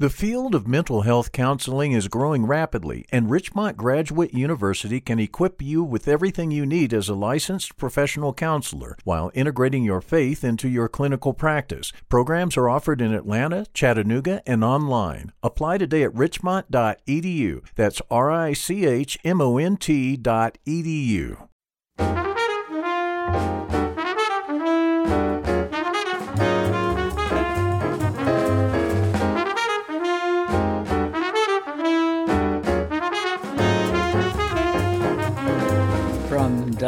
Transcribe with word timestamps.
The 0.00 0.08
field 0.08 0.54
of 0.54 0.66
mental 0.66 1.02
health 1.02 1.30
counseling 1.30 1.92
is 1.92 2.08
growing 2.08 2.46
rapidly, 2.46 3.04
and 3.12 3.30
Richmont 3.30 3.76
Graduate 3.76 4.32
University 4.32 4.98
can 4.98 5.18
equip 5.18 5.60
you 5.60 5.84
with 5.84 6.08
everything 6.08 6.50
you 6.50 6.64
need 6.64 6.94
as 6.94 7.10
a 7.10 7.14
licensed 7.14 7.76
professional 7.76 8.32
counselor 8.32 8.96
while 9.04 9.30
integrating 9.34 9.84
your 9.84 10.00
faith 10.00 10.42
into 10.42 10.70
your 10.70 10.88
clinical 10.88 11.34
practice. 11.34 11.92
Programs 12.08 12.56
are 12.56 12.66
offered 12.66 13.02
in 13.02 13.12
Atlanta, 13.12 13.66
Chattanooga, 13.74 14.40
and 14.46 14.64
online. 14.64 15.32
Apply 15.42 15.76
today 15.76 16.04
at 16.04 16.14
richmont.edu. 16.14 17.62
That's 17.74 18.00
R 18.10 18.30
I 18.30 18.54
C 18.54 18.86
H 18.86 19.18
M 19.22 19.42
O 19.42 19.58
N 19.58 19.76
T 19.76 20.16
dot 20.16 20.56
edu. 20.66 21.46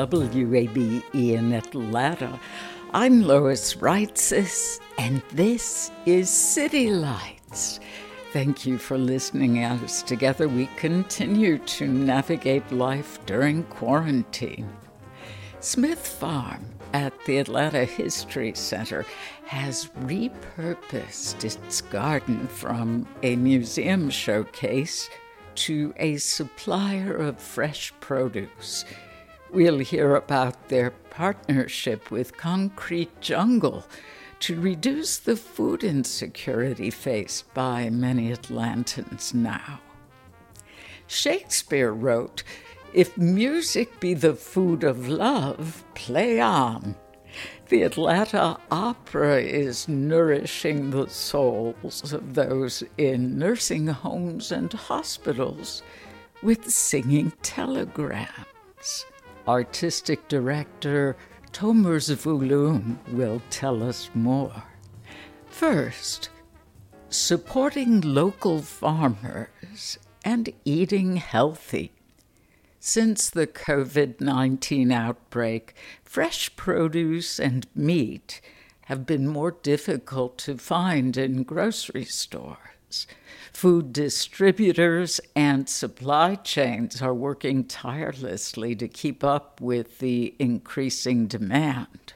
WABE 0.06 1.02
in 1.14 1.52
Atlanta, 1.52 2.38
I'm 2.92 3.22
Lois 3.22 3.74
Reitzes, 3.74 4.80
and 4.98 5.22
this 5.32 5.90
is 6.06 6.28
City 6.28 6.90
Lights. 6.90 7.78
Thank 8.32 8.66
you 8.66 8.78
for 8.78 8.98
listening 8.98 9.62
as 9.62 10.02
together 10.02 10.48
we 10.48 10.66
continue 10.76 11.58
to 11.58 11.86
navigate 11.86 12.72
life 12.72 13.24
during 13.26 13.62
quarantine. 13.64 14.68
Smith 15.60 16.06
Farm 16.06 16.66
at 16.92 17.12
the 17.24 17.38
Atlanta 17.38 17.84
History 17.84 18.52
Center 18.54 19.06
has 19.44 19.86
repurposed 20.00 21.44
its 21.44 21.80
garden 21.80 22.48
from 22.48 23.06
a 23.22 23.36
museum 23.36 24.10
showcase 24.10 25.08
to 25.54 25.94
a 25.98 26.16
supplier 26.16 27.14
of 27.14 27.38
fresh 27.38 27.92
produce. 28.00 28.84
We'll 29.52 29.80
hear 29.80 30.14
about 30.16 30.70
their 30.70 30.92
partnership 31.10 32.10
with 32.10 32.38
Concrete 32.38 33.20
Jungle 33.20 33.84
to 34.40 34.58
reduce 34.58 35.18
the 35.18 35.36
food 35.36 35.84
insecurity 35.84 36.88
faced 36.88 37.52
by 37.52 37.90
many 37.90 38.32
Atlantans 38.32 39.34
now. 39.34 39.78
Shakespeare 41.06 41.92
wrote, 41.92 42.42
If 42.94 43.18
music 43.18 44.00
be 44.00 44.14
the 44.14 44.32
food 44.32 44.84
of 44.84 45.06
love, 45.06 45.84
play 45.94 46.40
on. 46.40 46.96
The 47.68 47.82
Atlanta 47.82 48.58
Opera 48.70 49.42
is 49.42 49.86
nourishing 49.86 50.88
the 50.88 51.08
souls 51.10 52.10
of 52.14 52.32
those 52.32 52.82
in 52.96 53.38
nursing 53.38 53.86
homes 53.88 54.50
and 54.50 54.72
hospitals 54.72 55.82
with 56.42 56.70
singing 56.70 57.34
telegrams. 57.42 59.04
Artistic 59.48 60.28
director 60.28 61.16
Tomer 61.52 61.98
Zvulun 62.00 62.96
will 63.12 63.42
tell 63.50 63.82
us 63.82 64.08
more. 64.14 64.64
First, 65.46 66.30
supporting 67.08 68.00
local 68.00 68.62
farmers 68.62 69.98
and 70.24 70.52
eating 70.64 71.16
healthy. 71.16 71.92
Since 72.78 73.30
the 73.30 73.46
COVID 73.46 74.20
19 74.20 74.90
outbreak, 74.90 75.74
fresh 76.04 76.54
produce 76.56 77.38
and 77.38 77.66
meat 77.74 78.40
have 78.82 79.06
been 79.06 79.26
more 79.26 79.50
difficult 79.50 80.38
to 80.38 80.56
find 80.56 81.16
in 81.16 81.42
grocery 81.42 82.04
stores. 82.04 83.06
Food 83.52 83.92
distributors 83.92 85.20
and 85.36 85.68
supply 85.68 86.34
chains 86.36 87.00
are 87.00 87.14
working 87.14 87.64
tirelessly 87.64 88.74
to 88.74 88.88
keep 88.88 89.22
up 89.22 89.60
with 89.60 89.98
the 89.98 90.34
increasing 90.38 91.26
demand. 91.26 92.14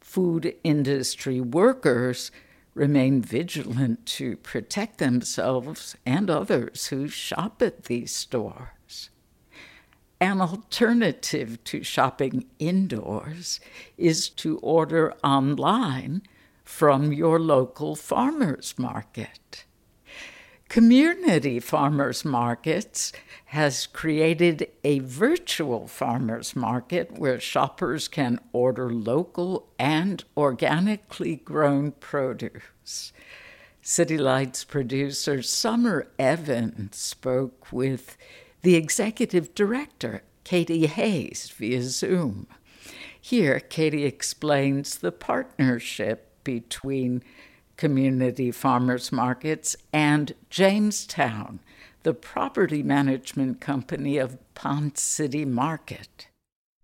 Food 0.00 0.54
industry 0.64 1.40
workers 1.40 2.30
remain 2.74 3.20
vigilant 3.20 4.06
to 4.06 4.36
protect 4.36 4.98
themselves 4.98 5.96
and 6.06 6.30
others 6.30 6.86
who 6.86 7.08
shop 7.08 7.60
at 7.60 7.84
these 7.84 8.14
stores. 8.14 9.10
An 10.20 10.40
alternative 10.40 11.62
to 11.64 11.82
shopping 11.82 12.46
indoors 12.58 13.60
is 13.98 14.28
to 14.30 14.58
order 14.58 15.12
online 15.24 16.22
from 16.64 17.12
your 17.12 17.38
local 17.40 17.96
farmers 17.96 18.74
market. 18.78 19.64
Community 20.72 21.60
Farmers 21.60 22.24
Markets 22.24 23.12
has 23.44 23.86
created 23.86 24.68
a 24.82 25.00
virtual 25.00 25.86
farmers 25.86 26.56
market 26.56 27.18
where 27.18 27.38
shoppers 27.38 28.08
can 28.08 28.40
order 28.54 28.90
local 28.90 29.68
and 29.78 30.24
organically 30.34 31.36
grown 31.36 31.92
produce. 31.92 33.12
City 33.82 34.16
Lights 34.16 34.64
producer 34.64 35.42
Summer 35.42 36.10
Evans 36.18 36.96
spoke 36.96 37.70
with 37.70 38.16
the 38.62 38.74
executive 38.74 39.54
director, 39.54 40.22
Katie 40.42 40.86
Hayes, 40.86 41.52
via 41.54 41.82
Zoom. 41.82 42.46
Here, 43.20 43.60
Katie 43.60 44.06
explains 44.06 44.96
the 44.96 45.12
partnership 45.12 46.30
between 46.44 47.22
community 47.76 48.50
farmers 48.50 49.12
markets 49.12 49.76
and 49.92 50.34
Jamestown, 50.50 51.60
the 52.02 52.14
property 52.14 52.82
management 52.82 53.60
company 53.60 54.18
of 54.18 54.38
Ponce 54.54 55.02
City 55.02 55.44
Market. 55.44 56.28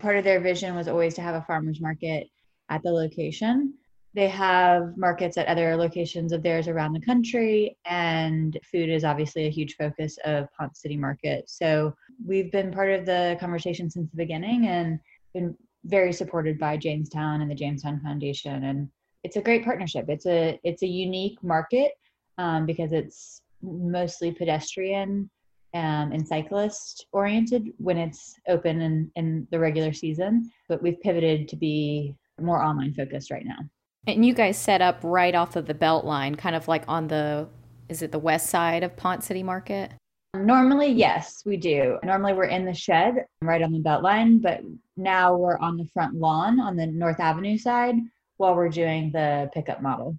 Part 0.01 0.17
of 0.17 0.25
their 0.25 0.41
vision 0.41 0.75
was 0.75 0.89
always 0.89 1.15
to 1.15 1.23
have 1.23 1.35
a 1.35 1.43
farmers 1.43 1.81
market 1.81 2.29
at 2.69 2.83
the 2.83 2.91
location. 2.91 3.75
They 4.15 4.29
have 4.29 4.97
markets 4.97 5.37
at 5.37 5.47
other 5.47 5.77
locations 5.77 6.33
of 6.33 6.43
theirs 6.43 6.67
around 6.67 6.93
the 6.93 7.01
country, 7.01 7.77
and 7.85 8.59
food 8.71 8.89
is 8.89 9.05
obviously 9.05 9.47
a 9.47 9.51
huge 9.51 9.77
focus 9.77 10.19
of 10.25 10.49
Ponce 10.59 10.81
City 10.81 10.97
Market. 10.97 11.49
So 11.49 11.95
we've 12.25 12.51
been 12.51 12.73
part 12.73 12.91
of 12.91 13.07
the 13.07 13.37
conversation 13.39 13.91
since 13.91 14.11
the 14.11 14.17
beginning 14.17 14.67
and 14.67 14.99
been 15.35 15.55
very 15.85 16.13
supported 16.13 16.59
by 16.59 16.77
Jamestown 16.77 17.43
and 17.43 17.51
the 17.51 17.55
Jamestown 17.55 18.01
Foundation. 18.01 18.65
And 18.65 18.89
it's 19.29 19.37
a 19.37 19.43
great 19.43 19.63
partnership. 19.63 20.07
It's 20.09 20.25
a 20.25 20.59
it's 20.65 20.83
a 20.83 20.87
unique 20.87 21.37
market 21.43 21.93
um, 22.39 22.65
because 22.65 22.93
it's 22.93 23.43
mostly 23.61 24.33
pedestrian 24.33 25.29
um, 25.75 26.13
and 26.13 26.27
cyclist 26.27 27.05
oriented 27.13 27.69
when 27.77 27.99
it's 27.99 28.37
open 28.49 28.81
in, 28.81 29.11
in 29.17 29.47
the 29.51 29.59
regular 29.59 29.93
season. 29.93 30.51
But 30.67 30.83
we've 30.83 30.99
pivoted 31.03 31.47
to 31.49 31.57
be 31.57 32.15
more 32.41 32.63
online 32.63 32.95
focused 32.95 33.31
right 33.31 33.45
now. 33.45 33.59
And 34.07 34.25
you 34.25 34.33
guys 34.33 34.57
set 34.57 34.81
up 34.81 34.99
right 35.03 35.35
off 35.35 35.57
of 35.57 35.67
the 35.67 35.75
Beltline, 35.75 36.39
kind 36.39 36.57
of 36.57 36.67
like 36.67 36.85
on 36.89 37.09
the, 37.09 37.49
is 37.91 38.01
it 38.01 38.11
the 38.11 38.19
west 38.19 38.49
side 38.49 38.83
of 38.83 38.97
Ponce 38.97 39.27
City 39.27 39.43
Market? 39.43 39.93
Normally, 40.35 40.91
yes, 40.91 41.43
we 41.45 41.59
do. 41.59 41.99
Normally, 42.03 42.33
we're 42.33 42.45
in 42.45 42.65
the 42.65 42.73
shed 42.73 43.27
right 43.43 43.61
on 43.61 43.73
the 43.73 43.81
Beltline, 43.81 44.41
but 44.41 44.63
now 44.97 45.37
we're 45.37 45.59
on 45.59 45.77
the 45.77 45.85
front 45.93 46.15
lawn 46.15 46.61
on 46.61 46.77
the 46.77 46.87
North 46.87 47.21
Avenue 47.21 47.59
side 47.59 47.97
while 48.39 48.55
we're 48.55 48.69
doing 48.69 49.13
the 49.13 49.51
pickup 49.53 49.83
model. 49.83 50.17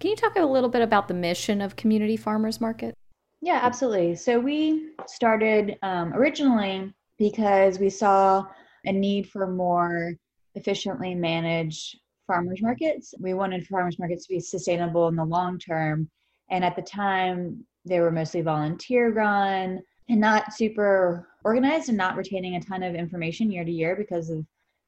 Can 0.00 0.10
you 0.10 0.16
talk 0.16 0.36
a 0.36 0.42
little 0.42 0.68
bit 0.68 0.82
about 0.82 1.08
the 1.08 1.14
mission 1.14 1.60
of 1.60 1.76
Community 1.76 2.16
Farmers 2.16 2.60
Market? 2.60 2.94
Yeah, 3.40 3.60
absolutely. 3.62 4.16
So 4.16 4.38
we 4.38 4.90
started 5.06 5.76
um, 5.82 6.12
originally 6.12 6.92
because 7.18 7.78
we 7.78 7.90
saw 7.90 8.44
a 8.84 8.92
need 8.92 9.28
for 9.28 9.46
more 9.46 10.14
efficiently 10.54 11.14
managed 11.14 11.98
farmers 12.26 12.60
markets. 12.62 13.14
We 13.18 13.34
wanted 13.34 13.66
farmers 13.66 13.98
markets 13.98 14.26
to 14.26 14.34
be 14.34 14.40
sustainable 14.40 15.08
in 15.08 15.16
the 15.16 15.24
long 15.24 15.58
term. 15.58 16.08
And 16.50 16.64
at 16.64 16.76
the 16.76 16.82
time, 16.82 17.64
they 17.84 18.00
were 18.00 18.10
mostly 18.10 18.40
volunteer 18.42 19.12
run 19.12 19.80
and 20.08 20.20
not 20.20 20.52
super 20.52 21.28
organized 21.44 21.88
and 21.88 21.98
not 21.98 22.16
retaining 22.16 22.56
a 22.56 22.60
ton 22.60 22.82
of 22.82 22.94
information 22.94 23.50
year 23.50 23.64
to 23.64 23.70
year 23.70 23.96
because 23.96 24.30
of 24.30 24.44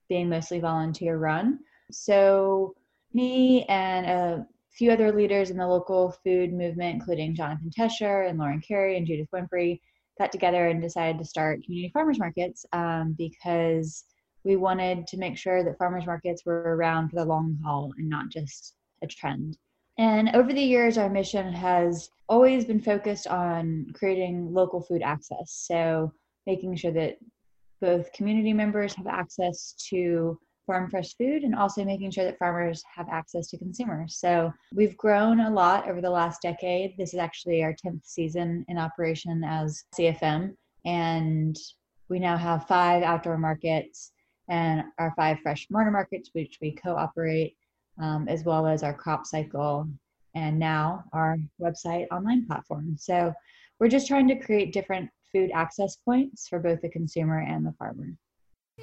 being 0.08 0.28
mostly 0.28 0.60
volunteer 0.60 1.18
run. 1.18 1.58
So, 1.94 2.74
me 3.12 3.64
and 3.64 4.06
a 4.06 4.46
few 4.70 4.92
other 4.92 5.12
leaders 5.12 5.50
in 5.50 5.56
the 5.56 5.66
local 5.66 6.12
food 6.24 6.52
movement, 6.52 6.94
including 6.94 7.34
Jonathan 7.34 7.70
Tesher 7.76 8.28
and 8.28 8.38
Lauren 8.38 8.60
Carey 8.60 8.96
and 8.96 9.06
Judith 9.06 9.28
Winfrey, 9.34 9.80
got 10.18 10.30
together 10.32 10.68
and 10.68 10.80
decided 10.80 11.18
to 11.18 11.24
start 11.24 11.64
community 11.64 11.90
farmers 11.92 12.18
markets 12.18 12.64
um, 12.72 13.14
because 13.18 14.04
we 14.44 14.56
wanted 14.56 15.06
to 15.06 15.16
make 15.16 15.36
sure 15.36 15.64
that 15.64 15.78
farmers 15.78 16.06
markets 16.06 16.42
were 16.44 16.76
around 16.76 17.08
for 17.08 17.16
the 17.16 17.24
long 17.24 17.58
haul 17.64 17.92
and 17.98 18.08
not 18.08 18.28
just 18.28 18.74
a 19.02 19.06
trend. 19.06 19.56
And 19.98 20.30
over 20.34 20.52
the 20.52 20.62
years, 20.62 20.96
our 20.96 21.10
mission 21.10 21.52
has 21.52 22.10
always 22.28 22.64
been 22.64 22.80
focused 22.80 23.26
on 23.26 23.86
creating 23.94 24.52
local 24.52 24.80
food 24.80 25.02
access. 25.02 25.64
So, 25.68 26.12
making 26.46 26.76
sure 26.76 26.92
that 26.92 27.18
both 27.80 28.12
community 28.12 28.52
members 28.52 28.94
have 28.94 29.06
access 29.06 29.74
to 29.90 30.38
farm 30.70 30.88
fresh 30.88 31.16
food 31.16 31.42
and 31.42 31.52
also 31.52 31.84
making 31.84 32.12
sure 32.12 32.24
that 32.24 32.38
farmers 32.38 32.80
have 32.94 33.08
access 33.10 33.48
to 33.48 33.58
consumers. 33.58 34.16
So 34.18 34.52
we've 34.72 34.96
grown 34.96 35.40
a 35.40 35.50
lot 35.50 35.88
over 35.88 36.00
the 36.00 36.10
last 36.10 36.42
decade. 36.42 36.96
This 36.96 37.12
is 37.12 37.18
actually 37.18 37.64
our 37.64 37.74
10th 37.74 38.04
season 38.04 38.64
in 38.68 38.78
operation 38.78 39.42
as 39.44 39.82
CFM. 39.98 40.54
And 40.86 41.58
we 42.08 42.20
now 42.20 42.36
have 42.36 42.68
five 42.68 43.02
outdoor 43.02 43.36
markets 43.36 44.12
and 44.48 44.84
our 45.00 45.12
five 45.16 45.40
fresh 45.42 45.66
MARTA 45.70 45.90
markets, 45.90 46.30
which 46.34 46.58
we 46.62 46.70
co 46.70 46.94
operate, 46.94 47.56
um, 48.00 48.28
as 48.28 48.44
well 48.44 48.64
as 48.64 48.84
our 48.84 48.94
crop 48.94 49.26
cycle 49.26 49.88
and 50.36 50.56
now 50.56 51.02
our 51.12 51.36
website 51.60 52.06
online 52.12 52.46
platform. 52.46 52.94
So 52.96 53.34
we're 53.80 53.88
just 53.88 54.06
trying 54.06 54.28
to 54.28 54.38
create 54.38 54.72
different 54.72 55.10
food 55.32 55.50
access 55.52 55.96
points 55.96 56.46
for 56.46 56.60
both 56.60 56.80
the 56.80 56.90
consumer 56.90 57.40
and 57.40 57.66
the 57.66 57.72
farmer. 57.72 58.14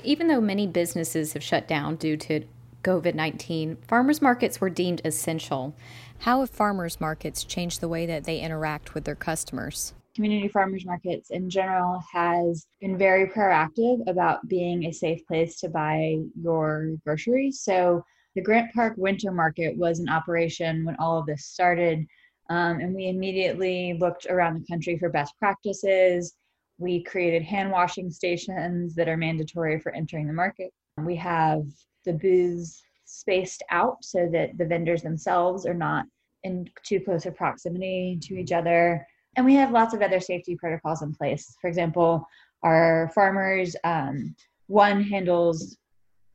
Even 0.04 0.28
though 0.28 0.42
many 0.42 0.68
businesses 0.68 1.34
have 1.34 1.44
shut 1.44 1.68
down 1.68 1.96
due 1.96 2.18
to 2.18 2.46
COVID 2.84 3.16
19, 3.16 3.78
farmers 3.88 4.22
markets 4.22 4.62
were 4.62 4.70
deemed 4.70 5.02
essential. 5.04 5.76
How 6.20 6.40
have 6.40 6.50
farmers 6.50 7.02
markets 7.02 7.44
changed 7.44 7.82
the 7.82 7.88
way 7.88 8.06
that 8.06 8.24
they 8.24 8.40
interact 8.40 8.94
with 8.94 9.04
their 9.04 9.16
customers? 9.16 9.94
Community 10.16 10.48
farmers 10.48 10.86
markets 10.86 11.30
in 11.30 11.50
general 11.50 12.02
has 12.12 12.66
been 12.82 12.98
very 12.98 13.28
proactive 13.28 14.08
about 14.08 14.48
being 14.48 14.86
a 14.86 14.92
safe 14.92 15.26
place 15.28 15.60
to 15.60 15.70
buy 15.70 16.18
your 16.42 16.94
groceries. 17.06 17.62
So, 17.62 18.04
the 18.36 18.42
Grant 18.42 18.72
Park 18.74 18.94
Winter 18.98 19.32
Market 19.32 19.76
was 19.78 20.00
in 20.00 20.10
operation 20.10 20.86
when 20.86 20.96
all 20.98 21.18
of 21.18 21.26
this 21.26 21.46
started. 21.46 22.06
Um, 22.50 22.80
and 22.80 22.94
we 22.94 23.08
immediately 23.08 23.98
looked 24.00 24.28
around 24.28 24.54
the 24.54 24.68
country 24.68 24.98
for 24.98 25.10
best 25.10 25.34
practices. 25.40 26.36
We 26.78 27.04
created 27.04 27.44
hand 27.44 27.72
washing 27.72 28.12
stations 28.12 28.96
that 28.96 29.08
are 29.08 29.18
mandatory 29.18 29.80
for 29.80 29.94
entering 29.94 30.28
the 30.28 30.34
market. 30.34 30.72
We 30.98 31.16
have 31.16 31.64
the 32.06 32.14
booths 32.14 32.82
spaced 33.06 33.64
out 33.72 33.98
so 34.04 34.30
that 34.32 34.58
the 34.58 34.66
vendors 34.66 35.02
themselves 35.02 35.66
are 35.66 35.74
not 35.74 36.06
in 36.44 36.70
too 36.84 37.00
close 37.00 37.26
a 37.26 37.32
proximity 37.32 38.20
to 38.22 38.36
each 38.36 38.52
other. 38.52 39.06
And 39.36 39.46
we 39.46 39.56
have 39.56 39.72
lots 39.72 39.94
of 39.94 40.02
other 40.02 40.20
safety 40.20 40.56
protocols 40.56 41.02
in 41.02 41.14
place. 41.14 41.56
For 41.62 41.68
example, 41.68 42.28
our 42.64 43.12
farmers, 43.14 43.76
um, 43.84 44.36
one 44.68 45.02
handles 45.04 45.78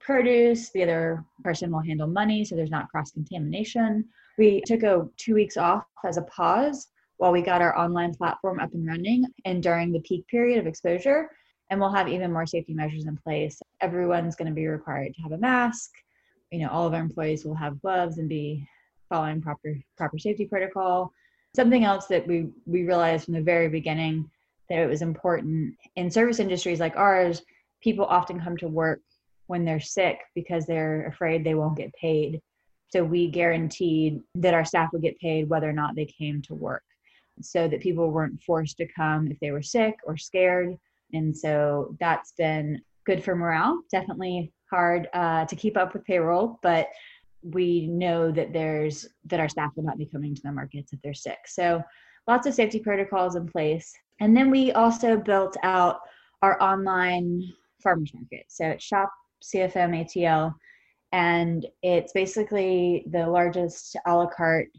produce, 0.01 0.71
the 0.71 0.83
other 0.83 1.25
person 1.45 1.71
will 1.71 1.81
handle 1.81 2.09
money, 2.09 2.45
so 2.45 2.57
there's 2.57 2.71
not 2.71 2.89
cross 2.89 3.13
contamination. 3.13 4.05
We 4.39 4.63
took 4.67 4.83
a 4.83 5.07
two 5.17 5.35
weeks 5.35 5.57
off 5.57 5.85
as 6.05 6.17
a 6.17 6.23
pause 6.23 6.89
while 7.23 7.31
we 7.31 7.41
got 7.41 7.63
our 7.63 7.79
online 7.79 8.13
platform 8.13 8.59
up 8.59 8.75
and 8.75 8.85
running 8.85 9.25
and 9.45 9.63
during 9.63 9.93
the 9.93 10.01
peak 10.01 10.27
period 10.27 10.59
of 10.59 10.67
exposure. 10.67 11.31
And 11.71 11.79
we'll 11.79 11.93
have 11.93 12.09
even 12.09 12.33
more 12.33 12.47
safety 12.47 12.75
measures 12.75 13.07
in 13.07 13.17
place. 13.17 13.63
Everyone's 13.81 14.35
going 14.35 14.49
to 14.49 14.55
be 14.55 14.67
required 14.67 15.15
to 15.15 15.23
have 15.23 15.31
a 15.31 15.39
mask. 15.39 15.93
You 16.51 16.59
know, 16.59 16.71
all 16.71 16.85
of 16.85 16.95
our 16.95 17.01
employees 17.01 17.45
will 17.45 17.55
have 17.55 17.81
gloves 17.81 18.19
and 18.19 18.29
be 18.29 18.67
following 19.09 19.41
proper 19.41 19.77
proper 19.97 20.19
safety 20.19 20.47
protocol. 20.47 21.13
Something 21.55 21.85
else 21.85 22.09
that 22.09 22.27
we 22.27 22.49
we 22.67 22.83
realized 22.83 23.27
from 23.27 23.35
the 23.35 23.41
very 23.41 23.69
beginning 23.69 24.29
that 24.69 24.81
it 24.81 24.89
was 24.89 25.01
important 25.01 25.77
in 25.95 26.11
service 26.11 26.41
industries 26.41 26.81
like 26.81 26.97
ours, 26.97 27.41
people 27.85 28.05
often 28.05 28.41
come 28.41 28.57
to 28.57 28.67
work 28.67 29.01
when 29.47 29.65
they're 29.65 29.79
sick 29.79 30.19
because 30.35 30.67
they're 30.67 31.07
afraid 31.07 31.45
they 31.45 31.55
won't 31.55 31.79
get 31.79 31.95
paid. 31.95 32.43
So 32.89 33.05
we 33.05 33.31
guaranteed 33.31 34.21
that 34.35 34.55
our 34.55 34.65
staff 34.65 34.93
would 34.93 35.03
get 35.03 35.21
paid 35.21 35.49
whether 35.49 35.71
or 35.71 35.73
not 35.73 35.95
they 35.95 36.07
came 36.07 36.43
to 36.43 36.55
work 36.57 36.83
so 37.41 37.69
that 37.69 37.81
people 37.81 38.11
weren't 38.11 38.43
forced 38.43 38.77
to 38.79 38.87
come 38.95 39.29
if 39.29 39.39
they 39.41 39.51
were 39.51 39.63
sick 39.63 39.95
or 40.05 40.17
scared. 40.17 40.77
And 41.13 41.37
so 41.37 41.97
that's 42.01 42.33
been 42.33 42.81
good 43.07 43.23
for 43.23 43.35
morale. 43.35 43.81
Definitely 43.91 44.53
hard 44.71 45.09
uh, 45.13 45.45
to 45.47 45.57
keep 45.57 45.77
up 45.77 45.93
with 45.93 46.05
payroll, 46.05 46.59
but 46.63 46.89
we 47.43 47.87
know 47.89 48.31
that 48.31 48.53
there's 48.53 49.07
that 49.27 49.41
our 49.41 49.49
staff 49.49 49.73
will 49.77 49.83
not 49.85 49.99
be 49.99 50.07
coming 50.07 50.35
to 50.35 50.43
the 50.43 50.53
markets 50.53 50.93
if 50.93 51.01
they're 51.03 51.15
sick. 51.15 51.39
So 51.47 51.83
lots 52.29 52.47
of 52.47 52.55
safety 52.55 52.79
protocols 52.79 53.37
in 53.37 53.47
place. 53.49 53.93
And 54.21 54.37
then 54.37 54.51
we 54.51 54.73
also 54.73 55.17
built 55.17 55.57
out 55.63 56.01
our 56.43 56.61
online 56.63 57.43
farmers 57.83 58.13
market. 58.15 58.47
So 58.49 58.67
it's 58.67 58.85
shop 58.85 59.11
CFM 59.43 60.05
ATL 60.05 60.55
and 61.13 61.67
it's 61.83 62.13
basically 62.13 63.05
the 63.11 63.27
largest 63.27 63.97
a 64.07 64.15
la 64.15 64.27
carte 64.27 64.71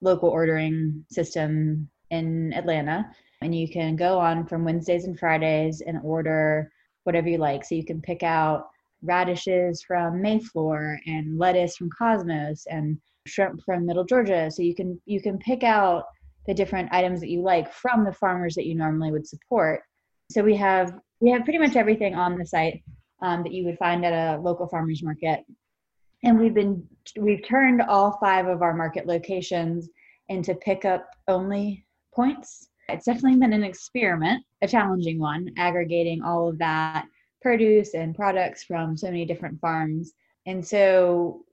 local 0.00 0.28
ordering 0.28 1.04
system 1.10 1.88
in 2.10 2.52
Atlanta. 2.54 3.10
And 3.42 3.54
you 3.54 3.68
can 3.68 3.96
go 3.96 4.18
on 4.18 4.46
from 4.46 4.64
Wednesdays 4.64 5.04
and 5.04 5.18
Fridays 5.18 5.80
and 5.80 5.98
order 6.02 6.70
whatever 7.04 7.28
you 7.28 7.38
like. 7.38 7.64
So 7.64 7.74
you 7.74 7.84
can 7.84 8.00
pick 8.02 8.22
out 8.22 8.68
radishes 9.02 9.82
from 9.82 10.20
Mayflower 10.20 11.00
and 11.06 11.38
lettuce 11.38 11.76
from 11.76 11.90
Cosmos 11.96 12.66
and 12.66 12.98
shrimp 13.26 13.62
from 13.64 13.86
Middle 13.86 14.04
Georgia. 14.04 14.50
So 14.50 14.62
you 14.62 14.74
can 14.74 15.00
you 15.06 15.22
can 15.22 15.38
pick 15.38 15.62
out 15.62 16.04
the 16.46 16.54
different 16.54 16.92
items 16.92 17.20
that 17.20 17.30
you 17.30 17.42
like 17.42 17.72
from 17.72 18.04
the 18.04 18.12
farmers 18.12 18.54
that 18.54 18.66
you 18.66 18.74
normally 18.74 19.10
would 19.10 19.26
support. 19.26 19.82
So 20.30 20.42
we 20.42 20.56
have 20.56 20.98
we 21.20 21.30
have 21.30 21.44
pretty 21.44 21.58
much 21.58 21.76
everything 21.76 22.14
on 22.14 22.36
the 22.36 22.46
site 22.46 22.82
um, 23.22 23.42
that 23.42 23.52
you 23.52 23.64
would 23.64 23.78
find 23.78 24.04
at 24.04 24.12
a 24.12 24.40
local 24.40 24.68
farmers 24.68 25.02
market 25.02 25.44
and 26.22 26.38
we've 26.38 26.54
been 26.54 26.86
we've 27.18 27.46
turned 27.46 27.82
all 27.82 28.18
five 28.20 28.46
of 28.46 28.62
our 28.62 28.74
market 28.74 29.06
locations 29.06 29.88
into 30.28 30.54
pickup 30.54 31.08
only 31.28 31.84
points. 32.14 32.68
It's 32.88 33.04
definitely 33.04 33.38
been 33.38 33.52
an 33.52 33.64
experiment 33.64 34.44
a 34.62 34.68
challenging 34.68 35.18
one 35.18 35.50
aggregating 35.56 36.22
all 36.22 36.48
of 36.48 36.58
that 36.58 37.06
produce 37.40 37.94
and 37.94 38.14
products 38.14 38.64
from 38.64 38.96
so 38.96 39.06
many 39.06 39.24
different 39.24 39.60
farms. 39.60 40.12
And 40.46 40.66
so 40.66 41.44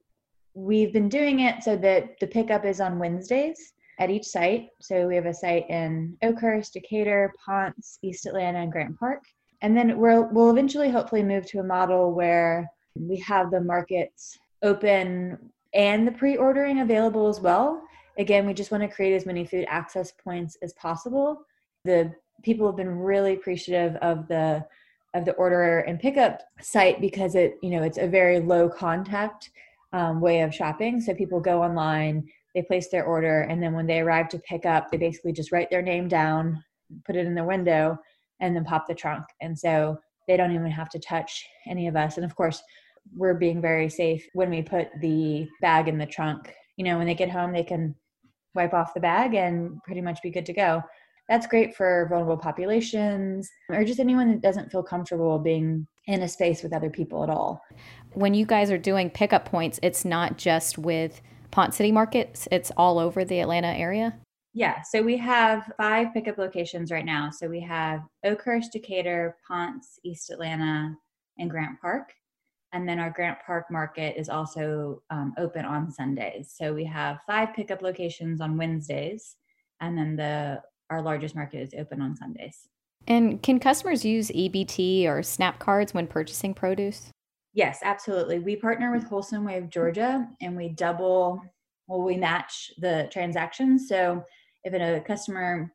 we've 0.53 0.91
been 0.91 1.09
doing 1.09 1.41
it 1.41 1.63
so 1.63 1.77
that 1.77 2.19
the 2.19 2.27
pickup 2.27 2.65
is 2.65 2.81
on 2.81 2.99
wednesdays 2.99 3.73
at 3.99 4.09
each 4.09 4.25
site. 4.25 4.69
So 4.81 5.07
we 5.07 5.15
have 5.15 5.25
a 5.25 5.33
site 5.33 5.69
in 5.69 6.17
oakhurst 6.23 6.73
decatur 6.73 7.33
ponce 7.43 7.99
east 8.01 8.25
atlanta 8.25 8.59
and 8.59 8.71
grant 8.71 8.99
park. 8.99 9.23
And 9.61 9.75
then 9.75 9.97
we'll, 9.97 10.29
we'll 10.31 10.51
eventually 10.51 10.89
hopefully 10.89 11.23
move 11.23 11.45
to 11.47 11.59
a 11.59 11.63
model 11.63 12.11
where 12.11 12.69
we 12.95 13.17
have 13.19 13.49
the 13.49 13.61
markets 13.61 14.37
open 14.61 15.37
and 15.73 16.07
the 16.07 16.11
pre-ordering 16.11 16.81
available 16.81 17.27
as 17.27 17.39
well. 17.39 17.81
Again, 18.17 18.47
we 18.47 18.53
just 18.53 18.71
want 18.71 18.83
to 18.83 18.89
create 18.89 19.15
as 19.15 19.25
many 19.25 19.45
food 19.45 19.65
access 19.69 20.11
points 20.11 20.57
as 20.61 20.73
possible. 20.73 21.41
The 21.85 22.13
people 22.43 22.65
have 22.67 22.75
been 22.75 22.99
really 22.99 23.33
appreciative 23.33 23.95
of 23.97 24.27
the 24.27 24.65
of 25.13 25.25
the 25.25 25.33
order 25.33 25.79
and 25.79 25.99
pickup 25.99 26.41
site 26.59 26.99
because 26.99 27.35
it 27.35 27.57
you 27.61 27.69
know 27.69 27.83
it's 27.83 27.97
a 27.97 28.07
very 28.07 28.39
low 28.39 28.69
contact 28.69 29.51
um, 29.93 30.19
way 30.19 30.41
of 30.41 30.53
shopping. 30.53 30.99
So 30.99 31.13
people 31.13 31.39
go 31.39 31.61
online, 31.63 32.27
they 32.53 32.61
place 32.61 32.89
their 32.89 33.05
order, 33.05 33.41
and 33.41 33.61
then 33.61 33.73
when 33.73 33.87
they 33.87 33.99
arrive 33.99 34.29
to 34.29 34.39
pick 34.39 34.65
up, 34.65 34.91
they 34.91 34.97
basically 34.97 35.31
just 35.31 35.51
write 35.51 35.69
their 35.69 35.81
name 35.81 36.07
down, 36.07 36.63
put 37.05 37.15
it 37.15 37.25
in 37.25 37.35
the 37.35 37.43
window, 37.43 37.97
and 38.39 38.55
then 38.55 38.65
pop 38.65 38.87
the 38.87 38.95
trunk. 38.95 39.25
And 39.41 39.57
so 39.57 39.97
they 40.27 40.37
don't 40.37 40.53
even 40.53 40.71
have 40.71 40.89
to 40.89 40.99
touch 40.99 41.47
any 41.67 41.87
of 41.87 41.95
us. 41.95 42.17
And 42.17 42.25
of 42.25 42.35
course, 42.35 42.61
we're 43.15 43.35
being 43.35 43.61
very 43.61 43.89
safe 43.89 44.27
when 44.33 44.49
we 44.49 44.61
put 44.61 44.89
the 45.01 45.47
bag 45.61 45.87
in 45.87 45.97
the 45.97 46.05
trunk. 46.05 46.53
You 46.75 46.83
know, 46.85 46.97
when 46.97 47.07
they 47.07 47.15
get 47.15 47.29
home, 47.29 47.53
they 47.53 47.63
can 47.63 47.95
wipe 48.57 48.73
off 48.73 48.93
the 48.93 48.99
bag 48.99 49.35
and 49.35 49.81
pretty 49.83 50.01
much 50.01 50.21
be 50.21 50.29
good 50.29 50.45
to 50.47 50.53
go. 50.53 50.81
That's 51.29 51.47
great 51.47 51.75
for 51.75 52.07
vulnerable 52.09 52.37
populations 52.37 53.49
or 53.69 53.85
just 53.85 53.99
anyone 53.99 54.29
that 54.29 54.41
doesn't 54.41 54.71
feel 54.71 54.83
comfortable 54.83 55.39
being 55.39 55.87
in 56.07 56.21
a 56.23 56.27
space 56.27 56.63
with 56.63 56.73
other 56.73 56.89
people 56.89 57.23
at 57.23 57.29
all. 57.29 57.61
When 58.13 58.33
you 58.33 58.45
guys 58.45 58.71
are 58.71 58.77
doing 58.77 59.09
pickup 59.09 59.45
points, 59.45 59.79
it's 59.83 60.03
not 60.03 60.37
just 60.37 60.77
with 60.77 61.21
Ponce 61.51 61.77
City 61.77 61.91
markets, 61.91 62.47
it's 62.51 62.71
all 62.77 62.99
over 62.99 63.23
the 63.23 63.39
Atlanta 63.39 63.69
area? 63.69 64.17
Yeah, 64.53 64.81
so 64.81 65.01
we 65.03 65.17
have 65.17 65.71
five 65.77 66.13
pickup 66.13 66.37
locations 66.37 66.91
right 66.91 67.05
now. 67.05 67.29
So 67.29 67.47
we 67.47 67.61
have 67.61 68.01
Oakhurst, 68.25 68.71
Decatur, 68.71 69.37
Ponce, 69.47 69.99
East 70.03 70.31
Atlanta, 70.31 70.95
and 71.37 71.49
Grant 71.49 71.79
Park. 71.79 72.11
And 72.77 72.87
then 72.87 72.99
our 72.99 73.09
Grant 73.09 73.39
Park 73.43 73.71
market 73.71 74.19
is 74.19 74.29
also 74.29 75.01
um, 75.09 75.33
open 75.39 75.65
on 75.65 75.89
Sundays. 75.89 76.53
So 76.55 76.75
we 76.75 76.85
have 76.85 77.17
five 77.25 77.55
pickup 77.55 77.81
locations 77.81 78.39
on 78.39 78.55
Wednesdays, 78.55 79.35
and 79.81 79.97
then 79.97 80.15
the 80.15 80.61
our 80.91 81.01
largest 81.01 81.33
market 81.33 81.57
is 81.57 81.73
open 81.75 82.03
on 82.03 82.15
Sundays. 82.15 82.69
And 83.07 83.41
can 83.41 83.59
customers 83.59 84.05
use 84.05 84.29
EBT 84.29 85.07
or 85.07 85.23
SNAP 85.23 85.57
cards 85.57 85.95
when 85.95 86.05
purchasing 86.05 86.53
produce? 86.53 87.09
Yes, 87.55 87.79
absolutely. 87.83 88.37
We 88.37 88.55
partner 88.55 88.93
with 88.93 89.05
Wholesome 89.05 89.43
Wave 89.43 89.71
Georgia 89.71 90.27
and 90.39 90.55
we 90.55 90.69
double, 90.69 91.41
well, 91.87 92.03
we 92.03 92.15
match 92.15 92.71
the 92.77 93.09
transactions. 93.11 93.89
So 93.89 94.23
if 94.63 94.73
a 94.75 95.03
customer 95.03 95.73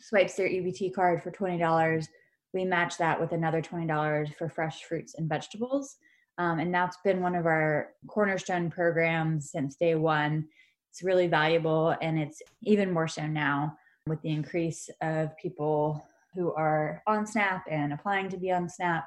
swipes 0.00 0.36
their 0.36 0.48
EBT 0.48 0.94
card 0.94 1.20
for 1.20 1.32
$20, 1.32 2.06
we 2.54 2.64
match 2.64 2.96
that 2.98 3.20
with 3.20 3.32
another 3.32 3.60
$20 3.60 4.34
for 4.36 4.48
fresh 4.48 4.84
fruits 4.84 5.16
and 5.16 5.28
vegetables. 5.28 5.96
Um, 6.38 6.60
and 6.60 6.72
that's 6.72 6.96
been 7.04 7.20
one 7.20 7.34
of 7.34 7.46
our 7.46 7.90
cornerstone 8.06 8.70
programs 8.70 9.50
since 9.50 9.74
day 9.74 9.96
one. 9.96 10.46
It's 10.90 11.02
really 11.02 11.26
valuable, 11.26 11.94
and 12.00 12.18
it's 12.18 12.40
even 12.62 12.92
more 12.92 13.08
so 13.08 13.26
now 13.26 13.76
with 14.06 14.22
the 14.22 14.30
increase 14.30 14.88
of 15.02 15.36
people 15.36 16.02
who 16.34 16.52
are 16.54 17.02
on 17.06 17.26
SNAP 17.26 17.64
and 17.68 17.92
applying 17.92 18.28
to 18.30 18.36
be 18.36 18.52
on 18.52 18.68
SNAP. 18.68 19.06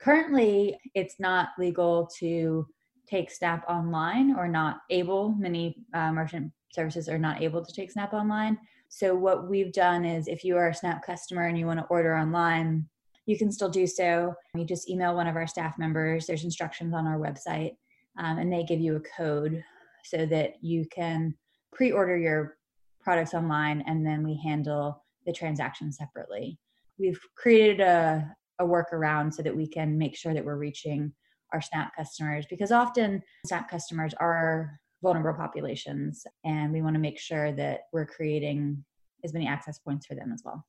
Currently, 0.00 0.78
it's 0.94 1.20
not 1.20 1.50
legal 1.58 2.08
to 2.18 2.66
take 3.06 3.30
SNAP 3.30 3.68
online 3.68 4.34
or 4.36 4.48
not 4.48 4.78
able. 4.88 5.34
Many 5.38 5.84
uh, 5.92 6.12
merchant 6.12 6.52
services 6.72 7.08
are 7.08 7.18
not 7.18 7.42
able 7.42 7.64
to 7.64 7.72
take 7.72 7.90
SNAP 7.90 8.14
online. 8.14 8.56
So, 8.88 9.14
what 9.14 9.48
we've 9.48 9.72
done 9.72 10.04
is 10.04 10.26
if 10.26 10.42
you 10.44 10.56
are 10.56 10.70
a 10.70 10.74
SNAP 10.74 11.04
customer 11.04 11.46
and 11.46 11.58
you 11.58 11.66
want 11.66 11.80
to 11.80 11.86
order 11.86 12.16
online, 12.16 12.88
you 13.30 13.38
can 13.38 13.52
still 13.52 13.68
do 13.68 13.86
so. 13.86 14.34
You 14.56 14.64
just 14.64 14.90
email 14.90 15.14
one 15.14 15.28
of 15.28 15.36
our 15.36 15.46
staff 15.46 15.78
members. 15.78 16.26
There's 16.26 16.42
instructions 16.42 16.92
on 16.92 17.06
our 17.06 17.16
website, 17.16 17.76
um, 18.18 18.38
and 18.38 18.52
they 18.52 18.64
give 18.64 18.80
you 18.80 18.96
a 18.96 19.16
code 19.16 19.62
so 20.04 20.26
that 20.26 20.54
you 20.60 20.84
can 20.90 21.36
pre 21.72 21.92
order 21.92 22.18
your 22.18 22.56
products 23.00 23.32
online 23.32 23.84
and 23.86 24.04
then 24.04 24.24
we 24.24 24.34
handle 24.42 25.04
the 25.26 25.32
transaction 25.32 25.92
separately. 25.92 26.58
We've 26.98 27.20
created 27.36 27.80
a, 27.80 28.34
a 28.58 28.64
workaround 28.64 29.32
so 29.32 29.42
that 29.42 29.56
we 29.56 29.68
can 29.68 29.96
make 29.96 30.16
sure 30.16 30.34
that 30.34 30.44
we're 30.44 30.56
reaching 30.56 31.12
our 31.52 31.60
SNAP 31.60 31.94
customers 31.96 32.46
because 32.50 32.72
often 32.72 33.22
SNAP 33.46 33.70
customers 33.70 34.12
are 34.18 34.80
vulnerable 35.02 35.38
populations 35.38 36.26
and 36.44 36.72
we 36.72 36.82
want 36.82 36.94
to 36.94 37.00
make 37.00 37.18
sure 37.18 37.52
that 37.52 37.82
we're 37.92 38.06
creating 38.06 38.84
as 39.22 39.32
many 39.32 39.46
access 39.46 39.78
points 39.78 40.06
for 40.06 40.16
them 40.16 40.32
as 40.32 40.42
well. 40.44 40.64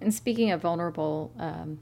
And 0.00 0.12
speaking 0.12 0.50
of 0.50 0.60
vulnerable 0.60 1.32
um, 1.38 1.78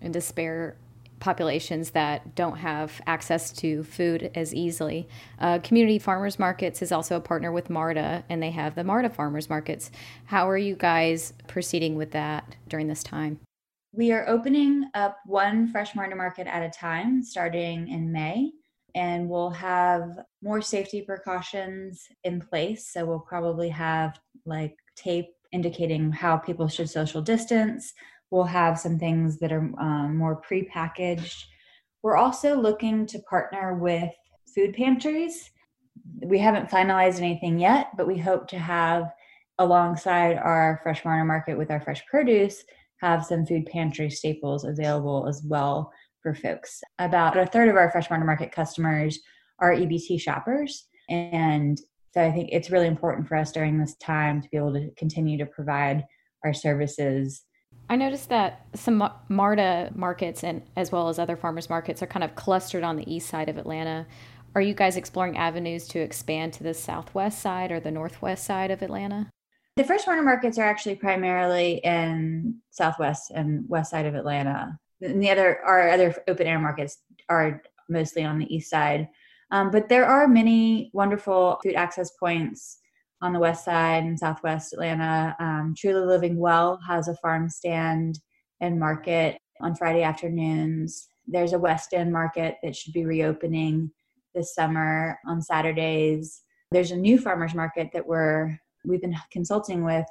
and 0.00 0.12
despair 0.12 0.76
populations 1.20 1.90
that 1.90 2.34
don't 2.34 2.58
have 2.58 3.00
access 3.06 3.50
to 3.52 3.82
food 3.84 4.30
as 4.34 4.54
easily, 4.54 5.08
uh, 5.38 5.58
Community 5.60 5.98
Farmers 5.98 6.38
Markets 6.38 6.82
is 6.82 6.92
also 6.92 7.16
a 7.16 7.20
partner 7.20 7.50
with 7.50 7.70
MARTA, 7.70 8.24
and 8.28 8.42
they 8.42 8.50
have 8.50 8.74
the 8.74 8.84
MARTA 8.84 9.10
Farmers 9.10 9.48
Markets. 9.48 9.90
How 10.26 10.48
are 10.48 10.58
you 10.58 10.76
guys 10.76 11.32
proceeding 11.46 11.96
with 11.96 12.10
that 12.12 12.56
during 12.68 12.88
this 12.88 13.02
time? 13.02 13.40
We 13.92 14.12
are 14.12 14.28
opening 14.28 14.90
up 14.94 15.18
one 15.24 15.68
fresh 15.68 15.94
MARTA 15.94 16.16
market 16.16 16.46
at 16.46 16.62
a 16.62 16.70
time 16.70 17.22
starting 17.22 17.88
in 17.88 18.10
May 18.10 18.50
and 18.94 19.28
we'll 19.28 19.50
have 19.50 20.20
more 20.42 20.62
safety 20.62 21.02
precautions 21.02 22.06
in 22.22 22.40
place. 22.40 22.88
So 22.88 23.04
we'll 23.04 23.20
probably 23.20 23.68
have 23.70 24.18
like 24.46 24.76
tape 24.96 25.34
indicating 25.54 26.12
how 26.12 26.36
people 26.36 26.68
should 26.68 26.90
social 26.90 27.22
distance. 27.22 27.94
We'll 28.30 28.44
have 28.44 28.78
some 28.78 28.98
things 28.98 29.38
that 29.38 29.52
are 29.52 29.70
um, 29.78 30.16
more 30.16 30.36
pre-packaged. 30.36 31.46
We're 32.02 32.16
also 32.16 32.60
looking 32.60 33.06
to 33.06 33.18
partner 33.20 33.76
with 33.76 34.10
food 34.54 34.74
pantries. 34.74 35.50
We 36.26 36.38
haven't 36.38 36.70
finalized 36.70 37.18
anything 37.18 37.58
yet, 37.58 37.88
but 37.96 38.06
we 38.06 38.18
hope 38.18 38.48
to 38.48 38.58
have 38.58 39.10
alongside 39.58 40.36
our 40.36 40.80
fresh 40.82 41.04
MARTA 41.04 41.24
market 41.24 41.56
with 41.56 41.70
our 41.70 41.80
fresh 41.80 42.04
produce 42.06 42.64
have 43.00 43.24
some 43.24 43.46
food 43.46 43.66
pantry 43.66 44.10
staples 44.10 44.64
available 44.64 45.26
as 45.28 45.42
well 45.46 45.92
for 46.22 46.34
folks. 46.34 46.80
About 46.98 47.36
a 47.36 47.46
third 47.46 47.68
of 47.68 47.76
our 47.76 47.90
fresh 47.90 48.10
MARTA 48.10 48.24
market 48.24 48.50
customers 48.50 49.20
are 49.60 49.74
EBT 49.74 50.20
shoppers. 50.20 50.88
And 51.08 51.78
so 52.14 52.22
I 52.22 52.30
think 52.30 52.50
it's 52.52 52.70
really 52.70 52.86
important 52.86 53.26
for 53.26 53.36
us 53.36 53.50
during 53.50 53.76
this 53.76 53.96
time 53.96 54.40
to 54.40 54.48
be 54.48 54.56
able 54.56 54.72
to 54.74 54.88
continue 54.96 55.36
to 55.38 55.46
provide 55.46 56.04
our 56.44 56.54
services. 56.54 57.42
I 57.90 57.96
noticed 57.96 58.28
that 58.28 58.66
some 58.76 59.10
MARTA 59.28 59.90
markets 59.96 60.44
and 60.44 60.62
as 60.76 60.92
well 60.92 61.08
as 61.08 61.18
other 61.18 61.36
farmers 61.36 61.68
markets 61.68 62.04
are 62.04 62.06
kind 62.06 62.22
of 62.22 62.36
clustered 62.36 62.84
on 62.84 62.94
the 62.94 63.12
east 63.12 63.28
side 63.28 63.48
of 63.48 63.58
Atlanta. 63.58 64.06
Are 64.54 64.60
you 64.60 64.74
guys 64.74 64.96
exploring 64.96 65.36
avenues 65.36 65.88
to 65.88 65.98
expand 65.98 66.52
to 66.52 66.62
the 66.62 66.72
southwest 66.72 67.40
side 67.40 67.72
or 67.72 67.80
the 67.80 67.90
northwest 67.90 68.44
side 68.44 68.70
of 68.70 68.82
Atlanta? 68.82 69.28
The 69.74 69.82
fresh 69.82 70.06
MARTA 70.06 70.22
markets 70.22 70.56
are 70.56 70.64
actually 70.64 70.94
primarily 70.94 71.80
in 71.82 72.60
southwest 72.70 73.32
and 73.34 73.68
west 73.68 73.90
side 73.90 74.06
of 74.06 74.14
Atlanta 74.14 74.78
and 75.02 75.20
the 75.20 75.30
other 75.30 75.60
our 75.64 75.90
other 75.90 76.14
open 76.28 76.46
air 76.46 76.60
markets 76.60 76.98
are 77.28 77.60
mostly 77.88 78.22
on 78.22 78.38
the 78.38 78.54
east 78.54 78.70
side. 78.70 79.08
Um, 79.50 79.70
but 79.70 79.88
there 79.88 80.06
are 80.06 80.26
many 80.26 80.90
wonderful 80.92 81.58
food 81.62 81.74
access 81.74 82.10
points 82.18 82.78
on 83.22 83.32
the 83.32 83.40
west 83.40 83.64
side 83.64 84.04
and 84.04 84.18
southwest 84.18 84.72
Atlanta. 84.72 85.36
Um, 85.38 85.74
Truly 85.76 86.06
Living 86.06 86.38
Well 86.38 86.78
has 86.86 87.08
a 87.08 87.16
farm 87.16 87.48
stand 87.48 88.18
and 88.60 88.78
market 88.78 89.38
on 89.60 89.74
Friday 89.74 90.02
afternoons. 90.02 91.08
There's 91.26 91.52
a 91.52 91.58
West 91.58 91.94
End 91.94 92.12
market 92.12 92.56
that 92.62 92.76
should 92.76 92.92
be 92.92 93.06
reopening 93.06 93.90
this 94.34 94.54
summer 94.54 95.18
on 95.26 95.40
Saturdays. 95.40 96.42
There's 96.70 96.90
a 96.90 96.96
new 96.96 97.18
farmers 97.18 97.54
market 97.54 97.90
that 97.92 98.06
we're 98.06 98.58
we've 98.84 99.00
been 99.00 99.16
consulting 99.30 99.84
with, 99.84 100.04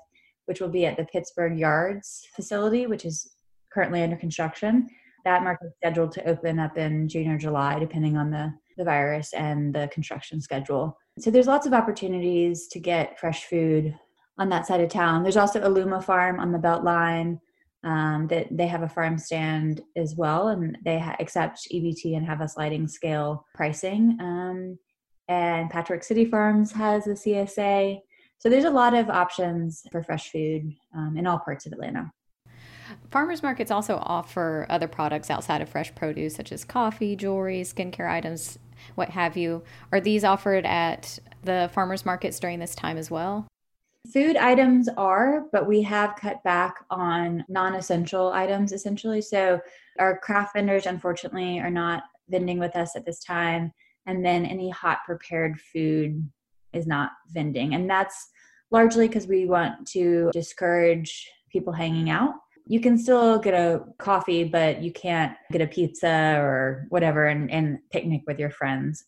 which 0.45 0.59
will 0.59 0.69
be 0.69 0.85
at 0.85 0.97
the 0.97 1.05
Pittsburgh 1.05 1.57
Yards 1.59 2.27
facility, 2.35 2.87
which 2.87 3.05
is 3.05 3.35
currently 3.71 4.01
under 4.01 4.15
construction. 4.15 4.89
That 5.25 5.43
market 5.43 5.67
is 5.67 5.73
scheduled 5.77 6.11
to 6.13 6.27
open 6.27 6.59
up 6.59 6.77
in 6.77 7.07
June 7.07 7.29
or 7.29 7.37
July, 7.37 7.79
depending 7.79 8.17
on 8.17 8.31
the, 8.31 8.53
the 8.77 8.83
virus 8.83 9.33
and 9.33 9.73
the 9.73 9.89
construction 9.91 10.41
schedule. 10.41 10.97
So 11.19 11.31
there's 11.31 11.47
lots 11.47 11.67
of 11.67 11.73
opportunities 11.73 12.67
to 12.67 12.79
get 12.79 13.19
fresh 13.19 13.45
food 13.45 13.95
on 14.37 14.49
that 14.49 14.65
side 14.65 14.81
of 14.81 14.89
town. 14.89 15.23
There's 15.23 15.37
also 15.37 15.61
Aluma 15.61 16.03
Farm 16.03 16.39
on 16.39 16.51
the 16.51 16.59
Beltline. 16.59 17.39
Um, 17.85 18.27
that 18.27 18.47
they 18.49 18.67
have 18.67 18.83
a 18.83 18.87
farm 18.87 19.17
stand 19.17 19.81
as 19.97 20.15
well, 20.15 20.47
and 20.47 20.77
they 20.85 20.99
ha- 20.99 21.17
accept 21.19 21.67
EBT 21.69 22.15
and 22.15 22.25
have 22.25 22.39
a 22.39 22.47
sliding 22.47 22.87
scale 22.87 23.45
pricing. 23.53 24.17
Um, 24.21 24.79
and 25.27 25.69
Patchwork 25.69 26.03
City 26.03 26.23
Farms 26.23 26.71
has 26.71 27.07
a 27.07 27.11
CSA. 27.11 27.99
So 28.37 28.49
there's 28.49 28.63
a 28.65 28.69
lot 28.69 28.93
of 28.93 29.09
options 29.09 29.83
for 29.91 30.03
fresh 30.03 30.31
food 30.31 30.73
um, 30.95 31.15
in 31.17 31.27
all 31.27 31.39
parts 31.39 31.65
of 31.65 31.73
Atlanta. 31.73 32.11
Farmers 33.11 33.43
markets 33.43 33.71
also 33.71 33.97
offer 34.03 34.65
other 34.69 34.87
products 34.87 35.29
outside 35.29 35.61
of 35.61 35.69
fresh 35.69 35.93
produce, 35.95 36.35
such 36.35 36.51
as 36.51 36.63
coffee, 36.63 37.15
jewelry, 37.15 37.61
skincare 37.61 38.09
items, 38.09 38.57
what 38.95 39.09
have 39.09 39.37
you. 39.37 39.63
Are 39.91 40.01
these 40.01 40.23
offered 40.23 40.65
at 40.65 41.19
the 41.43 41.69
farmers 41.73 42.05
markets 42.05 42.39
during 42.39 42.59
this 42.59 42.75
time 42.75 42.97
as 42.97 43.09
well? 43.09 43.47
Food 44.11 44.35
items 44.35 44.89
are, 44.97 45.45
but 45.51 45.65
we 45.65 45.81
have 45.83 46.17
cut 46.17 46.43
back 46.43 46.75
on 46.89 47.45
non 47.47 47.75
essential 47.75 48.33
items 48.33 48.73
essentially. 48.73 49.21
So, 49.21 49.61
our 49.99 50.17
craft 50.19 50.55
vendors, 50.55 50.85
unfortunately, 50.85 51.59
are 51.59 51.69
not 51.69 52.03
vending 52.29 52.59
with 52.59 52.75
us 52.75 52.95
at 52.95 53.05
this 53.05 53.23
time. 53.23 53.71
And 54.05 54.25
then 54.25 54.45
any 54.45 54.69
hot 54.69 54.99
prepared 55.05 55.59
food 55.59 56.29
is 56.73 56.85
not 56.85 57.11
vending. 57.29 57.75
And 57.75 57.89
that's 57.89 58.29
largely 58.71 59.07
because 59.07 59.27
we 59.27 59.45
want 59.45 59.87
to 59.89 60.31
discourage 60.33 61.29
people 61.49 61.71
hanging 61.71 62.09
out 62.09 62.33
you 62.65 62.79
can 62.79 62.97
still 62.97 63.39
get 63.39 63.53
a 63.53 63.83
coffee, 63.97 64.43
but 64.43 64.81
you 64.81 64.91
can't 64.91 65.35
get 65.51 65.61
a 65.61 65.67
pizza 65.67 66.37
or 66.39 66.85
whatever 66.89 67.27
and, 67.27 67.51
and 67.51 67.79
picnic 67.91 68.21
with 68.25 68.39
your 68.39 68.49
friends. 68.49 69.05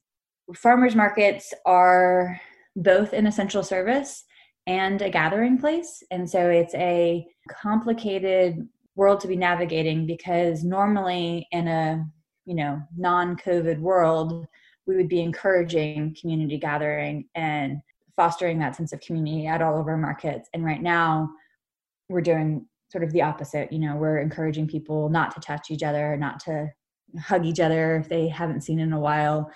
Farmers 0.54 0.96
markets 0.96 1.54
are 1.66 2.40
both 2.76 3.14
an 3.14 3.26
essential 3.26 3.64
service 3.64 4.26
and 4.68 5.02
a 5.02 5.10
gathering 5.10 5.58
place. 5.58 6.04
And 6.12 6.30
so 6.30 6.50
it's 6.50 6.76
a 6.76 7.26
complicated 7.50 8.68
world 8.96 9.20
to 9.22 9.28
be 9.28 9.36
navigating 9.36 10.06
because 10.06 10.64
normally 10.64 11.48
in 11.52 11.68
a 11.68 12.06
you 12.46 12.56
know 12.56 12.82
non-covid 12.96 13.80
world 13.80 14.46
we 14.88 14.96
would 14.96 15.10
be 15.10 15.20
encouraging 15.20 16.16
community 16.20 16.58
gathering 16.58 17.28
and 17.36 17.82
fostering 18.16 18.60
that 18.60 18.76
sense 18.76 18.94
of 18.94 19.02
community 19.02 19.48
at 19.48 19.62
all 19.62 19.80
of 19.80 19.88
our 19.88 19.98
markets 19.98 20.48
and 20.54 20.64
right 20.64 20.82
now 20.82 21.30
we're 22.08 22.22
doing 22.22 22.66
sort 22.90 23.04
of 23.04 23.12
the 23.12 23.22
opposite. 23.22 23.72
You 23.72 23.80
know, 23.80 23.96
we're 23.96 24.20
encouraging 24.20 24.68
people 24.68 25.10
not 25.10 25.34
to 25.36 25.40
touch 25.40 25.72
each 25.72 25.84
other, 25.84 26.16
not 26.18 26.40
to 26.42 26.70
hug 27.20 27.46
each 27.46 27.60
other 27.60 27.98
if 27.98 28.10
they 28.10 28.28
haven't 28.28 28.62
seen 28.62 28.80
in 28.80 28.94
a 28.94 29.00
while. 29.00 29.52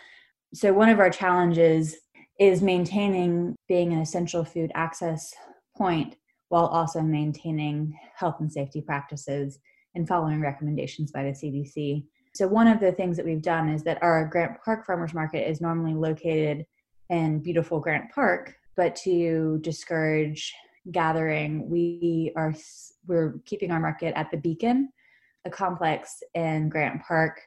So, 0.54 0.74
one 0.74 0.90
of 0.90 1.00
our 1.00 1.10
challenges 1.10 1.96
is 2.40 2.62
maintaining 2.62 3.56
being 3.68 3.94
an 3.94 4.00
essential 4.00 4.44
food 4.44 4.72
access 4.74 5.34
point 5.78 6.16
while 6.50 6.66
also 6.68 7.02
maintaining 7.02 7.98
health 8.16 8.38
and 8.40 8.52
safety 8.52 8.82
practices 8.82 9.60
and 9.96 10.08
following 10.08 10.42
recommendations 10.42 11.12
by 11.12 11.24
the 11.24 11.30
CDC. 11.30 12.06
So, 12.34 12.48
one 12.48 12.68
of 12.68 12.80
the 12.80 12.92
things 12.92 13.18
that 13.18 13.26
we've 13.26 13.42
done 13.42 13.70
is 13.70 13.84
that 13.84 14.02
our 14.02 14.26
Grant 14.26 14.58
Park 14.64 14.86
Farmers 14.86 15.14
Market 15.14 15.50
is 15.50 15.62
normally 15.62 15.94
located 15.94 16.66
in 17.10 17.40
beautiful 17.40 17.80
Grant 17.80 18.12
Park, 18.12 18.56
but 18.76 18.96
to 18.98 19.60
discourage 19.62 20.54
gathering, 20.92 21.70
we 21.70 22.32
are 22.36 22.54
we're 23.08 23.36
keeping 23.46 23.72
our 23.72 23.80
market 23.80 24.14
at 24.16 24.30
the 24.32 24.38
Beacon, 24.38 24.90
a 25.46 25.50
complex 25.50 26.22
in 26.36 26.70
Grant 26.70 27.02
Park. 27.08 27.40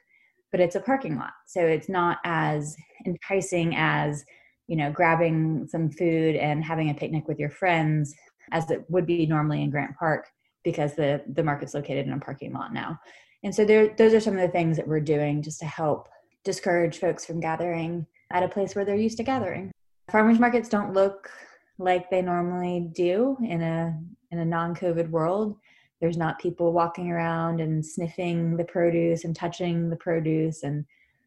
but 0.51 0.59
it's 0.59 0.75
a 0.75 0.79
parking 0.79 1.17
lot. 1.17 1.33
So 1.47 1.61
it's 1.61 1.89
not 1.89 2.19
as 2.23 2.75
enticing 3.07 3.75
as, 3.75 4.23
you 4.67 4.75
know, 4.75 4.91
grabbing 4.91 5.67
some 5.67 5.89
food 5.89 6.35
and 6.35 6.63
having 6.63 6.91
a 6.91 6.93
picnic 6.93 7.27
with 7.27 7.39
your 7.39 7.49
friends 7.49 8.13
as 8.51 8.69
it 8.69 8.85
would 8.89 9.07
be 9.07 9.25
normally 9.25 9.63
in 9.63 9.71
Grant 9.71 9.97
Park 9.97 10.27
because 10.63 10.95
the 10.95 11.21
the 11.33 11.43
market's 11.43 11.73
located 11.73 12.05
in 12.05 12.13
a 12.13 12.19
parking 12.19 12.53
lot 12.53 12.71
now. 12.71 12.99
And 13.43 13.53
so 13.53 13.65
there 13.65 13.93
those 13.97 14.13
are 14.13 14.19
some 14.19 14.35
of 14.35 14.41
the 14.41 14.47
things 14.47 14.77
that 14.77 14.87
we're 14.87 14.99
doing 14.99 15.41
just 15.41 15.59
to 15.59 15.65
help 15.65 16.07
discourage 16.45 16.99
folks 16.99 17.25
from 17.25 17.39
gathering 17.39 18.05
at 18.31 18.43
a 18.43 18.47
place 18.47 18.75
where 18.75 18.85
they're 18.85 18.95
used 18.95 19.17
to 19.17 19.23
gathering. 19.23 19.71
Farmers 20.11 20.39
markets 20.39 20.69
don't 20.69 20.93
look 20.93 21.31
like 21.77 22.09
they 22.09 22.21
normally 22.21 22.89
do 22.93 23.37
in 23.43 23.61
a 23.61 23.99
in 24.31 24.39
a 24.39 24.45
non-covid 24.45 25.09
world. 25.09 25.55
There's 26.01 26.17
not 26.17 26.39
people 26.39 26.73
walking 26.73 27.11
around 27.11 27.61
and 27.61 27.85
sniffing 27.85 28.57
the 28.57 28.65
produce 28.65 29.23
and 29.23 29.35
touching 29.35 29.89
the 29.89 29.95
produce 29.95 30.63
and 30.63 30.85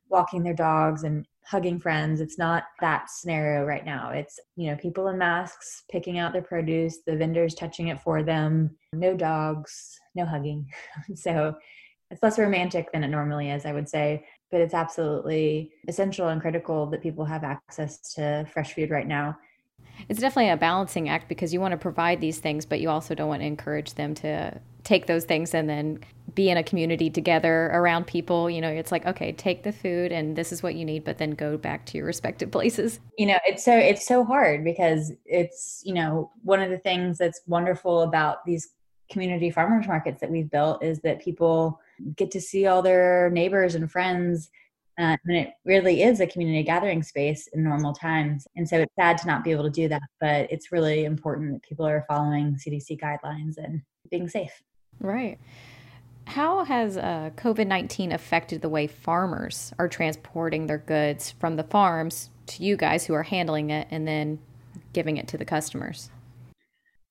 walking 0.09 0.43
their 0.43 0.55
dogs 0.55 1.05
and 1.05 1.27
hugging 1.47 1.79
friends. 1.79 2.21
It's 2.21 2.39
not 2.39 2.65
that 2.81 3.09
scenario 3.09 3.65
right 3.65 3.85
now. 3.85 4.11
It's, 4.11 4.39
you 4.57 4.69
know, 4.69 4.77
people 4.77 5.09
in 5.09 5.19
masks 5.19 5.85
picking 5.91 6.19
out 6.19 6.33
their 6.33 6.43
produce, 6.43 6.99
the 7.07 7.17
vendors 7.17 7.55
touching 7.55 7.89
it 7.89 8.03
for 8.03 8.23
them, 8.23 8.77
no 8.93 9.17
dogs, 9.17 9.99
no 10.15 10.27
hugging. 10.27 10.69
so 11.15 11.55
it's 12.11 12.23
less 12.23 12.39
romantic 12.39 12.91
than 12.93 13.05
it 13.05 13.09
normally 13.09 13.51
is, 13.51 13.65
I 13.65 13.73
would 13.73 13.89
say. 13.89 14.27
But 14.51 14.61
it's 14.61 14.75
absolutely 14.75 15.73
essential 15.89 16.29
and 16.29 16.41
critical 16.41 16.87
that 16.87 17.03
people 17.03 17.25
have 17.25 17.45
access 17.45 18.15
to 18.15 18.47
fresh 18.53 18.75
food 18.75 18.91
right 18.91 19.07
now. 19.07 19.37
It's 20.09 20.21
definitely 20.21 20.51
a 20.51 20.57
balancing 20.57 21.09
act 21.09 21.29
because 21.29 21.53
you 21.53 21.61
want 21.61 21.73
to 21.73 21.79
provide 21.79 22.21
these 22.21 22.39
things, 22.39 22.65
but 22.65 22.81
you 22.81 22.91
also 22.91 23.15
don't 23.15 23.29
want 23.29 23.43
to 23.43 23.47
encourage 23.47 23.95
them 23.95 24.15
to 24.17 24.61
take 24.85 25.07
those 25.07 25.25
things 25.25 25.53
and 25.53 25.69
then 25.69 25.99
be 26.35 26.49
in 26.49 26.57
a 26.57 26.63
community 26.63 27.11
together 27.11 27.67
around 27.73 28.07
people. 28.07 28.49
You 28.49 28.61
know, 28.61 28.69
it's 28.69 28.93
like, 28.93 29.05
okay, 29.05 29.33
take 29.33 29.65
the 29.65 29.73
food 29.73 30.13
and 30.13 30.37
this 30.37 30.53
is 30.53 30.63
what 30.63 30.77
you 30.77 30.85
need, 30.85 31.05
but 31.05 31.19
then 31.19 31.33
go 31.33 31.57
back 31.57 31.87
to 31.87 31.99
your 31.99 32.07
respective 32.07 32.51
places. 32.53 33.01
You 33.19 33.27
know, 33.27 33.39
it's 33.45 33.65
so 33.65 33.77
it's 33.77 34.07
so 34.07 34.25
hard 34.25 34.65
because 34.65 35.13
it's, 35.25 35.83
you 35.85 35.95
know, 35.95 36.31
one 36.43 36.63
of 36.63 36.71
the 36.71 36.79
things 36.79 37.19
that's 37.19 37.41
wonderful 37.47 38.03
about 38.03 38.45
these 38.45 38.69
community 39.11 39.51
farmers 39.51 39.87
markets 39.87 40.21
that 40.21 40.31
we've 40.31 40.51
built 40.51 40.83
is 40.83 41.01
that 41.01 41.21
people 41.21 41.81
get 42.17 42.31
to 42.33 42.41
see 42.41 42.67
all 42.67 42.83
their 42.83 43.31
neighbors 43.31 43.75
and 43.75 43.91
friends 43.91 44.51
uh, 44.99 45.17
and 45.27 45.37
it 45.37 45.51
really 45.65 46.03
is 46.03 46.21
a 46.21 46.27
community 46.27 46.63
gathering 46.63 47.03
space 47.03 47.49
in 47.53 47.63
normal 47.63 47.93
times. 47.93 48.47
And 48.57 48.67
so 48.67 48.81
it's 48.81 48.95
sad 48.99 49.19
to 49.19 49.27
not 49.27 49.45
be 49.45 49.51
able 49.51 49.65
to 49.65 49.71
do 49.71 49.89
that, 49.89 50.03
but 50.21 50.51
it's 50.51 50.73
really 50.73 51.05
important 51.05 51.53
that 51.53 51.63
people 51.63 51.87
are 51.87 52.05
following 52.09 52.57
CDC 52.57 52.99
guidelines 52.99 53.59
and 53.59 53.83
being 54.11 54.29
safe. 54.29 54.63
Right. 54.99 55.39
How 56.27 56.65
has 56.65 56.97
uh, 56.97 57.31
COVID 57.37 57.67
19 57.67 58.11
affected 58.11 58.63
the 58.63 58.69
way 58.69 58.87
farmers 58.87 59.73
are 59.79 59.89
transporting 59.89 60.67
their 60.67 60.79
goods 60.79 61.33
from 61.33 61.57
the 61.57 61.63
farms 61.63 62.31
to 62.47 62.65
you 62.65 62.77
guys 62.77 63.07
who 63.07 63.15
are 63.15 63.23
handling 63.23 63.71
it 63.71 63.87
and 63.91 64.09
then 64.09 64.39
giving 64.93 65.19
it 65.19 65.29
to 65.29 65.39
the 65.39 65.45
customers? 65.45 66.11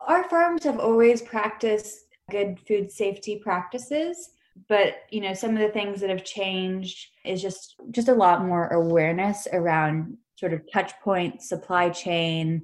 Our 0.01 0.27
farms 0.27 0.63
have 0.63 0.79
always 0.79 1.21
practiced 1.21 2.05
good 2.31 2.59
food 2.67 2.91
safety 2.91 3.37
practices 3.37 4.31
but 4.69 5.03
you 5.09 5.21
know 5.21 5.33
some 5.33 5.51
of 5.51 5.59
the 5.59 5.69
things 5.69 6.01
that 6.01 6.09
have 6.09 6.23
changed 6.23 7.07
is 7.25 7.41
just 7.41 7.75
just 7.91 8.07
a 8.07 8.13
lot 8.13 8.45
more 8.45 8.69
awareness 8.69 9.47
around 9.51 10.17
sort 10.35 10.53
of 10.53 10.61
touch 10.71 10.93
points 11.01 11.49
supply 11.49 11.89
chain 11.89 12.61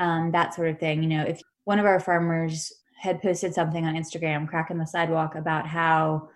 um, 0.00 0.30
that 0.30 0.54
sort 0.54 0.68
of 0.68 0.78
thing. 0.78 1.02
You 1.02 1.08
know 1.08 1.22
if 1.22 1.40
one 1.64 1.78
of 1.78 1.86
our 1.86 2.00
farmers 2.00 2.72
had 2.96 3.22
posted 3.22 3.54
something 3.54 3.84
on 3.84 3.94
instagram 3.94 4.48
cracking 4.48 4.78
the 4.78 4.86
sidewalk 4.86 5.36
about 5.36 5.66
how 5.66 6.28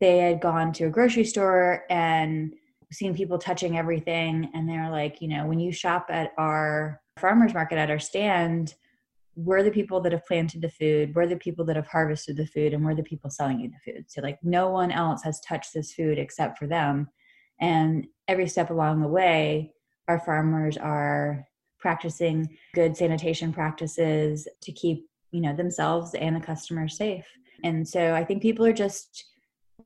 they 0.00 0.18
had 0.18 0.40
gone 0.40 0.72
to 0.72 0.86
a 0.86 0.90
grocery 0.90 1.24
store 1.24 1.84
and 1.90 2.52
seen 2.90 3.14
people 3.14 3.38
touching 3.38 3.78
everything 3.78 4.50
and 4.54 4.68
they're 4.68 4.90
like 4.90 5.22
you 5.22 5.28
know 5.28 5.46
when 5.46 5.60
you 5.60 5.70
shop 5.70 6.06
at 6.08 6.32
our 6.36 7.00
farmers 7.16 7.54
market 7.54 7.78
at 7.78 7.90
our 7.90 7.98
stand 7.98 8.74
we're 9.44 9.62
the 9.62 9.70
people 9.70 10.00
that 10.00 10.12
have 10.12 10.26
planted 10.26 10.60
the 10.60 10.70
food 10.70 11.14
we're 11.14 11.26
the 11.26 11.36
people 11.36 11.64
that 11.64 11.76
have 11.76 11.86
harvested 11.86 12.36
the 12.36 12.46
food 12.46 12.74
and 12.74 12.84
we're 12.84 12.94
the 12.94 13.02
people 13.02 13.30
selling 13.30 13.60
you 13.60 13.70
the 13.70 13.92
food. 13.92 14.04
So 14.08 14.20
like 14.20 14.38
no 14.42 14.68
one 14.68 14.90
else 14.90 15.22
has 15.22 15.40
touched 15.40 15.72
this 15.74 15.94
food 15.94 16.18
except 16.18 16.58
for 16.58 16.66
them. 16.66 17.08
And 17.60 18.06
every 18.28 18.48
step 18.48 18.70
along 18.70 19.00
the 19.00 19.08
way 19.08 19.72
our 20.08 20.20
farmers 20.20 20.76
are 20.76 21.46
practicing 21.78 22.56
good 22.74 22.96
sanitation 22.96 23.52
practices 23.52 24.46
to 24.62 24.72
keep 24.72 25.08
you 25.30 25.40
know 25.40 25.54
themselves 25.54 26.14
and 26.14 26.36
the 26.36 26.40
customers 26.40 26.96
safe. 26.96 27.26
And 27.64 27.86
so 27.86 28.14
i 28.14 28.24
think 28.24 28.42
people 28.42 28.66
are 28.66 28.72
just 28.72 29.24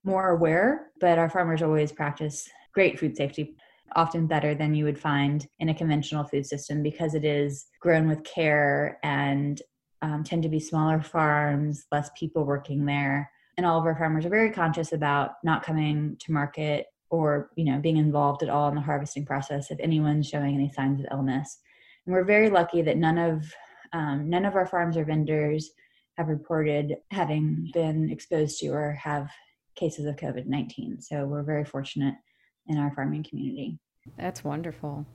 more 0.02 0.30
aware 0.30 0.90
but 1.00 1.18
our 1.18 1.30
farmers 1.30 1.62
always 1.62 1.92
practice 1.92 2.48
great 2.74 2.98
food 2.98 3.16
safety 3.16 3.56
often 3.96 4.26
better 4.26 4.54
than 4.54 4.74
you 4.74 4.84
would 4.84 4.98
find 4.98 5.46
in 5.58 5.68
a 5.68 5.74
conventional 5.74 6.24
food 6.24 6.46
system 6.46 6.82
because 6.82 7.14
it 7.14 7.24
is 7.24 7.66
grown 7.80 8.08
with 8.08 8.24
care 8.24 8.98
and 9.02 9.60
um, 10.02 10.22
tend 10.22 10.42
to 10.42 10.48
be 10.48 10.60
smaller 10.60 11.00
farms, 11.00 11.86
less 11.90 12.10
people 12.16 12.44
working 12.44 12.84
there. 12.84 13.30
And 13.56 13.64
all 13.64 13.78
of 13.78 13.86
our 13.86 13.96
farmers 13.96 14.26
are 14.26 14.30
very 14.30 14.50
conscious 14.50 14.92
about 14.92 15.32
not 15.44 15.62
coming 15.62 16.16
to 16.20 16.32
market 16.32 16.86
or 17.10 17.50
you 17.56 17.64
know 17.64 17.78
being 17.78 17.96
involved 17.96 18.42
at 18.42 18.48
all 18.48 18.68
in 18.68 18.74
the 18.74 18.80
harvesting 18.80 19.24
process 19.24 19.70
if 19.70 19.78
anyone's 19.78 20.28
showing 20.28 20.54
any 20.54 20.70
signs 20.70 21.00
of 21.00 21.06
illness. 21.10 21.58
And 22.04 22.14
we're 22.14 22.24
very 22.24 22.50
lucky 22.50 22.82
that 22.82 22.96
none 22.96 23.18
of 23.18 23.44
um, 23.92 24.28
none 24.28 24.44
of 24.44 24.56
our 24.56 24.66
farms 24.66 24.96
or 24.96 25.04
vendors 25.04 25.70
have 26.16 26.28
reported 26.28 26.96
having 27.10 27.70
been 27.72 28.10
exposed 28.10 28.58
to 28.60 28.68
or 28.68 28.92
have 28.92 29.30
cases 29.76 30.06
of 30.06 30.16
COVID 30.16 30.46
19. 30.46 31.00
So 31.00 31.24
we're 31.24 31.42
very 31.42 31.64
fortunate 31.64 32.14
in 32.66 32.78
our 32.78 32.92
farming 32.94 33.24
community. 33.28 33.78
That's 34.16 34.44
wonderful. 34.44 35.06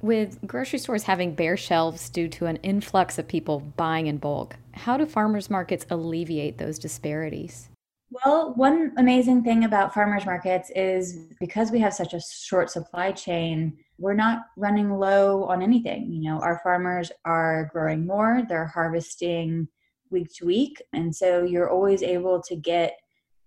With 0.00 0.44
grocery 0.46 0.78
stores 0.78 1.04
having 1.04 1.34
bare 1.34 1.56
shelves 1.56 2.10
due 2.10 2.28
to 2.28 2.46
an 2.46 2.56
influx 2.56 3.18
of 3.18 3.28
people 3.28 3.60
buying 3.60 4.08
in 4.08 4.18
bulk, 4.18 4.56
how 4.72 4.96
do 4.96 5.06
farmers 5.06 5.48
markets 5.48 5.86
alleviate 5.90 6.58
those 6.58 6.78
disparities? 6.78 7.68
Well, 8.10 8.52
one 8.56 8.92
amazing 8.98 9.42
thing 9.42 9.64
about 9.64 9.94
farmers 9.94 10.26
markets 10.26 10.70
is 10.74 11.28
because 11.40 11.70
we 11.70 11.78
have 11.80 11.94
such 11.94 12.12
a 12.12 12.20
short 12.20 12.70
supply 12.70 13.12
chain, 13.12 13.78
we're 13.96 14.12
not 14.12 14.40
running 14.56 14.90
low 14.90 15.44
on 15.44 15.62
anything. 15.62 16.12
You 16.12 16.30
know, 16.30 16.40
our 16.40 16.60
farmers 16.62 17.10
are 17.24 17.70
growing 17.72 18.06
more, 18.06 18.42
they're 18.48 18.66
harvesting 18.66 19.68
week 20.10 20.28
to 20.34 20.44
week, 20.44 20.82
and 20.92 21.14
so 21.14 21.44
you're 21.44 21.70
always 21.70 22.02
able 22.02 22.42
to 22.42 22.56
get 22.56 22.98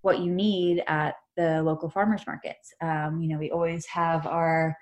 what 0.01 0.19
you 0.19 0.31
need 0.31 0.83
at 0.87 1.15
the 1.35 1.61
local 1.63 1.89
farmers 1.89 2.25
markets. 2.25 2.73
Um, 2.81 3.21
you 3.21 3.29
know, 3.29 3.37
we 3.37 3.51
always 3.51 3.85
have 3.87 4.25
our 4.25 4.75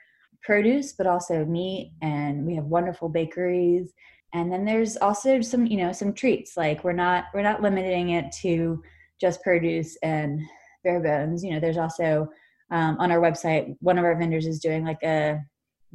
produce, 0.44 0.94
but 0.94 1.08
also 1.08 1.46
meat, 1.46 1.94
and 2.02 2.46
we 2.46 2.56
have 2.56 2.66
wonderful 2.66 3.10
bakeries. 3.10 3.94
And 4.34 4.52
then 4.52 4.66
there's 4.66 4.98
also 4.98 5.42
some, 5.42 5.66
you 5.66 5.78
know, 5.78 5.92
some 5.92 6.14
treats. 6.14 6.58
Like 6.58 6.84
we're 6.84 6.94
not 6.94 7.26
we're 7.34 7.44
not 7.44 7.62
limiting 7.62 8.10
it 8.10 8.32
to 8.42 8.82
just 9.20 9.42
produce 9.44 9.98
and 10.04 10.42
bare 10.84 11.00
bones. 11.00 11.44
You 11.44 11.52
know, 11.52 11.60
there's 11.60 11.78
also 11.78 12.28
um, 12.72 12.98
on 13.00 13.12
our 13.12 13.20
website 13.20 13.76
one 13.80 13.98
of 13.98 14.06
our 14.06 14.18
vendors 14.18 14.48
is 14.48 14.60
doing 14.60 14.84
like 14.84 15.02
a 15.04 15.40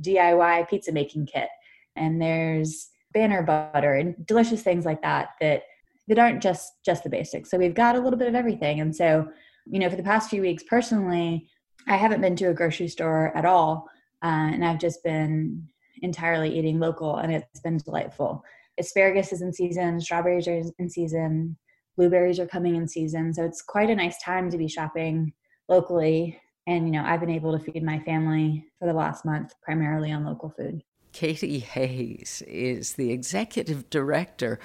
DIY 0.01 0.69
pizza 0.69 0.93
making 0.93 1.27
kit, 1.27 1.49
and 1.97 2.21
there's 2.21 2.89
banner 3.13 3.43
butter 3.43 3.95
and 3.95 4.15
delicious 4.27 4.63
things 4.63 4.85
like 4.85 5.03
that 5.03 5.31
that 5.41 5.63
that 6.09 6.19
aren't 6.19 6.43
just 6.43 6.73
just 6.85 7.03
the 7.03 7.11
basics. 7.11 7.51
So 7.51 7.59
we've 7.59 7.75
got 7.75 7.97
a 7.97 8.01
little 8.01 8.19
bit 8.19 8.29
of 8.29 8.35
everything, 8.35 8.81
and 8.81 8.95
so 8.95 9.29
you 9.71 9.79
know, 9.79 9.91
for 9.91 9.97
the 9.97 10.03
past 10.03 10.31
few 10.31 10.43
weeks 10.43 10.63
personally, 10.63 11.49
I 11.87 11.97
haven't 11.97 12.21
been 12.21 12.37
to 12.37 12.47
a 12.47 12.55
grocery 12.55 12.89
store 12.89 13.37
at 13.37 13.45
all. 13.45 13.89
Uh, 14.23 14.51
and 14.53 14.65
I've 14.65 14.81
just 14.81 15.03
been 15.05 15.69
entirely 16.03 16.59
eating 16.59 16.79
local, 16.79 17.17
and 17.17 17.33
it's 17.33 17.61
been 17.61 17.79
delightful. 17.79 18.45
Asparagus 18.79 19.33
is 19.33 19.43
in 19.43 19.53
season, 19.53 20.01
strawberries 20.01 20.49
are 20.49 20.63
in 20.79 20.89
season, 20.89 21.57
blueberries 21.97 22.39
are 22.39 22.47
coming 22.47 22.77
in 22.77 22.89
season. 22.89 23.33
So 23.33 23.45
it's 23.45 23.63
quite 23.63 23.91
a 23.91 23.95
nice 23.95 24.21
time 24.23 24.51
to 24.51 24.59
be 24.59 24.69
shopping 24.69 25.33
locally. 25.69 26.41
And, 26.67 26.87
you 26.87 26.93
know, 26.93 27.05
I've 27.05 27.21
been 27.21 27.31
able 27.31 27.57
to 27.57 27.65
feed 27.65 27.83
my 27.83 27.99
family 28.01 28.67
for 28.79 28.87
the 28.87 28.93
last 28.93 29.25
month 29.25 29.55
primarily 29.63 30.13
on 30.13 30.25
local 30.25 30.51
food. 30.51 30.83
Katie 31.13 31.61
Hayes 31.61 32.43
is 32.47 32.95
the 32.95 33.11
executive 33.11 33.89
director 33.91 34.61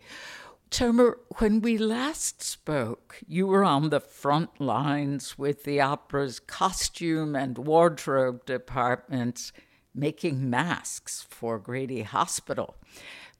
Tomer, 0.71 1.15
when 1.37 1.61
we 1.61 1.77
last 1.77 2.41
spoke, 2.41 3.19
you 3.27 3.45
were 3.45 3.63
on 3.63 3.89
the 3.89 3.99
front 3.99 4.59
lines 4.59 5.37
with 5.37 5.65
the 5.65 5.81
opera's 5.81 6.39
costume 6.39 7.35
and 7.35 7.57
wardrobe 7.57 8.45
departments 8.45 9.51
making 9.93 10.49
masks 10.49 11.25
for 11.29 11.59
Grady 11.59 12.03
Hospital. 12.03 12.75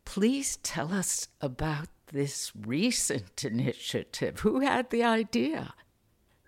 Please 0.06 0.58
tell 0.58 0.94
us 0.94 1.28
about 1.40 1.88
this 2.12 2.52
recent 2.56 3.44
initiative. 3.44 4.40
Who 4.42 4.60
had 4.60 4.90
the 4.90 5.04
idea? 5.04 5.74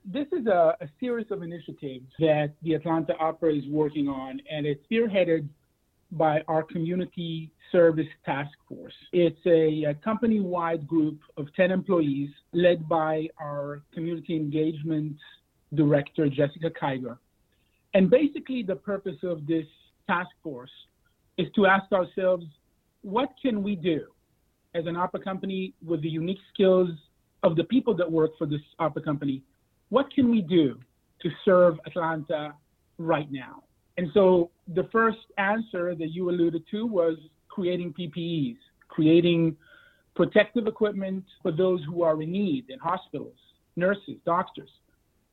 This 0.06 0.28
is 0.34 0.48
a, 0.48 0.76
a, 0.82 0.88
series 1.00 1.28
of 1.32 1.44
initiatives 1.44 2.08
that 2.20 2.52
the 2.62 2.74
Atlanta 2.74 3.16
Opera 3.20 3.56
is 3.56 3.64
working 3.70 4.10
on, 4.10 4.42
and 4.52 4.66
it's 4.66 4.82
spearheaded 4.92 5.48
by 6.12 6.44
our 6.50 6.62
Community 6.62 7.50
Service 7.72 8.08
Task 8.26 8.52
Force. 8.68 8.94
It's 9.14 9.40
a, 9.46 9.92
a 9.92 9.94
company 9.96 10.42
wide 10.42 10.86
group 10.88 11.20
of 11.38 11.48
10 11.56 11.72
employees 11.72 12.30
led 12.52 12.88
by 12.90 13.30
our 13.40 13.82
Community 13.94 14.36
Engagement 14.36 15.16
Director, 15.74 16.28
Jessica 16.28 16.70
Kiger. 16.70 17.18
And 17.94 18.10
basically, 18.10 18.62
the 18.62 18.76
purpose 18.76 19.18
of 19.24 19.48
this 19.48 19.66
task 20.08 20.30
force 20.42 20.72
is 21.38 21.48
to 21.56 21.66
ask 21.66 21.92
ourselves, 21.92 22.46
what 23.02 23.30
can 23.42 23.64
we 23.64 23.76
do 23.76 24.06
as 24.76 24.86
an 24.86 24.96
opera 24.96 25.20
company 25.20 25.74
with 25.86 26.02
the 26.02 26.10
unique 26.10 26.40
skills 26.54 26.90
of 27.44 27.56
the 27.56 27.64
people 27.66 27.94
that 27.96 28.10
work 28.10 28.32
for 28.38 28.48
this 28.48 28.62
opera 28.80 29.02
company? 29.02 29.44
What 29.90 30.12
can 30.14 30.30
we 30.30 30.42
do 30.42 30.80
to 31.22 31.30
serve 31.46 31.80
Atlanta 31.86 32.54
right 32.98 33.32
now? 33.32 33.64
And 33.98 34.08
so 34.14 34.50
the 34.74 34.88
first 34.92 35.20
answer 35.38 35.96
that 35.96 36.10
you 36.10 36.30
alluded 36.30 36.64
to 36.72 36.86
was 36.86 37.18
creating 37.50 37.94
PPEs, 37.94 38.58
creating 38.88 39.56
protective 40.16 40.68
equipment 40.68 41.24
for 41.42 41.52
those 41.52 41.82
who 41.86 42.04
are 42.04 42.20
in 42.22 42.32
need 42.32 42.70
in 42.70 42.80
hospitals, 42.80 43.38
nurses, 43.76 44.18
doctors. 44.26 44.70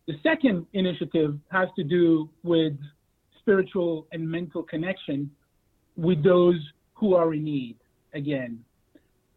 The 0.07 0.15
second 0.23 0.67
initiative 0.73 1.39
has 1.51 1.69
to 1.77 1.85
do 1.85 2.29
with 2.43 2.75
spiritual 3.51 4.07
and 4.13 4.29
mental 4.29 4.63
connection 4.63 5.29
with 5.97 6.23
those 6.23 6.61
who 6.95 7.17
are 7.17 7.35
in 7.35 7.43
need 7.43 7.77
again. 8.15 8.61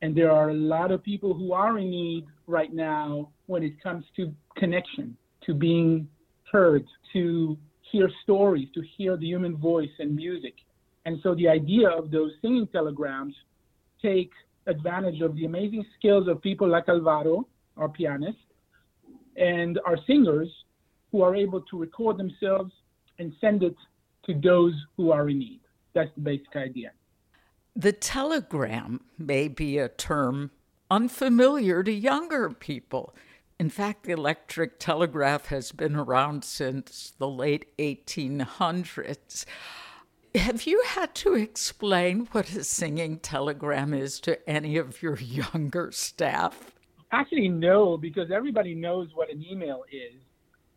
And 0.03 0.15
there 0.15 0.31
are 0.31 0.51
a 0.51 0.53
lot 0.53 0.91
of 0.91 1.01
people 1.01 1.33
who 1.33 1.51
are 1.51 1.79
in 1.79 1.89
need 1.89 2.25
right 2.45 2.71
now 2.71 3.29
when 3.47 3.63
it 3.63 3.81
comes 3.81 4.05
to 4.17 4.31
connection, 4.55 5.17
to 5.47 5.55
being 5.55 6.07
heard, 6.51 6.85
to 7.13 7.57
hear 7.91 8.07
stories, 8.21 8.67
to 8.75 8.83
hear 8.95 9.17
the 9.17 9.25
human 9.25 9.57
voice 9.57 9.89
and 9.97 10.15
music. 10.15 10.53
And 11.05 11.19
so 11.23 11.33
the 11.33 11.47
idea 11.47 11.89
of 11.89 12.11
those 12.11 12.33
singing 12.39 12.67
telegrams 12.67 13.33
take 13.99 14.29
advantage 14.67 15.21
of 15.21 15.35
the 15.35 15.45
amazing 15.45 15.85
skills 15.97 16.27
of 16.27 16.39
people 16.43 16.69
like 16.69 16.87
Alvaro, 16.87 17.47
our 17.77 17.89
pianist, 17.89 18.37
and 19.37 19.79
our 19.87 19.97
singers 20.05 20.49
who 21.11 21.23
are 21.23 21.35
able 21.35 21.61
to 21.61 21.79
record 21.79 22.17
themselves 22.19 22.71
and 23.17 23.33
send 23.41 23.63
it 23.63 23.75
to 24.25 24.33
those 24.33 24.73
who 24.97 25.11
are 25.11 25.29
in 25.29 25.39
need. 25.39 25.59
That's 25.93 26.11
the 26.15 26.21
basic 26.21 26.55
idea. 26.55 26.91
The 27.75 27.91
telegram 27.91 29.01
may 29.17 29.47
be 29.47 29.77
a 29.77 29.89
term 29.89 30.51
unfamiliar 30.91 31.83
to 31.83 31.91
younger 31.91 32.49
people. 32.49 33.15
In 33.59 33.69
fact, 33.69 34.03
the 34.03 34.11
electric 34.11 34.79
telegraph 34.79 35.47
has 35.47 35.71
been 35.71 35.95
around 35.95 36.43
since 36.43 37.13
the 37.17 37.27
late 37.27 37.75
1800s. 37.77 39.45
Have 40.35 40.63
you 40.63 40.83
had 40.87 41.13
to 41.15 41.35
explain 41.35 42.27
what 42.31 42.51
a 42.53 42.63
singing 42.63 43.19
telegram 43.19 43.93
is 43.93 44.19
to 44.21 44.49
any 44.49 44.77
of 44.77 45.01
your 45.01 45.17
younger 45.17 45.91
staff? 45.91 46.71
Actually, 47.11 47.49
no, 47.49 47.97
because 47.97 48.31
everybody 48.31 48.73
knows 48.73 49.09
what 49.13 49.31
an 49.31 49.45
email 49.49 49.83
is. 49.91 50.19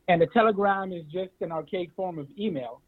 And 0.09 0.23
a 0.23 0.27
telegram 0.27 0.93
is 0.93 1.05
just 1.07 1.33
an 1.41 1.51
archaic 1.51 1.91
form 1.97 2.19
of 2.19 2.29
email. 2.39 2.83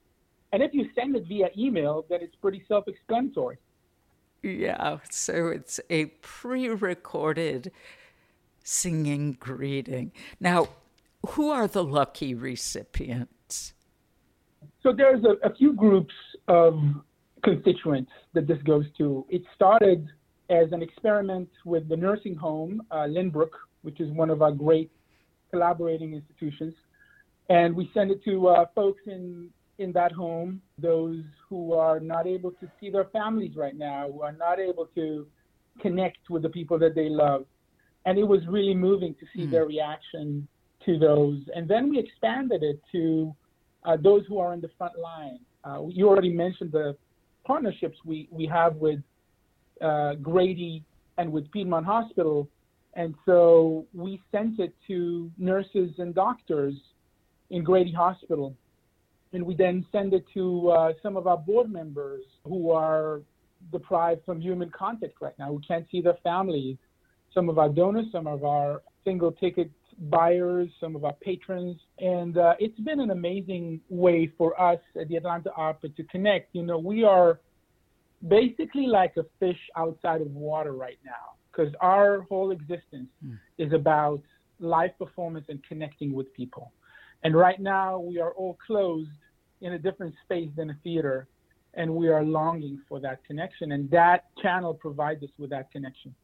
And 0.53 0.63
if 0.63 0.73
you 0.73 0.89
send 0.95 1.17
it 1.17 1.25
via 1.27 1.49
email, 1.57 2.07
then 2.09 2.21
it's 2.23 2.35
pretty 2.37 2.65
self 2.69 2.89
explanatory. 2.89 3.59
Yeah, 4.43 4.99
so 5.11 5.49
it's 5.49 5.81
a 5.91 6.07
pre 6.07 6.69
recorded 6.69 7.73
singing 8.63 9.37
greeting. 9.41 10.13
Now, 10.41 10.69
who 11.31 11.51
are 11.51 11.67
the 11.67 11.83
lucky 11.83 12.35
recipients? 12.35 13.73
So 14.83 14.93
there's 14.93 15.25
a, 15.25 15.47
a 15.47 15.55
few 15.55 15.73
groups 15.73 16.15
of 16.47 16.79
constituents 17.45 18.13
that 18.35 18.47
this 18.47 18.59
goes 18.63 18.85
to. 18.99 19.27
It 19.29 19.43
started 19.55 20.09
as 20.51 20.73
an 20.73 20.83
experiment 20.83 21.49
with 21.65 21.89
the 21.89 21.97
nursing 21.97 22.35
home, 22.35 22.83
uh, 22.91 23.07
Lenbrook, 23.09 23.51
which 23.83 24.01
is 24.01 24.11
one 24.13 24.31
of 24.31 24.43
our 24.43 24.53
great 24.53 24.91
collaborating 25.51 26.15
institutions. 26.15 26.75
And 27.49 27.75
we 27.75 27.91
send 27.95 28.11
it 28.11 28.23
to 28.25 28.49
uh, 28.49 28.67
folks 28.75 29.01
in 29.07 29.51
in 29.79 29.93
that 29.93 30.13
home, 30.13 30.61
those 30.79 31.23
who 31.49 31.73
are 31.73 32.01
not 32.01 32.27
able 32.27 32.51
to 32.51 32.71
see 32.81 32.91
their 32.91 33.05
families 33.07 33.57
right 33.57 33.77
now, 33.77 34.11
who 34.13 34.23
are 34.23 34.33
not 34.33 34.59
able 34.59 34.87
to 34.95 35.27
connect 35.81 36.29
with 36.29 36.43
the 36.43 36.49
people 36.49 36.79
that 36.79 36.95
they 36.95 37.09
love. 37.09 37.47
And 38.05 38.19
it 38.19 38.25
was 38.25 38.41
really 38.49 38.75
moving 38.75 39.15
to 39.15 39.27
see 39.35 39.47
mm. 39.47 39.51
their 39.51 39.67
reaction 39.67 40.49
to 40.85 40.99
those. 40.99 41.41
And 41.55 41.69
then 41.69 41.89
we 41.89 41.99
expanded 41.99 42.63
it 42.63 42.81
to 42.93 43.35
uh, 43.85 43.97
those 44.03 44.25
who 44.27 44.39
are 44.39 44.53
in 44.53 44.61
the 44.61 44.71
front 44.77 44.99
line. 44.99 45.39
Uh, 45.65 45.87
you 45.89 46.09
already 46.09 46.31
mentioned 46.31 46.73
the 46.73 46.97
partnerships 47.45 47.99
we, 48.05 48.29
we 48.31 48.47
have 48.47 48.77
with 48.77 49.01
uh, 49.81 50.15
Grady 50.15 50.85
and 51.19 51.31
with 51.31 51.51
Piedmont 51.53 51.87
Hospital. 51.87 52.49
And 52.95 53.15
so 53.27 53.87
we 53.95 54.21
sent 54.33 54.59
it 54.59 54.75
to 54.89 55.31
nurses 55.39 55.91
and 55.99 56.15
doctors 56.15 56.75
in 57.51 57.63
Grady 57.63 57.93
Hospital 57.93 58.57
and 59.33 59.45
we 59.45 59.55
then 59.55 59.85
send 59.93 60.15
it 60.15 60.25
to 60.35 60.71
uh, 60.71 60.93
some 61.03 61.17
of 61.17 61.27
our 61.27 61.37
board 61.37 61.71
members 61.71 62.23
who 62.45 62.71
are 62.71 63.21
deprived 63.73 64.25
from 64.25 64.41
human 64.41 64.71
contact 64.71 65.15
right 65.21 65.39
now, 65.39 65.49
who 65.49 65.61
can't 65.67 65.87
see 65.91 66.01
their 66.01 66.19
families. 66.23 66.77
Some 67.35 67.49
of 67.49 67.59
our 67.59 67.69
donors, 67.69 68.07
some 68.11 68.27
of 68.27 68.45
our 68.45 68.83
single 69.05 69.33
ticket 69.33 69.71
buyers, 70.03 70.69
some 70.81 70.97
of 70.97 71.05
our 71.05 71.15
patrons. 71.15 71.77
And 71.99 72.39
uh, 72.39 72.55
it's 72.59 72.79
been 72.81 73.01
an 73.01 73.11
amazing 73.11 73.81
way 73.89 74.33
for 74.39 74.59
us 74.61 74.81
at 75.01 75.09
the 75.09 75.17
Atlanta 75.17 75.53
Opera 75.55 75.91
to 75.91 76.05
connect. 76.05 76.55
You 76.55 76.63
know, 76.63 76.79
we 76.79 77.05
are 77.05 77.41
basically 78.27 78.87
like 78.87 79.15
a 79.17 79.25
fish 79.39 79.59
outside 79.77 80.21
of 80.21 80.31
water 80.33 80.73
right 80.73 80.99
now 81.05 81.37
because 81.51 81.75
our 81.81 82.23
whole 82.23 82.51
existence 82.51 83.09
mm. 83.25 83.39
is 83.59 83.73
about 83.73 84.23
live 84.61 84.97
performance 84.99 85.47
and 85.49 85.63
connecting 85.65 86.13
with 86.13 86.33
people. 86.35 86.73
And 87.25 87.35
right 87.35 87.61
now, 87.61 87.99
we 87.99 88.21
are 88.21 88.33
all 88.33 88.57
closed 88.67 89.11
in 89.61 89.73
a 89.73 89.79
different 89.79 90.15
space 90.25 90.51
than 90.57 90.71
a 90.71 90.77
theater, 90.85 91.27
and 91.75 91.95
we 91.95 92.09
are 92.09 92.23
longing 92.23 92.81
for 92.89 93.01
that 93.01 93.25
connection. 93.25 93.73
And 93.73 93.91
that 93.91 94.27
channel 94.41 94.75
provides 94.75 95.23
us 95.23 95.31
with 95.39 95.51
that 95.51 95.71
connection. 95.73 96.15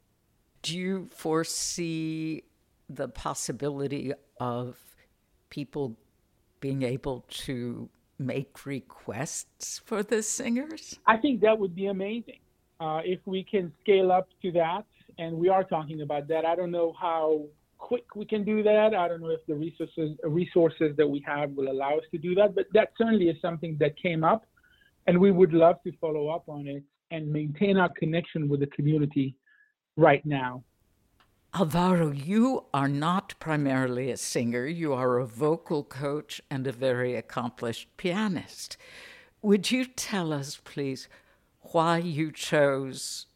Do 0.63 0.79
you 0.79 1.09
foresee 1.11 2.45
the 2.89 3.09
possibility 3.09 4.13
of 4.39 4.79
people 5.51 5.97
being 6.61 6.83
able 6.83 7.25
to 7.29 7.89
make 8.19 8.65
requests 8.65 9.81
for 9.85 10.03
the 10.03 10.23
singers? 10.23 10.99
I 11.07 11.17
think 11.17 11.41
that 11.41 11.59
would 11.59 11.75
be 11.75 11.87
amazing. 11.87 12.39
Uh, 12.81 13.01
if 13.05 13.21
we 13.27 13.45
can 13.45 13.73
scale 13.83 14.11
up 14.13 14.29
to 14.43 14.53
that, 14.53 14.85
and 15.19 15.37
we 15.37 15.49
are 15.49 15.65
talking 15.65 16.01
about 16.03 16.29
that. 16.29 16.45
I 16.45 16.57
don't 16.57 16.71
know 16.71 16.95
how 17.01 17.45
quick 17.85 18.17
we 18.17 18.25
can 18.25 18.45
do 18.45 18.63
that. 18.63 18.95
I 18.95 19.09
don't 19.09 19.21
know 19.21 19.35
if 19.39 19.45
the 19.47 19.55
resources 19.55 20.17
resources 20.25 20.97
that 20.97 21.07
we 21.07 21.23
have 21.27 21.51
will 21.51 21.71
allow 21.71 21.99
us 21.99 22.07
to 22.13 22.19
do 22.19 22.35
that, 22.37 22.55
but 22.55 22.67
that 22.73 22.89
certainly 22.97 23.29
is 23.29 23.37
something 23.43 23.77
that 23.79 23.93
came 24.01 24.25
up, 24.25 24.47
and 25.07 25.21
we 25.21 25.31
would 25.31 25.53
love 25.53 25.77
to 25.85 25.93
follow 26.01 26.29
up 26.29 26.45
on 26.49 26.67
it 26.67 26.83
and 27.11 27.31
maintain 27.31 27.77
our 27.77 27.91
connection 27.91 28.49
with 28.49 28.61
the 28.61 28.67
community 28.69 29.35
right 29.97 30.25
now. 30.25 30.65
Alvaro, 31.55 32.11
you 32.11 32.65
are 32.73 32.89
not 32.89 33.35
primarily 33.39 34.11
a 34.11 34.17
singer. 34.17 34.67
You 34.67 34.95
are 34.95 35.19
a 35.19 35.27
vocal 35.27 35.85
coach 35.85 36.41
and 36.51 36.67
a 36.67 36.73
very 36.73 37.15
accomplished 37.15 37.87
pianist. 37.99 38.79
Would 39.43 39.71
you 39.71 39.85
tell 39.85 40.33
us, 40.33 40.59
please, 40.65 41.07
why 41.73 41.99
you 41.99 42.33
chose 42.33 43.27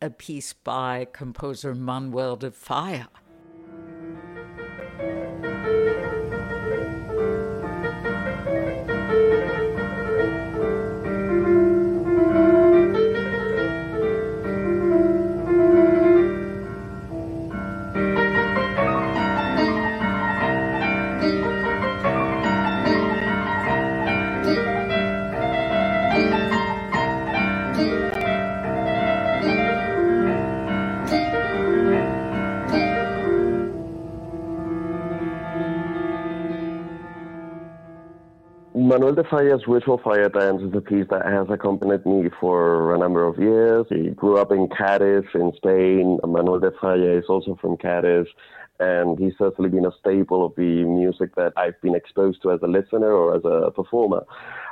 a 0.00 0.10
piece 0.10 0.52
by 0.52 1.08
composer 1.12 1.74
Manuel 1.74 2.36
de 2.36 2.52
Falla? 2.52 3.08
Thank 3.70 4.24
you. 4.24 4.29
Manuel 38.90 39.14
de 39.14 39.22
Falla's 39.22 39.68
Ritual 39.68 39.98
Fire 39.98 40.28
Dance 40.28 40.62
is 40.62 40.74
a 40.74 40.80
piece 40.80 41.06
that 41.10 41.24
has 41.24 41.46
accompanied 41.48 42.04
me 42.04 42.28
for 42.40 42.92
a 42.92 42.98
number 42.98 43.24
of 43.24 43.38
years. 43.38 43.86
He 43.88 44.08
grew 44.08 44.36
up 44.36 44.50
in 44.50 44.66
Cadiz, 44.66 45.22
in 45.32 45.52
Spain. 45.54 46.18
Manuel 46.26 46.58
de 46.58 46.72
Falla 46.80 47.16
is 47.18 47.26
also 47.28 47.56
from 47.60 47.76
Cadiz, 47.76 48.26
and 48.80 49.16
he's 49.16 49.34
certainly 49.38 49.70
been 49.70 49.86
a 49.86 49.92
staple 50.00 50.44
of 50.44 50.56
the 50.56 50.82
music 50.82 51.36
that 51.36 51.52
I've 51.56 51.80
been 51.80 51.94
exposed 51.94 52.42
to 52.42 52.50
as 52.50 52.58
a 52.64 52.66
listener 52.66 53.12
or 53.12 53.36
as 53.36 53.44
a 53.44 53.70
performer 53.70 54.24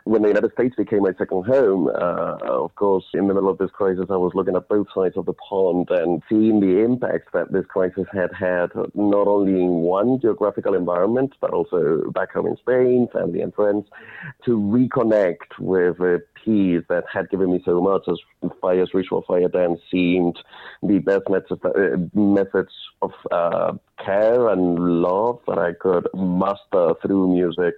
when 0.09 0.23
the 0.23 0.29
United 0.29 0.51
States 0.53 0.75
became 0.75 1.03
my 1.03 1.13
second 1.19 1.45
home, 1.45 1.89
uh, 1.89 2.39
of 2.49 2.75
course, 2.77 3.05
in 3.13 3.29
the 3.29 3.35
middle 3.35 3.51
of 3.51 3.59
this 3.59 3.71
crisis, 3.71 4.07
I 4.09 4.17
was 4.17 4.33
looking 4.35 4.57
at 4.57 4.67
both 4.67 4.87
sides 4.95 5.19
of 5.19 5.27
the 5.27 5.35
pond 5.35 5.91
and 5.91 6.23
seeing 6.31 6.61
the 6.61 6.83
impact 6.83 7.35
that 7.35 7.53
this 7.53 7.67
crisis 7.67 8.07
had 8.11 8.31
had 8.33 8.71
not 8.95 9.27
only 9.27 9.53
in 9.53 9.69
one 9.83 10.19
geographical 10.19 10.73
environment, 10.75 11.35
but 11.43 11.51
also 11.51 12.11
back 12.15 12.33
home 12.33 12.47
in 12.47 12.57
Spain, 12.57 13.09
family 13.13 13.43
and 13.43 13.55
friends, 13.55 13.85
to 14.47 14.59
reconnect 14.59 15.59
with 15.59 16.01
a 16.01 16.23
piece 16.43 16.85
that 16.89 17.05
had 17.13 17.29
given 17.29 17.53
me 17.53 17.61
so 17.67 17.79
much 17.83 18.05
as 18.09 18.19
Falla's 18.63 18.95
Ritual 18.95 19.25
Fire 19.29 19.49
Dance 19.49 19.81
seemed 19.91 20.39
the 20.83 21.01
best 21.01 21.29
message, 21.29 21.61
uh, 21.63 21.99
message 22.19 22.73
of 23.03 23.13
uh, 23.31 23.75
care 24.03 24.49
and 24.49 25.03
love 25.03 25.41
that 25.47 25.59
I 25.59 25.75
could 25.75 26.09
muster 26.15 26.95
through 27.03 27.35
music 27.35 27.75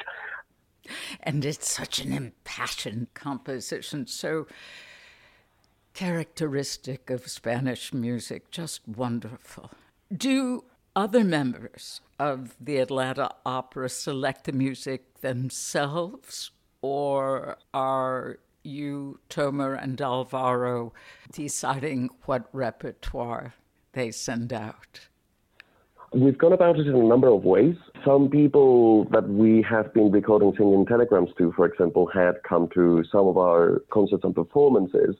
and 1.22 1.44
it's 1.44 1.70
such 1.70 2.00
an 2.00 2.12
impassioned 2.12 3.12
composition, 3.14 4.06
so 4.06 4.46
characteristic 5.94 7.10
of 7.10 7.28
Spanish 7.28 7.92
music, 7.92 8.50
just 8.50 8.86
wonderful. 8.86 9.70
Do 10.14 10.64
other 10.96 11.24
members 11.24 12.00
of 12.18 12.56
the 12.60 12.78
Atlanta 12.78 13.30
Opera 13.44 13.88
select 13.88 14.44
the 14.44 14.52
music 14.52 15.20
themselves, 15.20 16.50
or 16.82 17.58
are 17.72 18.38
you, 18.62 19.20
Tomer, 19.28 19.80
and 19.80 20.00
Alvaro 20.00 20.92
deciding 21.32 22.10
what 22.24 22.48
repertoire 22.52 23.54
they 23.92 24.10
send 24.10 24.52
out? 24.52 25.08
We've 26.12 26.36
gone 26.36 26.52
about 26.52 26.76
it 26.80 26.88
in 26.88 26.96
a 26.96 27.04
number 27.04 27.28
of 27.28 27.44
ways. 27.44 27.76
Some 28.04 28.30
people 28.30 29.04
that 29.12 29.28
we 29.28 29.62
have 29.62 29.94
been 29.94 30.10
recording 30.10 30.52
singing 30.58 30.84
telegrams 30.84 31.30
to, 31.38 31.52
for 31.52 31.66
example, 31.66 32.10
had 32.12 32.42
come 32.42 32.68
to 32.74 33.04
some 33.12 33.28
of 33.28 33.38
our 33.38 33.80
concerts 33.90 34.24
and 34.24 34.34
performances 34.34 35.14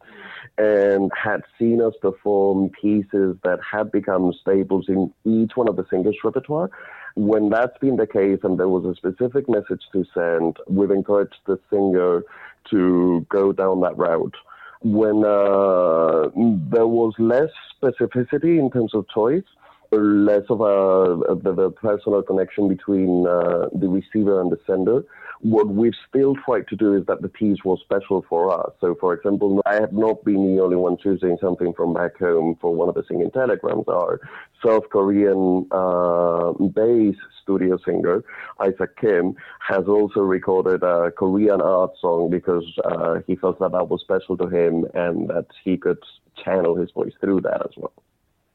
and 0.59 1.13
had 1.17 1.43
seen 1.61 1.81
us 1.81 1.95
perform 2.03 2.71
pieces 2.71 3.37
that 3.45 3.61
had 3.63 3.93
become 3.93 4.33
staples 4.41 4.87
in 4.89 5.13
each 5.25 5.53
one 5.55 5.69
of 5.69 5.77
the 5.77 5.87
singers' 5.91 6.17
repertoire. 6.25 6.71
When 7.15 7.51
that's 7.51 7.79
been 7.79 7.95
the 7.95 8.09
case 8.09 8.41
and 8.43 8.59
there 8.59 8.69
was 8.69 8.85
a 8.85 8.97
specific 8.97 9.49
message 9.49 9.83
to 9.93 10.05
send, 10.13 10.57
we've 10.67 10.91
encouraged 10.91 11.39
the 11.47 11.61
singer 11.71 12.25
to 12.71 13.25
go 13.29 13.53
down 13.53 13.81
that 13.83 13.97
route 13.97 14.35
when 14.83 15.25
uh, 15.25 16.31
there 16.71 16.87
was 16.87 17.13
less 17.19 17.51
specificity 17.81 18.59
in 18.59 18.71
terms 18.73 18.95
of 18.95 19.07
choice, 19.09 19.45
less 19.93 20.45
of 20.49 20.61
a, 20.61 21.35
the, 21.43 21.53
the, 21.53 21.71
personal 21.71 22.23
connection 22.23 22.69
between 22.69 23.27
uh, 23.27 23.69
the 23.73 23.89
receiver 23.89 24.41
and 24.41 24.51
the 24.51 24.59
sender. 24.67 25.03
What 25.41 25.69
we've 25.69 25.95
still 26.09 26.37
tried 26.45 26.69
to 26.69 26.77
do 26.77 26.95
is 26.95 27.07
that 27.07 27.23
the 27.23 27.29
piece 27.29 27.65
was 27.65 27.81
special 27.81 28.25
for 28.29 28.53
us. 28.53 28.73
So, 28.81 28.95
for 29.01 29.15
example, 29.15 29.63
I 29.67 29.75
have 29.75 29.93
not 29.93 30.23
been 30.23 30.55
the 30.55 30.63
only 30.63 30.77
one 30.77 30.99
choosing 31.03 31.39
something 31.41 31.73
from 31.73 31.95
back 31.95 32.19
home 32.19 32.57
for 32.61 32.75
one 32.75 32.89
of 32.89 32.95
the 32.95 33.03
singing 33.09 33.31
telegrams. 33.31 33.87
Our 33.89 34.21
South 34.65 34.85
Korean 34.91 35.67
uh, 35.73 36.53
bass 36.53 37.17
studio 37.43 37.79
singer, 37.85 38.23
Isaac 38.61 38.97
Kim, 39.01 39.35
has 39.67 39.87
also 39.89 40.21
recorded 40.21 40.83
a 40.83 41.11
Korean 41.11 41.63
art 41.63 41.93
song 42.01 42.31
because 42.31 42.67
uh, 42.85 43.21
he 43.27 43.35
felt 43.35 43.59
that 43.61 43.73
that 43.73 43.89
was 43.89 44.03
special 44.03 44.37
to 44.37 44.47
him 44.47 44.85
and 44.95 45.29
that 45.31 45.47
he 45.65 45.79
could 45.79 45.99
channel 46.45 46.77
his 46.77 46.91
voice 46.93 47.13
through 47.21 47.41
that 47.41 47.63
as 47.63 47.73
well. 47.77 47.93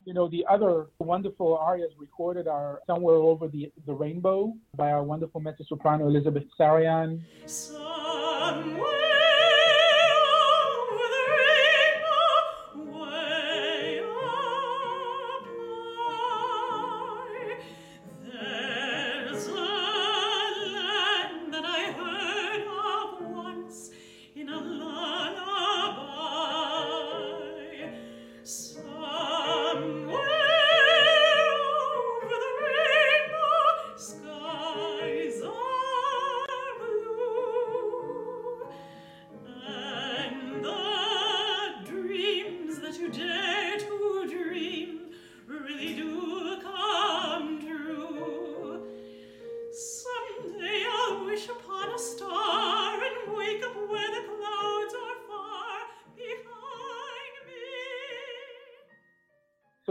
You 0.05 0.13
know, 0.13 0.29
the 0.29 0.45
other 0.47 0.85
wonderful 0.99 1.57
arias 1.57 1.91
recorded 1.97 2.47
are 2.47 2.79
Somewhere 2.85 3.15
Over 3.15 3.47
the, 3.47 3.71
the 3.87 3.93
Rainbow 3.93 4.53
by 4.75 4.91
our 4.91 5.03
wonderful 5.03 5.41
mezzo 5.41 5.63
soprano 5.67 6.07
Elizabeth 6.07 6.43
Sarian. 6.59 7.21
Somewhere. 7.47 8.94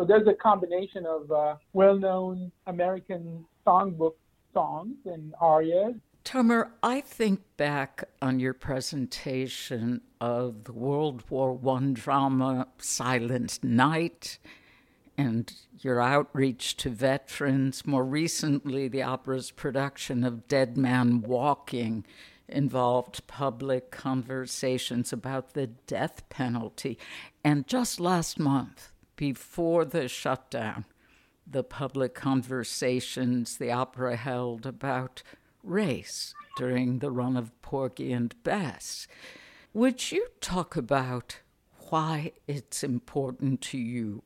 There's 0.02 0.26
a 0.26 0.34
combination 0.34 1.06
of 1.06 1.30
uh, 1.30 1.54
well-known 1.72 2.50
American 2.66 3.44
songbook 3.64 4.14
songs 4.52 4.96
and 5.04 5.34
arias. 5.40 5.94
Tomer, 6.24 6.70
I 6.82 7.02
think 7.02 7.42
back 7.58 8.04
on 8.22 8.40
your 8.40 8.54
presentation 8.54 10.00
of 10.20 10.64
the 10.64 10.72
World 10.72 11.22
War 11.28 11.60
I 11.76 11.90
drama 11.92 12.68
Silent 12.78 13.62
Night 13.62 14.38
and 15.18 15.52
your 15.80 16.00
outreach 16.00 16.76
to 16.78 16.88
veterans. 16.88 17.86
More 17.86 18.04
recently, 18.04 18.88
the 18.88 19.02
opera's 19.02 19.50
production 19.50 20.24
of 20.24 20.48
Dead 20.48 20.78
Man 20.78 21.20
Walking 21.20 22.06
involved 22.48 23.26
public 23.26 23.90
conversations 23.90 25.12
about 25.12 25.52
the 25.52 25.66
death 25.66 26.26
penalty. 26.30 26.98
And 27.44 27.66
just 27.66 28.00
last 28.00 28.38
month, 28.38 28.92
before 29.16 29.84
the 29.84 30.08
shutdown, 30.08 30.84
the 31.46 31.62
public 31.62 32.14
conversations 32.14 33.58
the 33.58 33.70
opera 33.70 34.16
held 34.16 34.66
about 34.66 35.22
race 35.62 36.34
during 36.56 36.98
the 36.98 37.10
run 37.10 37.36
of 37.36 37.50
Porgy 37.62 38.12
and 38.12 38.34
Bess. 38.42 39.06
Would 39.72 40.12
you 40.12 40.28
talk 40.40 40.76
about 40.76 41.40
why 41.90 42.32
it's 42.46 42.82
important 42.84 43.60
to 43.60 43.78
you 43.78 44.22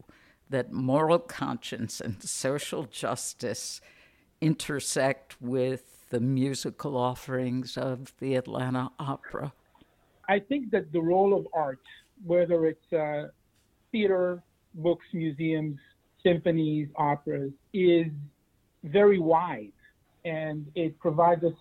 that 0.51 0.73
moral 0.73 1.19
conscience 1.19 2.01
and 2.01 2.23
social 2.23 2.85
justice 2.85 3.81
intersect 4.41 5.41
with 5.41 6.09
the 6.11 6.21
musical 6.21 6.97
offerings 6.97 7.77
of 7.77 8.13
the 8.19 8.35
Atlanta 8.35 8.91
Opera? 8.99 9.53
I 10.29 10.39
think 10.39 10.71
that 10.71 10.93
the 10.93 11.01
role 11.01 11.35
of 11.35 11.47
art, 11.53 11.81
whether 12.25 12.67
it's 12.67 12.93
uh, 12.93 13.29
theater, 13.91 14.43
books, 14.79 15.05
museums, 15.13 15.79
symphonies, 16.23 16.89
operas 16.97 17.53
is 17.73 18.07
very 18.85 19.19
wide 19.19 19.73
and 20.25 20.67
it 20.75 20.99
provides 20.99 21.45
us 21.45 21.53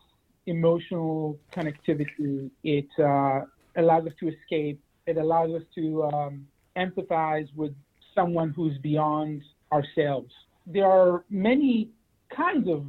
emotional 0.46 1.38
connectivity. 1.54 2.50
It 2.64 2.88
uh, 3.00 3.42
allows 3.76 4.08
us 4.08 4.14
to 4.20 4.30
escape. 4.30 4.80
It 5.06 5.18
allows 5.18 5.52
us 5.52 5.62
to 5.76 6.04
um, 6.04 6.48
empathize 6.78 7.48
with 7.56 7.74
someone 8.16 8.54
who's 8.56 8.78
beyond 8.80 9.42
ourselves. 9.72 10.32
There 10.66 10.86
are 10.86 11.24
many 11.30 11.90
kinds 12.36 12.68
of 12.70 12.86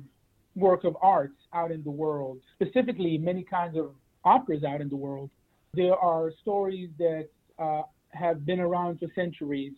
work 0.55 0.85
of 0.85 0.97
art 1.01 1.33
out 1.53 1.71
in 1.71 1.83
the 1.85 1.91
world, 1.91 2.38
specifically 2.55 3.19
many 3.19 3.45
kinds 3.45 3.77
of 3.77 3.93
operas 4.25 4.64
out 4.64 4.81
in 4.81 4.88
the 4.88 4.97
world. 4.97 5.31
There 5.75 5.95
are 5.95 6.33
stories 6.43 6.91
that 6.99 7.29
uh, 7.59 7.83
have 8.11 8.45
been 8.45 8.59
around 8.59 8.99
for 8.99 9.07
centuries 9.14 9.75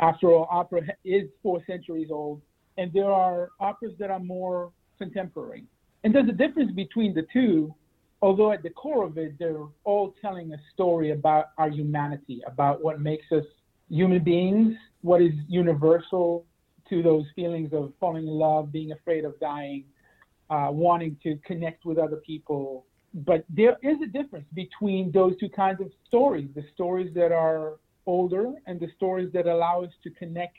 after 0.00 0.32
all, 0.32 0.46
opera 0.50 0.82
is 1.04 1.28
four 1.42 1.62
centuries 1.66 2.08
old, 2.10 2.42
and 2.76 2.92
there 2.92 3.10
are 3.10 3.50
operas 3.60 3.94
that 3.98 4.10
are 4.10 4.20
more 4.20 4.72
contemporary. 4.98 5.64
And 6.04 6.14
there's 6.14 6.28
a 6.28 6.32
difference 6.32 6.72
between 6.72 7.14
the 7.14 7.26
two, 7.32 7.74
although 8.22 8.52
at 8.52 8.62
the 8.62 8.70
core 8.70 9.04
of 9.04 9.16
it, 9.18 9.38
they're 9.38 9.66
all 9.84 10.14
telling 10.20 10.52
a 10.52 10.58
story 10.72 11.12
about 11.12 11.46
our 11.58 11.70
humanity, 11.70 12.42
about 12.46 12.82
what 12.82 13.00
makes 13.00 13.26
us 13.32 13.44
human 13.88 14.22
beings, 14.22 14.74
what 15.02 15.22
is 15.22 15.32
universal 15.48 16.44
to 16.88 17.02
those 17.02 17.24
feelings 17.34 17.72
of 17.72 17.92
falling 17.98 18.26
in 18.26 18.32
love, 18.32 18.70
being 18.70 18.92
afraid 18.92 19.24
of 19.24 19.38
dying, 19.40 19.84
uh, 20.50 20.68
wanting 20.70 21.16
to 21.22 21.36
connect 21.44 21.84
with 21.84 21.98
other 21.98 22.16
people, 22.16 22.86
but 23.24 23.44
there 23.48 23.78
is 23.82 23.96
a 24.02 24.06
difference 24.06 24.46
between 24.54 25.10
those 25.10 25.34
two 25.40 25.48
kinds 25.48 25.80
of 25.80 25.90
stories 26.06 26.48
the 26.54 26.64
stories 26.74 27.12
that 27.14 27.32
are 27.32 27.74
older 28.06 28.52
and 28.66 28.80
the 28.80 28.88
stories 28.96 29.32
that 29.32 29.46
allow 29.46 29.82
us 29.82 29.90
to 30.02 30.10
connect 30.10 30.56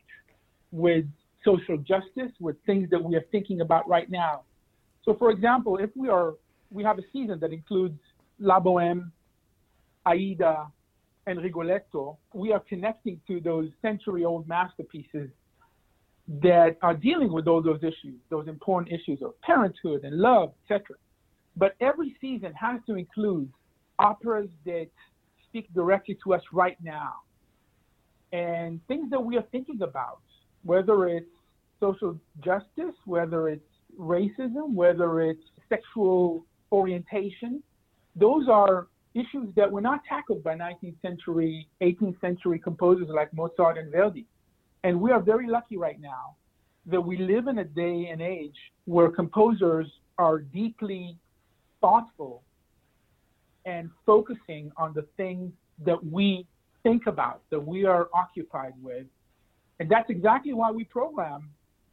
with 0.72 1.06
social 1.44 1.78
justice, 1.78 2.32
with 2.40 2.56
things 2.66 2.90
that 2.90 3.02
we 3.02 3.16
are 3.16 3.26
thinking 3.32 3.62
about 3.62 3.88
right 3.88 4.10
now. 4.10 4.42
So, 5.04 5.16
for 5.16 5.32
example, 5.32 5.78
if 5.78 5.90
we 5.96 6.10
are 6.10 6.34
we 6.70 6.84
have 6.84 7.00
a 7.00 7.04
season 7.14 7.40
that 7.40 7.54
includes 7.54 7.98
La 8.40 8.60
Boheme, 8.60 9.10
Aida, 10.06 10.68
and 11.26 11.42
Rigoletto, 11.42 12.18
we 12.34 12.52
are 12.52 12.60
connecting 12.60 13.22
to 13.28 13.40
those 13.40 13.70
century-old 13.82 14.48
masterpieces 14.50 15.30
that 16.42 16.76
are 16.82 16.94
dealing 16.94 17.32
with 17.32 17.48
all 17.48 17.62
those 17.62 17.80
issues, 17.80 18.20
those 18.30 18.50
important 18.50 18.92
issues 18.92 19.22
of 19.22 19.40
parenthood 19.42 20.04
and 20.04 20.18
love, 20.18 20.52
etc. 20.64 20.98
But 21.56 21.76
every 21.80 22.18
season 22.20 22.52
has 22.54 22.82
to 22.88 22.96
include 22.96 23.50
operas 23.98 24.50
that 24.66 24.88
speak 25.48 25.74
directly 25.74 26.18
to 26.26 26.34
us 26.34 26.42
right 26.52 26.78
now 26.84 27.14
and 28.32 28.80
things 28.88 29.10
that 29.10 29.20
we 29.20 29.38
are 29.38 29.46
thinking 29.52 29.82
about, 29.82 30.20
whether 30.64 31.08
it's 31.08 31.30
social 31.80 32.20
justice, 32.44 32.96
whether 33.06 33.50
it's 33.50 33.64
racism, 34.00 34.74
whether 34.74 35.22
it's 35.22 35.44
sexual 35.70 36.46
orientation. 36.72 37.62
Those 38.16 38.48
are 38.50 38.88
issues 39.14 39.50
that 39.56 39.72
were 39.72 39.82
not 39.82 40.02
tackled 40.08 40.44
by 40.44 40.56
19th 40.56 41.02
century, 41.02 41.68
18th 41.82 42.20
century 42.22 42.60
composers 42.60 43.08
like 43.10 43.34
Mozart 43.34 43.78
and 43.78 43.92
Verdi. 43.92 44.26
And 44.84 45.00
we 45.00 45.12
are 45.12 45.20
very 45.20 45.48
lucky 45.48 45.78
right 45.78 46.00
now 46.00 46.36
that 46.86 47.02
we 47.02 47.18
live 47.18 47.48
in 47.48 47.60
a 47.60 47.64
day 47.64 48.10
and 48.12 48.22
age 48.22 48.56
where 48.86 49.10
composers 49.10 49.88
are 50.18 50.40
deeply 50.40 51.18
thoughtful 51.82 52.44
and 53.66 53.90
focusing 54.06 54.72
on 54.78 54.94
the 54.94 55.06
things 55.18 55.52
that 55.86 56.04
we 56.06 56.46
think 56.88 57.08
about, 57.08 57.42
that 57.52 57.60
we 57.74 57.80
are 57.86 58.08
occupied 58.14 58.76
with. 58.82 59.08
And 59.80 59.90
that's 59.94 60.10
exactly 60.10 60.54
why 60.54 60.70
we 60.72 60.84
program 60.86 61.42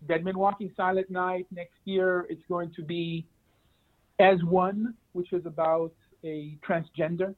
Dead 0.08 0.24
Men 0.24 0.38
Walking 0.38 0.70
Silent 0.76 1.10
Night. 1.10 1.46
Next 1.50 1.78
year, 1.84 2.26
it's 2.28 2.46
going 2.48 2.70
to 2.78 2.82
be 2.82 3.26
As 4.18 4.38
One, 4.44 4.94
which 5.12 5.32
is 5.32 5.44
about 5.54 5.92
a 6.24 6.36
transgender, 6.66 7.34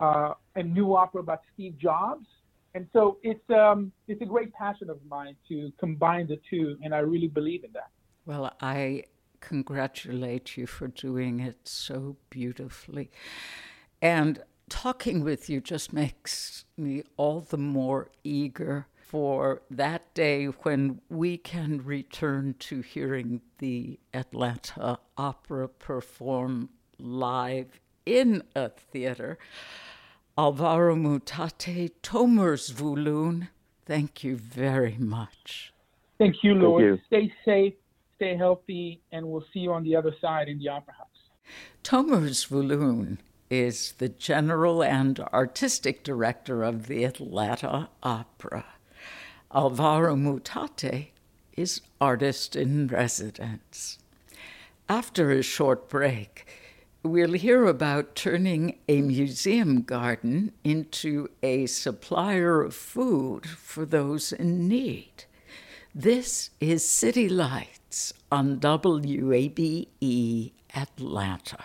uh, 0.00 0.32
a 0.54 0.62
new 0.62 0.88
opera 0.96 1.20
about 1.20 1.42
Steve 1.52 1.76
Jobs. 1.78 2.26
And 2.74 2.86
so 2.92 3.18
it's 3.22 3.48
um, 3.50 3.92
it's 4.10 4.22
a 4.26 4.30
great 4.34 4.52
passion 4.52 4.90
of 4.90 4.98
mine 5.08 5.34
to 5.48 5.72
combine 5.78 6.26
the 6.26 6.38
two, 6.50 6.76
and 6.82 6.94
I 6.94 6.98
really 6.98 7.28
believe 7.38 7.62
in 7.64 7.72
that. 7.72 7.90
Well, 8.26 8.52
I 8.60 9.04
congratulate 9.40 10.56
you 10.56 10.66
for 10.66 10.88
doing 10.88 11.40
it 11.40 11.60
so 11.64 12.16
beautifully. 12.28 13.10
And 14.02 14.42
talking 14.68 15.22
with 15.22 15.48
you 15.48 15.60
just 15.60 15.92
makes 15.92 16.64
me 16.76 17.02
all 17.16 17.40
the 17.40 17.58
more 17.58 18.10
eager 18.24 18.86
for 18.96 19.62
that 19.70 20.12
day 20.14 20.46
when 20.46 21.00
we 21.08 21.38
can 21.38 21.80
return 21.84 22.54
to 22.58 22.80
hearing 22.80 23.40
the 23.58 23.98
Atlanta 24.12 24.98
Opera 25.16 25.68
perform 25.68 26.68
live 26.98 27.80
in 28.04 28.42
a 28.54 28.68
theater. 28.68 29.38
Alvaro 30.36 30.96
Mutate, 30.96 31.92
Tomer 32.02 32.56
Zvulun, 32.58 33.48
thank 33.84 34.24
you 34.24 34.36
very 34.36 34.96
much. 34.98 35.72
Thank 36.18 36.42
you, 36.42 36.54
Lord. 36.54 37.00
Stay 37.06 37.32
safe, 37.44 37.74
stay 38.16 38.36
healthy, 38.36 39.00
and 39.12 39.26
we'll 39.26 39.44
see 39.52 39.60
you 39.60 39.72
on 39.72 39.84
the 39.84 39.94
other 39.94 40.14
side 40.20 40.48
in 40.48 40.58
the 40.58 40.68
Opera 40.68 40.94
House. 40.94 41.06
Tomer 41.84 42.28
Zvulun 42.30 43.18
is 43.50 43.92
the 43.98 44.08
general 44.08 44.82
and 44.82 45.20
artistic 45.32 46.02
director 46.02 46.62
of 46.62 46.86
the 46.86 47.04
Atlanta 47.04 47.88
Opera. 48.02 48.64
Alvaro 49.54 50.16
Mutate 50.16 51.08
is 51.56 51.80
artist 52.00 52.56
in 52.56 52.88
residence. 52.88 53.98
After 54.88 55.30
a 55.30 55.42
short 55.42 55.88
break, 55.88 56.46
we'll 57.02 57.32
hear 57.32 57.64
about 57.64 58.14
turning 58.14 58.78
a 58.88 59.00
museum 59.00 59.82
garden 59.82 60.52
into 60.64 61.28
a 61.42 61.66
supplier 61.66 62.62
of 62.62 62.74
food 62.74 63.46
for 63.48 63.86
those 63.86 64.32
in 64.32 64.68
need. 64.68 65.24
This 65.94 66.50
is 66.60 66.86
City 66.86 67.28
Lights 67.28 68.12
on 68.30 68.58
WABE 68.60 70.52
Atlanta. 70.74 71.64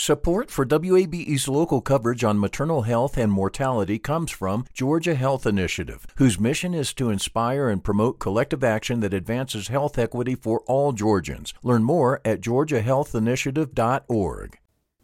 Support 0.00 0.52
for 0.52 0.64
WABE's 0.64 1.48
local 1.48 1.80
coverage 1.80 2.22
on 2.22 2.38
maternal 2.38 2.82
health 2.82 3.18
and 3.18 3.32
mortality 3.32 3.98
comes 3.98 4.30
from 4.30 4.64
Georgia 4.72 5.16
Health 5.16 5.44
Initiative, 5.44 6.06
whose 6.18 6.38
mission 6.38 6.72
is 6.72 6.94
to 6.94 7.10
inspire 7.10 7.68
and 7.68 7.82
promote 7.82 8.20
collective 8.20 8.62
action 8.62 9.00
that 9.00 9.12
advances 9.12 9.66
health 9.66 9.98
equity 9.98 10.36
for 10.36 10.60
all 10.68 10.92
Georgians. 10.92 11.52
Learn 11.64 11.82
more 11.82 12.20
at 12.24 12.40
georgiahealthinitiative.org. 12.40 14.58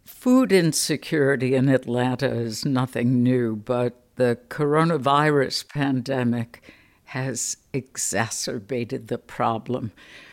Food 0.05 0.53
insecurity 0.53 1.57
in 1.57 1.69
Atlanta 1.69 2.31
is 2.31 2.65
nothing 2.65 3.25
new, 3.25 3.57
but 3.57 4.01
the 4.15 4.39
coronavirus 4.49 5.69
pandemic 5.71 6.63
has 7.07 7.57
exacerbated 7.73 9.09
the 9.09 9.19
problem 9.19 9.91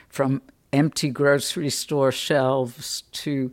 from 0.07 0.43
empty 0.71 1.09
grocery 1.09 1.71
store 1.71 2.11
shelves 2.11 3.05
to 3.11 3.51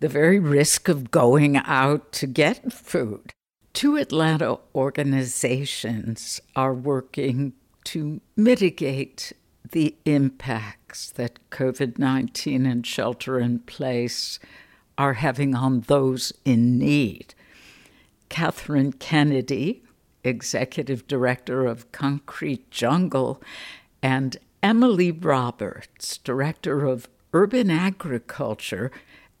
the 0.00 0.08
very 0.08 0.38
risk 0.38 0.88
of 0.88 1.10
going 1.10 1.56
out 1.56 2.10
to 2.12 2.26
get 2.26 2.72
food. 2.72 3.32
Two 3.72 3.96
Atlanta 3.96 4.58
organizations 4.74 6.40
are 6.56 6.74
working 6.74 7.52
to 7.84 8.20
mitigate 8.36 9.32
the 9.70 9.94
impacts 10.04 11.10
that 11.10 11.38
COVID 11.50 11.98
19 11.98 12.66
and 12.66 12.86
shelter 12.86 13.38
in 13.38 13.60
place 13.60 14.38
are 14.98 15.14
having 15.14 15.54
on 15.54 15.80
those 15.82 16.32
in 16.44 16.78
need. 16.78 17.34
Catherine 18.28 18.92
Kennedy, 18.92 19.82
Executive 20.24 21.06
Director 21.06 21.66
of 21.66 21.90
Concrete 21.92 22.70
Jungle, 22.70 23.42
and 24.02 24.36
Emily 24.62 25.10
Roberts, 25.10 26.18
Director 26.18 26.86
of 26.86 27.08
Urban 27.32 27.70
Agriculture 27.70 28.90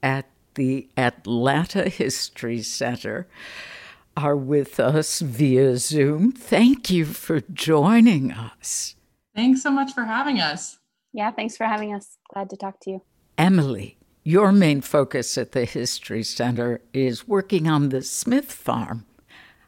at 0.02 0.26
the 0.54 0.88
Atlanta 0.96 1.88
History 1.88 2.62
Center, 2.62 3.26
are 4.16 4.36
with 4.36 4.80
us 4.80 5.20
via 5.20 5.76
Zoom. 5.76 6.32
Thank 6.32 6.90
you 6.90 7.04
for 7.04 7.40
joining 7.40 8.32
us. 8.32 8.96
Thanks 9.34 9.62
so 9.62 9.70
much 9.70 9.92
for 9.92 10.04
having 10.04 10.40
us. 10.40 10.78
Yeah, 11.12 11.30
thanks 11.30 11.56
for 11.56 11.64
having 11.64 11.94
us. 11.94 12.18
Glad 12.32 12.50
to 12.50 12.56
talk 12.56 12.80
to 12.80 12.90
you. 12.90 13.02
Emily, 13.38 13.96
your 14.22 14.52
main 14.52 14.80
focus 14.80 15.38
at 15.38 15.52
the 15.52 15.64
History 15.64 16.22
Center 16.22 16.82
is 16.92 17.26
working 17.26 17.68
on 17.68 17.88
the 17.88 18.02
Smith 18.02 18.52
Farm. 18.52 19.06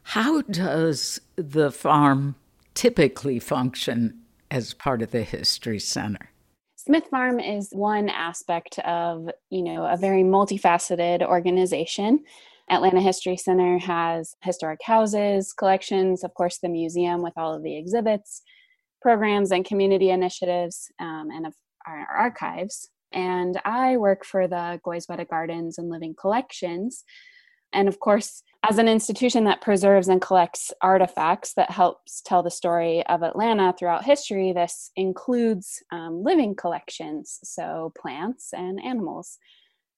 How 0.03 0.41
does 0.41 1.21
the 1.35 1.71
farm 1.71 2.35
typically 2.75 3.39
function 3.39 4.21
as 4.51 4.73
part 4.73 5.01
of 5.01 5.11
the 5.11 5.23
History 5.23 5.79
Center? 5.79 6.29
Smith 6.85 7.07
Farm 7.09 7.39
is 7.39 7.69
one 7.71 8.09
aspect 8.09 8.77
of, 8.79 9.29
you 9.49 9.63
know, 9.63 9.85
a 9.85 9.95
very 9.95 10.21
multifaceted 10.21 11.21
organization. 11.21 12.25
Atlanta 12.69 12.99
History 12.99 13.37
Center 13.37 13.77
has 13.77 14.35
historic 14.41 14.81
houses, 14.83 15.53
collections, 15.53 16.25
of 16.25 16.33
course, 16.33 16.57
the 16.57 16.67
museum 16.67 17.21
with 17.21 17.31
all 17.37 17.53
of 17.53 17.63
the 17.63 17.77
exhibits, 17.77 18.41
programs, 19.01 19.53
and 19.53 19.63
community 19.63 20.09
initiatives, 20.09 20.91
um, 20.99 21.29
and 21.33 21.47
of 21.47 21.53
our 21.87 22.05
archives. 22.13 22.89
And 23.13 23.61
I 23.63 23.95
work 23.95 24.25
for 24.25 24.49
the 24.49 24.81
Goizueta 24.85 25.25
Gardens 25.29 25.77
and 25.77 25.89
Living 25.89 26.15
Collections, 26.19 27.05
and 27.73 27.87
of 27.87 27.99
course, 27.99 28.43
as 28.63 28.77
an 28.77 28.87
institution 28.87 29.43
that 29.43 29.61
preserves 29.61 30.07
and 30.07 30.21
collects 30.21 30.71
artifacts 30.81 31.53
that 31.55 31.69
helps 31.69 32.21
tell 32.21 32.41
the 32.41 32.49
story 32.49 33.05
of 33.07 33.21
Atlanta 33.21 33.73
throughout 33.77 34.05
history, 34.05 34.53
this 34.53 34.91
includes 34.95 35.83
um, 35.91 36.23
living 36.23 36.55
collections, 36.55 37.39
so 37.43 37.91
plants 37.99 38.53
and 38.53 38.81
animals. 38.81 39.37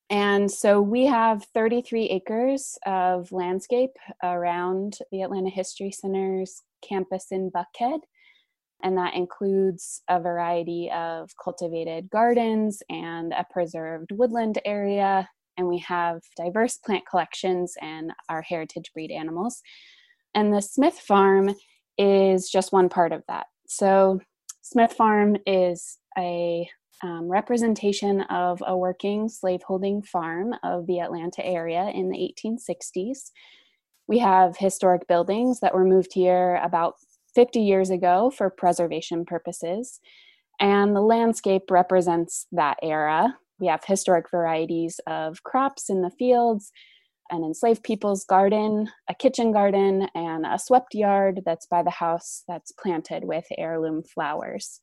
And 0.09 0.51
so 0.51 0.81
we 0.81 1.05
have 1.05 1.45
33 1.53 2.05
acres 2.05 2.77
of 2.85 3.31
landscape 3.31 3.97
around 4.23 4.99
the 5.11 5.21
Atlanta 5.21 5.49
History 5.49 5.91
Center's 5.91 6.61
campus 6.87 7.27
in 7.31 7.51
Buckhead. 7.51 7.99
And 8.83 8.97
that 8.97 9.15
includes 9.15 10.01
a 10.07 10.19
variety 10.19 10.91
of 10.91 11.31
cultivated 11.43 12.09
gardens 12.09 12.83
and 12.89 13.33
a 13.33 13.45
preserved 13.49 14.11
woodland 14.11 14.59
area. 14.63 15.27
And 15.57 15.67
we 15.67 15.79
have 15.79 16.21
diverse 16.35 16.77
plant 16.77 17.03
collections 17.09 17.75
and 17.81 18.11
our 18.29 18.41
heritage 18.41 18.91
breed 18.93 19.11
animals. 19.11 19.61
And 20.33 20.53
the 20.53 20.61
Smith 20.61 20.99
Farm 20.99 21.55
is 21.97 22.49
just 22.49 22.73
one 22.73 22.89
part 22.89 23.13
of 23.13 23.23
that. 23.27 23.47
So, 23.67 24.19
Smith 24.61 24.93
Farm 24.93 25.37
is 25.45 25.97
a 26.17 26.67
um, 27.03 27.29
representation 27.29 28.21
of 28.21 28.63
a 28.65 28.75
working 28.75 29.29
slaveholding 29.29 30.01
farm 30.01 30.55
of 30.63 30.87
the 30.87 30.99
Atlanta 30.99 31.45
area 31.45 31.91
in 31.93 32.09
the 32.09 32.17
1860s. 32.17 33.31
We 34.07 34.19
have 34.19 34.57
historic 34.57 35.07
buildings 35.07 35.59
that 35.59 35.73
were 35.73 35.85
moved 35.85 36.13
here 36.13 36.59
about 36.63 36.95
50 37.33 37.59
years 37.59 37.89
ago 37.89 38.31
for 38.35 38.49
preservation 38.49 39.25
purposes, 39.25 39.99
and 40.59 40.95
the 40.95 41.01
landscape 41.01 41.69
represents 41.69 42.47
that 42.51 42.77
era. 42.81 43.37
We 43.59 43.67
have 43.67 43.83
historic 43.85 44.29
varieties 44.29 44.99
of 45.07 45.43
crops 45.43 45.89
in 45.89 46.01
the 46.01 46.11
fields, 46.11 46.71
an 47.31 47.43
enslaved 47.43 47.83
people's 47.83 48.25
garden, 48.25 48.89
a 49.09 49.15
kitchen 49.15 49.51
garden, 49.51 50.07
and 50.13 50.45
a 50.45 50.59
swept 50.59 50.93
yard 50.93 51.41
that's 51.45 51.65
by 51.65 51.83
the 51.83 51.89
house 51.89 52.43
that's 52.47 52.71
planted 52.71 53.23
with 53.23 53.45
heirloom 53.57 54.03
flowers. 54.03 54.79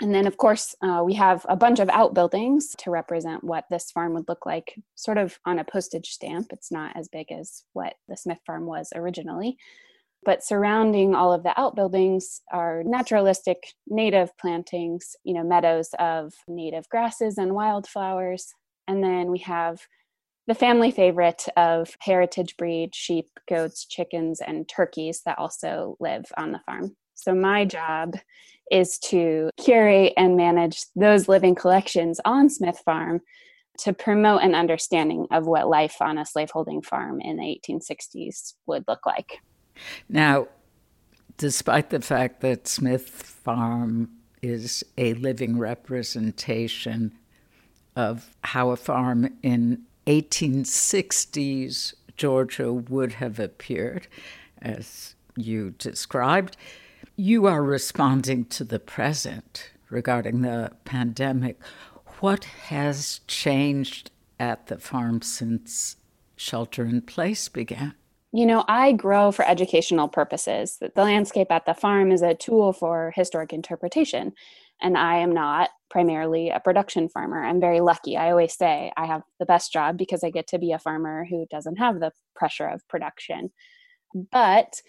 And 0.00 0.14
then, 0.14 0.26
of 0.26 0.36
course, 0.36 0.74
uh, 0.82 1.02
we 1.04 1.14
have 1.14 1.46
a 1.48 1.56
bunch 1.56 1.80
of 1.80 1.88
outbuildings 1.88 2.74
to 2.78 2.90
represent 2.90 3.42
what 3.42 3.64
this 3.70 3.90
farm 3.90 4.12
would 4.12 4.28
look 4.28 4.44
like, 4.44 4.74
sort 4.94 5.16
of 5.16 5.38
on 5.46 5.58
a 5.58 5.64
postage 5.64 6.10
stamp. 6.10 6.48
It's 6.52 6.70
not 6.70 6.94
as 6.96 7.08
big 7.08 7.32
as 7.32 7.62
what 7.72 7.94
the 8.06 8.16
Smith 8.16 8.40
farm 8.46 8.66
was 8.66 8.92
originally. 8.94 9.56
But 10.26 10.42
surrounding 10.42 11.14
all 11.14 11.32
of 11.32 11.44
the 11.44 11.58
outbuildings 11.58 12.40
are 12.52 12.82
naturalistic 12.84 13.74
native 13.86 14.36
plantings, 14.36 15.14
you 15.22 15.32
know, 15.32 15.44
meadows 15.44 15.90
of 16.00 16.34
native 16.48 16.88
grasses 16.88 17.38
and 17.38 17.54
wildflowers. 17.54 18.52
And 18.88 19.04
then 19.04 19.30
we 19.30 19.38
have 19.38 19.86
the 20.48 20.54
family 20.54 20.90
favorite 20.90 21.44
of 21.56 21.94
heritage 22.00 22.56
breed 22.56 22.92
sheep, 22.92 23.26
goats, 23.48 23.86
chickens, 23.86 24.40
and 24.40 24.68
turkeys 24.68 25.22
that 25.26 25.38
also 25.38 25.96
live 26.00 26.24
on 26.36 26.50
the 26.50 26.60
farm. 26.66 26.96
So, 27.14 27.32
my 27.32 27.64
job 27.64 28.16
is 28.72 28.98
to 28.98 29.50
curate 29.58 30.12
and 30.16 30.36
manage 30.36 30.86
those 30.96 31.28
living 31.28 31.54
collections 31.54 32.20
on 32.24 32.50
Smith 32.50 32.82
Farm 32.84 33.20
to 33.78 33.92
promote 33.92 34.42
an 34.42 34.56
understanding 34.56 35.28
of 35.30 35.46
what 35.46 35.68
life 35.68 35.96
on 36.00 36.18
a 36.18 36.26
slaveholding 36.26 36.82
farm 36.82 37.20
in 37.20 37.36
the 37.36 37.60
1860s 37.68 38.54
would 38.66 38.84
look 38.88 39.06
like. 39.06 39.38
Now, 40.08 40.48
despite 41.36 41.90
the 41.90 42.00
fact 42.00 42.40
that 42.40 42.68
Smith 42.68 43.08
Farm 43.08 44.10
is 44.42 44.84
a 44.96 45.14
living 45.14 45.58
representation 45.58 47.12
of 47.94 48.36
how 48.44 48.70
a 48.70 48.76
farm 48.76 49.36
in 49.42 49.82
1860s 50.06 51.94
Georgia 52.16 52.72
would 52.72 53.14
have 53.14 53.38
appeared, 53.38 54.06
as 54.62 55.14
you 55.36 55.70
described, 55.78 56.56
you 57.16 57.46
are 57.46 57.62
responding 57.62 58.44
to 58.46 58.64
the 58.64 58.78
present 58.78 59.70
regarding 59.90 60.42
the 60.42 60.72
pandemic. 60.84 61.58
What 62.20 62.44
has 62.44 63.20
changed 63.26 64.10
at 64.38 64.66
the 64.66 64.78
farm 64.78 65.22
since 65.22 65.96
shelter 66.36 66.84
in 66.84 67.02
place 67.02 67.48
began? 67.48 67.94
You 68.32 68.44
know, 68.46 68.64
I 68.68 68.92
grow 68.92 69.32
for 69.32 69.46
educational 69.46 70.08
purposes. 70.08 70.78
The 70.80 70.90
landscape 71.02 71.50
at 71.50 71.64
the 71.64 71.74
farm 71.74 72.12
is 72.12 72.22
a 72.22 72.34
tool 72.34 72.72
for 72.72 73.12
historic 73.14 73.52
interpretation. 73.52 74.32
And 74.82 74.98
I 74.98 75.18
am 75.18 75.32
not 75.32 75.70
primarily 75.88 76.50
a 76.50 76.60
production 76.60 77.08
farmer. 77.08 77.42
I'm 77.42 77.60
very 77.60 77.80
lucky. 77.80 78.16
I 78.16 78.30
always 78.30 78.54
say 78.54 78.92
I 78.96 79.06
have 79.06 79.22
the 79.38 79.46
best 79.46 79.72
job 79.72 79.96
because 79.96 80.22
I 80.22 80.30
get 80.30 80.48
to 80.48 80.58
be 80.58 80.72
a 80.72 80.78
farmer 80.78 81.24
who 81.28 81.46
doesn't 81.50 81.76
have 81.76 82.00
the 82.00 82.12
pressure 82.34 82.66
of 82.66 82.86
production. 82.88 83.50
But 84.14 84.82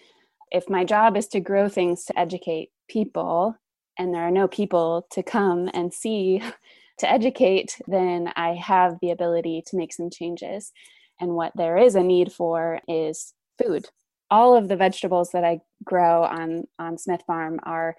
if 0.50 0.68
my 0.68 0.84
job 0.84 1.16
is 1.16 1.28
to 1.28 1.40
grow 1.40 1.68
things 1.68 2.04
to 2.06 2.18
educate 2.18 2.70
people 2.88 3.56
and 3.98 4.14
there 4.14 4.22
are 4.22 4.30
no 4.30 4.48
people 4.48 5.06
to 5.12 5.22
come 5.22 5.70
and 5.72 5.92
see 5.92 6.42
to 6.98 7.10
educate, 7.10 7.80
then 7.86 8.32
I 8.36 8.54
have 8.54 8.96
the 9.00 9.10
ability 9.10 9.62
to 9.68 9.76
make 9.76 9.92
some 9.92 10.10
changes. 10.10 10.72
And 11.20 11.34
what 11.34 11.52
there 11.56 11.76
is 11.76 11.94
a 11.94 12.02
need 12.02 12.32
for 12.32 12.80
is 12.88 13.34
food. 13.60 13.86
All 14.30 14.56
of 14.56 14.68
the 14.68 14.76
vegetables 14.76 15.30
that 15.32 15.44
I 15.44 15.60
grow 15.84 16.22
on, 16.24 16.64
on 16.78 16.98
Smith 16.98 17.22
Farm 17.26 17.60
are 17.64 17.96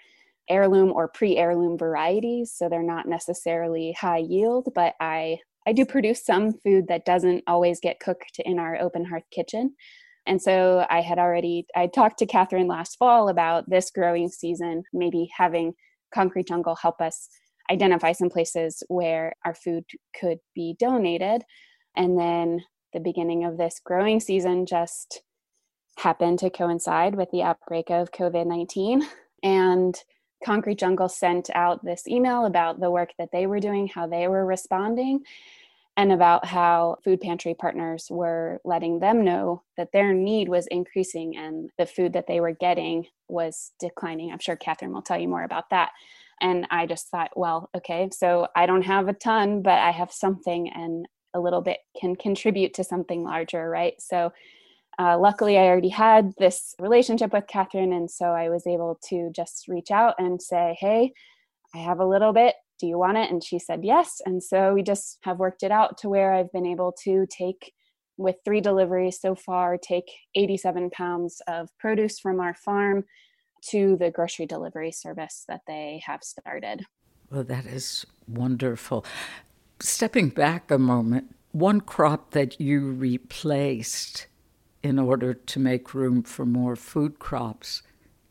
heirloom 0.49 0.91
or 0.91 1.07
pre-heirloom 1.07 1.77
varieties, 1.77 2.51
so 2.55 2.69
they're 2.69 2.83
not 2.83 3.07
necessarily 3.07 3.95
high 3.99 4.17
yield, 4.17 4.69
but 4.73 4.95
I 4.99 5.39
I 5.67 5.73
do 5.73 5.85
produce 5.85 6.25
some 6.25 6.53
food 6.53 6.87
that 6.87 7.05
doesn't 7.05 7.43
always 7.45 7.79
get 7.79 7.99
cooked 7.99 8.39
in 8.39 8.57
our 8.57 8.79
open 8.81 9.05
hearth 9.05 9.25
kitchen. 9.29 9.75
And 10.25 10.41
so 10.41 10.85
I 10.89 11.01
had 11.01 11.19
already 11.19 11.67
I 11.75 11.87
talked 11.87 12.19
to 12.19 12.25
Catherine 12.25 12.67
last 12.67 12.97
fall 12.97 13.29
about 13.29 13.69
this 13.69 13.91
growing 13.91 14.29
season, 14.29 14.83
maybe 14.93 15.29
having 15.35 15.73
Concrete 16.13 16.47
Jungle 16.47 16.75
help 16.75 17.01
us 17.01 17.29
identify 17.71 18.13
some 18.13 18.29
places 18.29 18.81
where 18.87 19.33
our 19.45 19.53
food 19.53 19.85
could 20.19 20.39
be 20.55 20.75
donated. 20.79 21.43
And 21.95 22.17
then 22.17 22.61
the 22.93 22.99
beginning 22.99 23.45
of 23.45 23.57
this 23.57 23.79
growing 23.83 24.19
season 24.19 24.65
just 24.65 25.21
happened 25.97 26.39
to 26.39 26.49
coincide 26.49 27.15
with 27.15 27.29
the 27.31 27.43
outbreak 27.43 27.89
of 27.89 28.11
COVID 28.11 28.47
19. 28.47 29.03
And 29.43 29.95
Concrete 30.43 30.79
Jungle 30.79 31.09
sent 31.09 31.49
out 31.53 31.83
this 31.83 32.07
email 32.07 32.45
about 32.45 32.79
the 32.79 32.91
work 32.91 33.11
that 33.17 33.31
they 33.31 33.45
were 33.45 33.59
doing, 33.59 33.87
how 33.87 34.07
they 34.07 34.27
were 34.27 34.45
responding 34.45 35.23
and 35.99 36.13
about 36.13 36.45
how 36.45 36.97
food 37.03 37.19
pantry 37.19 37.53
partners 37.53 38.07
were 38.09 38.61
letting 38.63 38.99
them 38.99 39.25
know 39.25 39.63
that 39.75 39.91
their 39.91 40.13
need 40.13 40.47
was 40.47 40.65
increasing 40.67 41.35
and 41.35 41.71
the 41.77 41.85
food 41.85 42.13
that 42.13 42.25
they 42.25 42.39
were 42.39 42.53
getting 42.53 43.05
was 43.27 43.73
declining. 43.81 44.31
I'm 44.31 44.39
sure 44.39 44.55
Catherine 44.55 44.93
will 44.93 45.01
tell 45.01 45.19
you 45.19 45.27
more 45.27 45.43
about 45.43 45.71
that. 45.71 45.91
And 46.39 46.65
I 46.71 46.85
just 46.85 47.09
thought, 47.09 47.31
well, 47.35 47.69
okay, 47.75 48.09
so 48.13 48.47
I 48.55 48.65
don't 48.65 48.83
have 48.83 49.09
a 49.09 49.13
ton, 49.13 49.61
but 49.61 49.77
I 49.77 49.91
have 49.91 50.13
something 50.13 50.69
and 50.69 51.05
a 51.33 51.39
little 51.39 51.61
bit 51.61 51.79
can 51.99 52.15
contribute 52.15 52.73
to 52.75 52.83
something 52.83 53.23
larger, 53.23 53.69
right? 53.69 53.93
So 53.99 54.31
uh, 54.97 55.17
luckily, 55.17 55.57
I 55.57 55.67
already 55.67 55.89
had 55.89 56.33
this 56.37 56.75
relationship 56.79 57.31
with 57.31 57.47
Catherine, 57.47 57.93
and 57.93 58.11
so 58.11 58.25
I 58.25 58.49
was 58.49 58.67
able 58.67 58.99
to 59.09 59.31
just 59.33 59.67
reach 59.67 59.91
out 59.91 60.15
and 60.17 60.41
say, 60.41 60.75
hey, 60.79 61.13
I 61.73 61.77
have 61.77 61.99
a 61.99 62.05
little 62.05 62.33
bit 62.33 62.55
do 62.79 62.87
you 62.87 62.97
want 62.97 63.17
it? 63.17 63.29
And 63.29 63.43
she 63.43 63.59
said 63.59 63.83
yes. 63.83 64.21
And 64.25 64.41
so 64.41 64.73
we 64.73 64.81
just 64.81 65.19
have 65.23 65.37
worked 65.37 65.63
it 65.63 65.71
out 65.71 65.97
to 65.99 66.09
where 66.09 66.33
I've 66.33 66.51
been 66.51 66.65
able 66.65 66.93
to 67.03 67.27
take, 67.29 67.73
with 68.17 68.37
three 68.43 68.61
deliveries 68.61 69.19
so 69.19 69.35
far, 69.35 69.77
take 69.77 70.09
87 70.35 70.89
pounds 70.89 71.41
of 71.47 71.69
produce 71.77 72.19
from 72.19 72.39
our 72.39 72.55
farm 72.55 73.03
to 73.69 73.97
the 73.97 74.09
grocery 74.09 74.45
delivery 74.45 74.91
service 74.91 75.43
that 75.49 75.61
they 75.67 76.01
have 76.05 76.23
started. 76.23 76.85
Well, 77.29 77.43
that 77.43 77.65
is 77.65 78.05
wonderful. 78.27 79.05
Stepping 79.81 80.29
back 80.29 80.69
a 80.69 80.77
moment, 80.77 81.35
one 81.51 81.79
crop 81.79 82.31
that 82.31 82.59
you 82.59 82.91
replaced 82.91 84.27
in 84.83 84.99
order 84.99 85.33
to 85.33 85.59
make 85.59 85.93
room 85.93 86.21
for 86.21 86.45
more 86.45 86.75
food 86.75 87.17
crops 87.19 87.81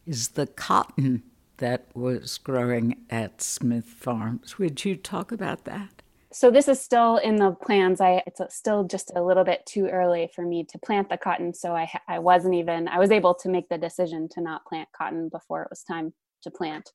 is 0.06 0.28
the 0.28 0.46
cotton 0.46 1.22
that 1.56 1.86
was 1.94 2.38
growing 2.38 2.96
at 3.10 3.42
Smith 3.42 3.86
Farms. 3.86 4.58
Would 4.58 4.84
you 4.84 4.96
talk 4.96 5.32
about 5.32 5.64
that? 5.64 6.02
So 6.30 6.50
this 6.50 6.68
is 6.68 6.80
still 6.80 7.16
in 7.16 7.36
the 7.36 7.52
plans. 7.52 8.00
I 8.00 8.22
it's 8.26 8.40
still 8.54 8.84
just 8.84 9.10
a 9.16 9.22
little 9.22 9.44
bit 9.44 9.64
too 9.64 9.86
early 9.86 10.30
for 10.34 10.42
me 10.42 10.64
to 10.64 10.78
plant 10.78 11.08
the 11.08 11.16
cotton, 11.16 11.54
so 11.54 11.74
I 11.74 11.90
I 12.06 12.18
wasn't 12.18 12.54
even 12.54 12.86
I 12.88 12.98
was 12.98 13.10
able 13.10 13.34
to 13.36 13.48
make 13.48 13.68
the 13.70 13.78
decision 13.78 14.28
to 14.32 14.42
not 14.42 14.66
plant 14.66 14.90
cotton 14.96 15.30
before 15.30 15.62
it 15.62 15.70
was 15.70 15.82
time 15.82 16.12
to 16.42 16.50
plant. 16.50 16.92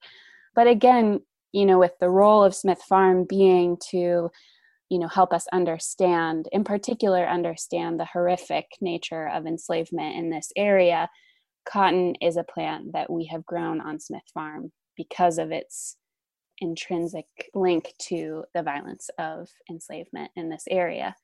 But 0.53 0.67
again, 0.67 1.21
you 1.53 1.65
know, 1.65 1.79
with 1.79 1.93
the 1.99 2.09
role 2.09 2.43
of 2.43 2.53
Smith 2.53 2.81
Farm 2.81 3.25
being 3.27 3.77
to 3.91 4.29
you 4.89 4.99
know 4.99 5.07
help 5.07 5.33
us 5.33 5.47
understand 5.53 6.47
in 6.51 6.63
particular 6.63 7.25
understand 7.25 7.99
the 7.99 8.05
horrific 8.05 8.67
nature 8.81 9.27
of 9.29 9.47
enslavement 9.47 10.17
in 10.17 10.29
this 10.29 10.51
area 10.55 11.09
cotton 11.65 12.15
is 12.21 12.37
a 12.37 12.43
plant 12.43 12.93
that 12.93 13.09
we 13.09 13.25
have 13.25 13.45
grown 13.45 13.81
on 13.81 13.99
Smith 13.99 14.23
Farm 14.33 14.71
because 14.95 15.37
of 15.37 15.51
its 15.51 15.97
intrinsic 16.59 17.25
link 17.53 17.93
to 17.99 18.43
the 18.53 18.63
violence 18.63 19.09
of 19.17 19.49
enslavement 19.69 20.31
in 20.35 20.49
this 20.49 20.65
area. 20.69 21.15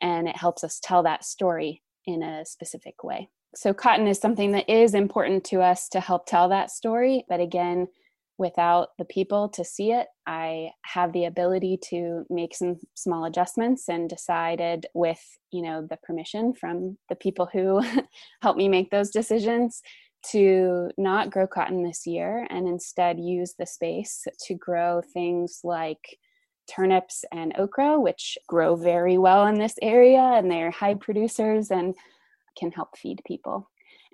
And 0.00 0.28
it 0.28 0.36
helps 0.36 0.64
us 0.64 0.80
tell 0.82 1.02
that 1.04 1.24
story 1.24 1.82
in 2.06 2.22
a 2.22 2.44
specific 2.44 3.02
way. 3.04 3.28
So, 3.54 3.72
cotton 3.72 4.06
is 4.06 4.18
something 4.18 4.52
that 4.52 4.68
is 4.68 4.94
important 4.94 5.44
to 5.44 5.62
us 5.62 5.88
to 5.90 6.00
help 6.00 6.26
tell 6.26 6.50
that 6.50 6.70
story. 6.70 7.24
But 7.28 7.40
again, 7.40 7.88
without 8.38 8.90
the 8.98 9.04
people 9.04 9.48
to 9.48 9.64
see 9.64 9.90
it, 9.92 10.06
I 10.26 10.70
have 10.84 11.12
the 11.12 11.24
ability 11.24 11.78
to 11.90 12.24
make 12.30 12.54
some 12.54 12.76
small 12.94 13.24
adjustments 13.24 13.88
and 13.88 14.08
decided 14.08 14.86
with, 14.94 15.20
you 15.50 15.62
know, 15.62 15.86
the 15.88 15.98
permission 15.98 16.54
from 16.54 16.96
the 17.08 17.16
people 17.16 17.48
who 17.52 17.82
help 18.42 18.56
me 18.56 18.68
make 18.68 18.90
those 18.90 19.10
decisions 19.10 19.82
to 20.30 20.90
not 20.96 21.30
grow 21.30 21.46
cotton 21.46 21.82
this 21.82 22.06
year 22.06 22.46
and 22.50 22.66
instead 22.66 23.18
use 23.20 23.54
the 23.58 23.66
space 23.66 24.26
to 24.46 24.54
grow 24.54 25.00
things 25.12 25.60
like 25.64 26.18
turnips 26.68 27.24
and 27.32 27.54
okra, 27.58 27.98
which 27.98 28.38
grow 28.46 28.76
very 28.76 29.18
well 29.18 29.46
in 29.46 29.58
this 29.58 29.74
area 29.82 30.20
and 30.20 30.50
they're 30.50 30.70
high 30.70 30.94
producers 30.94 31.70
and 31.70 31.94
can 32.58 32.70
help 32.70 32.96
feed 32.96 33.20
people. 33.26 33.68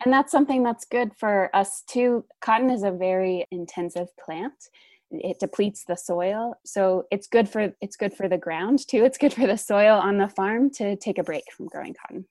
And 0.04 0.12
that's 0.12 0.32
something 0.32 0.62
that's 0.62 0.84
good 0.84 1.12
for 1.16 1.50
us 1.54 1.82
too. 1.86 2.24
Cotton 2.40 2.70
is 2.70 2.82
a 2.82 2.90
very 2.90 3.46
intensive 3.50 4.08
plant. 4.16 4.68
It 5.10 5.38
depletes 5.38 5.84
the 5.84 5.96
soil. 5.96 6.54
So 6.64 7.04
it's 7.10 7.26
good 7.26 7.48
for 7.48 7.72
it's 7.80 7.96
good 7.96 8.14
for 8.14 8.28
the 8.28 8.38
ground 8.38 8.86
too. 8.88 9.04
It's 9.04 9.18
good 9.18 9.32
for 9.32 9.46
the 9.46 9.56
soil 9.56 9.98
on 9.98 10.18
the 10.18 10.28
farm 10.28 10.70
to 10.70 10.96
take 10.96 11.18
a 11.18 11.22
break 11.22 11.44
from 11.52 11.66
growing 11.66 11.94
cotton. 11.94 12.26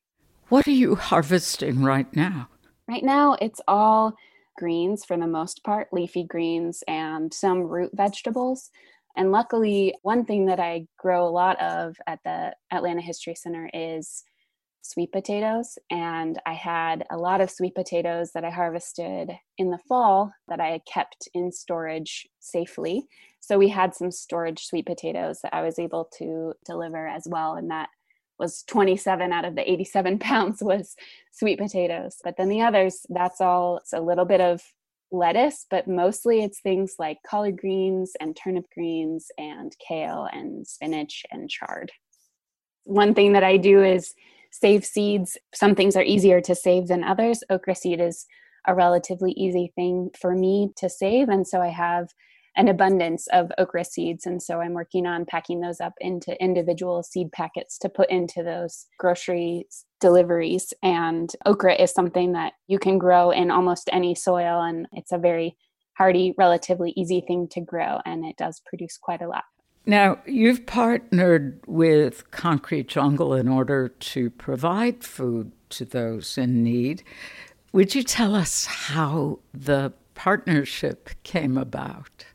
What 0.50 0.68
are 0.68 0.72
you 0.72 0.96
harvesting 0.96 1.82
right 1.82 2.14
now? 2.16 2.50
Right 2.88 3.04
now 3.04 3.38
it's 3.40 3.62
all 3.68 4.14
greens 4.58 5.06
for 5.06 5.18
the 5.18 5.28
most 5.28 5.64
part, 5.64 5.88
leafy 5.92 6.24
greens 6.24 6.84
and 6.88 7.34
some 7.34 7.62
root 7.62 7.92
vegetables. 7.94 8.70
And 9.16 9.32
luckily, 9.32 9.96
one 10.02 10.26
thing 10.26 10.48
that 10.48 10.60
I 10.60 10.88
grow 10.98 11.28
a 11.28 11.30
lot 11.30 11.62
of 11.62 11.96
at 12.08 12.20
the 12.26 12.56
Atlanta 12.72 13.02
History 13.02 13.36
Center 13.36 13.70
is 13.74 14.24
sweet 14.84 15.12
potatoes. 15.12 15.80
And 15.90 16.40
I 16.46 16.54
had 16.54 17.06
a 17.10 17.18
lot 17.18 17.42
of 17.42 17.50
sweet 17.50 17.74
potatoes 17.74 18.32
that 18.34 18.44
I 18.44 18.50
harvested 18.52 19.32
in 19.58 19.72
the 19.72 19.80
fall 19.88 20.34
that 20.50 20.60
I 20.60 20.68
had 20.68 20.86
kept 20.86 21.28
in 21.34 21.52
storage 21.52 22.28
safely. 22.40 23.06
So 23.40 23.58
we 23.58 23.70
had 23.70 23.96
some 23.96 24.12
storage 24.12 24.66
sweet 24.66 24.86
potatoes 24.86 25.40
that 25.42 25.54
I 25.54 25.64
was 25.64 25.80
able 25.80 26.10
to 26.20 26.54
deliver 26.66 27.08
as 27.08 27.24
well. 27.26 27.56
And 27.56 27.72
that 27.72 27.90
was 28.38 28.64
27 28.64 29.32
out 29.32 29.46
of 29.46 29.56
the 29.56 29.70
87 29.70 30.20
pounds 30.20 30.62
was 30.62 30.96
sweet 31.32 31.60
potatoes. 31.60 32.18
But 32.24 32.36
then 32.38 32.50
the 32.50 32.62
others, 32.62 33.06
that's 33.10 33.42
all 33.42 33.78
it's 33.78 33.94
a 33.94 34.02
little 34.02 34.26
bit 34.26 34.42
of 34.42 34.62
lettuce, 35.12 35.66
but 35.70 35.88
mostly 35.88 36.44
it's 36.44 36.60
things 36.60 36.96
like 37.00 37.20
collard 37.26 37.58
greens 37.58 38.14
and 38.20 38.36
turnip 38.36 38.66
greens 38.74 39.28
and 39.38 39.76
kale 39.88 40.28
and 40.34 40.68
spinach 40.68 41.24
and 41.32 41.50
chard. 41.50 41.92
One 42.84 43.14
thing 43.14 43.34
that 43.34 43.44
I 43.44 43.58
do 43.58 43.84
is 43.84 44.14
save 44.54 44.86
seeds. 44.86 45.38
Some 45.54 45.76
things 45.76 45.96
are 45.96 46.04
easier 46.04 46.40
to 46.42 46.56
save 46.56 46.88
than 46.88 47.04
others. 47.04 47.44
Okra 47.50 47.76
seed 47.76 48.00
is 48.00 48.26
a 48.68 48.76
relatively 48.76 49.32
easy 49.32 49.74
thing 49.76 50.10
for 50.20 50.36
me 50.36 50.70
to 50.78 50.90
save. 50.90 51.28
And 51.28 51.46
so 51.46 51.62
I 51.62 51.70
have 51.70 52.10
an 52.56 52.68
abundance 52.68 53.28
of 53.34 53.52
okra 53.58 53.84
seeds. 53.84 54.28
And 54.28 54.42
so 54.42 54.62
I'm 54.62 54.74
working 54.74 55.08
on 55.08 55.26
packing 55.26 55.60
those 55.60 55.82
up 55.82 55.94
into 56.00 56.42
individual 56.42 57.02
seed 57.02 57.32
packets 57.32 57.80
to 57.80 57.90
put 57.90 58.12
into 58.12 58.44
those 58.44 58.86
grocery 59.00 59.66
deliveries. 60.00 60.72
And 60.84 61.32
okra 61.48 61.74
is 61.74 61.92
something 61.92 62.34
that 62.34 62.54
you 62.68 62.78
can 62.78 63.00
grow 63.00 63.32
in 63.32 63.50
almost 63.50 63.90
any 63.92 64.14
soil. 64.14 64.62
And 64.62 64.88
it's 64.92 65.12
a 65.12 65.18
very 65.18 65.58
hardy, 65.98 66.36
relatively 66.38 66.94
easy 66.96 67.24
thing 67.28 67.48
to 67.52 67.62
grow. 67.62 68.00
And 68.06 68.24
it 68.24 68.38
does 68.38 68.62
produce 68.68 69.00
quite 69.02 69.22
a 69.22 69.28
lot. 69.28 69.44
Now, 69.86 70.20
you've 70.26 70.66
partnered 70.66 71.60
with 71.68 72.32
Concrete 72.32 72.88
Jungle 72.88 73.34
in 73.34 73.50
order 73.50 73.90
to 73.90 74.30
provide 74.30 75.04
food 75.04 75.52
to 75.70 75.84
those 75.84 76.38
in 76.38 76.64
need. 76.64 77.04
Would 77.74 77.94
you 77.94 78.04
tell 78.04 78.34
us 78.34 78.66
how 78.66 79.40
the 79.54 79.92
partnership 80.16 81.10
came 81.24 81.58
about? 81.58 82.26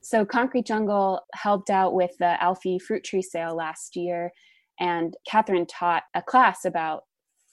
So, 0.00 0.24
Concrete 0.24 0.66
Jungle 0.66 1.20
helped 1.34 1.70
out 1.70 1.94
with 1.94 2.12
the 2.18 2.36
ALFI 2.40 2.80
fruit 2.80 3.04
tree 3.04 3.22
sale 3.22 3.54
last 3.54 3.94
year, 3.94 4.32
and 4.80 5.14
Catherine 5.26 5.66
taught 5.66 6.04
a 6.14 6.22
class 6.22 6.64
about 6.64 7.04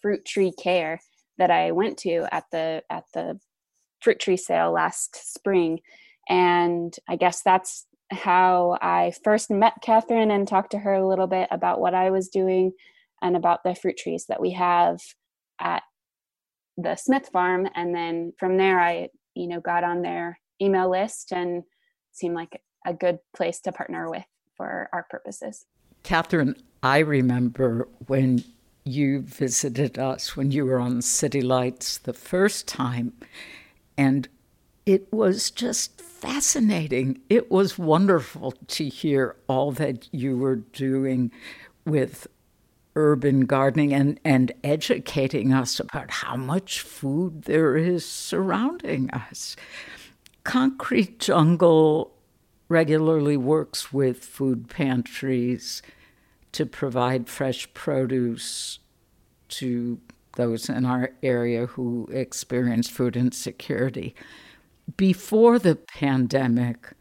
fruit 0.01 0.25
tree 0.25 0.53
care 0.57 1.01
that 1.37 1.51
I 1.51 1.71
went 1.71 1.97
to 1.99 2.27
at 2.31 2.45
the 2.51 2.81
at 2.89 3.03
the 3.13 3.39
fruit 4.01 4.19
tree 4.19 4.37
sale 4.37 4.71
last 4.71 5.33
spring. 5.33 5.81
And 6.29 6.95
I 7.09 7.17
guess 7.17 7.41
that's 7.43 7.85
how 8.11 8.77
I 8.81 9.13
first 9.23 9.49
met 9.49 9.73
Catherine 9.81 10.31
and 10.31 10.47
talked 10.47 10.71
to 10.71 10.79
her 10.79 10.93
a 10.93 11.07
little 11.07 11.27
bit 11.27 11.47
about 11.51 11.79
what 11.79 11.93
I 11.93 12.11
was 12.11 12.29
doing 12.29 12.73
and 13.21 13.35
about 13.35 13.63
the 13.63 13.75
fruit 13.75 13.97
trees 13.97 14.25
that 14.27 14.41
we 14.41 14.51
have 14.51 15.01
at 15.59 15.83
the 16.77 16.95
Smith 16.95 17.29
farm. 17.31 17.67
And 17.73 17.95
then 17.95 18.33
from 18.37 18.57
there, 18.57 18.79
I, 18.79 19.09
you 19.33 19.47
know, 19.47 19.59
got 19.59 19.83
on 19.83 20.01
their 20.01 20.39
email 20.61 20.89
list 20.89 21.31
and 21.31 21.63
seemed 22.11 22.35
like 22.35 22.61
a 22.85 22.93
good 22.93 23.19
place 23.35 23.59
to 23.61 23.71
partner 23.71 24.09
with 24.09 24.25
for 24.55 24.89
our 24.93 25.07
purposes. 25.09 25.65
Catherine, 26.03 26.55
I 26.83 26.99
remember 26.99 27.87
when 28.05 28.43
you 28.83 29.21
visited 29.21 29.97
us 29.97 30.37
when 30.37 30.51
you 30.51 30.65
were 30.65 30.79
on 30.79 31.01
City 31.01 31.41
Lights 31.41 31.97
the 31.97 32.13
first 32.13 32.67
time, 32.67 33.13
and 33.97 34.27
it 34.85 35.11
was 35.11 35.49
just 35.49 35.99
fascinating. 36.25 37.21
It 37.29 37.51
was 37.51 37.77
wonderful 37.77 38.53
to 38.67 38.87
hear 38.87 39.35
all 39.47 39.71
that 39.73 40.07
you 40.11 40.37
were 40.37 40.55
doing 40.55 41.31
with 41.85 42.27
urban 42.95 43.41
gardening 43.41 43.93
and, 43.93 44.19
and 44.23 44.51
educating 44.63 45.53
us 45.53 45.79
about 45.79 46.09
how 46.09 46.35
much 46.35 46.81
food 46.81 47.43
there 47.43 47.77
is 47.77 48.05
surrounding 48.05 49.11
us. 49.11 49.55
Concrete 50.43 51.19
Jungle 51.19 52.15
regularly 52.69 53.37
works 53.37 53.93
with 53.93 54.25
food 54.25 54.67
pantries 54.67 55.83
to 56.53 56.65
provide 56.65 57.29
fresh 57.29 57.71
produce 57.75 58.79
to 59.49 59.99
those 60.37 60.69
in 60.69 60.85
our 60.85 61.11
area 61.21 61.67
who 61.67 62.07
experience 62.11 62.89
food 62.89 63.15
insecurity. 63.15 64.15
Before 64.97 65.59
the 65.59 65.75
pandemic, 65.75 66.93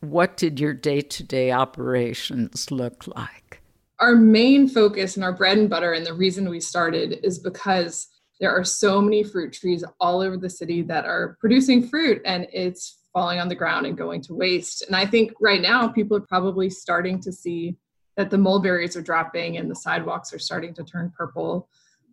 what 0.00 0.36
did 0.36 0.58
your 0.58 0.74
day 0.74 1.00
to 1.00 1.22
day 1.22 1.52
operations 1.52 2.70
look 2.70 3.06
like? 3.06 3.62
Our 3.98 4.16
main 4.16 4.68
focus 4.68 5.16
and 5.16 5.24
our 5.24 5.32
bread 5.32 5.58
and 5.58 5.68
butter, 5.68 5.92
and 5.92 6.04
the 6.04 6.14
reason 6.14 6.48
we 6.48 6.60
started 6.60 7.20
is 7.22 7.38
because 7.38 8.08
there 8.40 8.50
are 8.50 8.64
so 8.64 9.00
many 9.00 9.22
fruit 9.22 9.52
trees 9.52 9.84
all 10.00 10.20
over 10.20 10.36
the 10.36 10.48
city 10.48 10.82
that 10.82 11.04
are 11.04 11.36
producing 11.40 11.86
fruit 11.86 12.22
and 12.24 12.46
it's 12.52 13.00
falling 13.12 13.38
on 13.38 13.48
the 13.48 13.54
ground 13.54 13.86
and 13.86 13.98
going 13.98 14.22
to 14.22 14.34
waste. 14.34 14.82
And 14.82 14.96
I 14.96 15.04
think 15.04 15.32
right 15.40 15.60
now 15.60 15.88
people 15.88 16.16
are 16.16 16.22
probably 16.22 16.70
starting 16.70 17.20
to 17.20 17.32
see 17.32 17.76
that 18.16 18.30
the 18.30 18.38
mulberries 18.38 18.96
are 18.96 19.02
dropping 19.02 19.58
and 19.58 19.70
the 19.70 19.74
sidewalks 19.74 20.32
are 20.32 20.38
starting 20.38 20.72
to 20.74 20.84
turn 20.84 21.12
purple. 21.16 21.68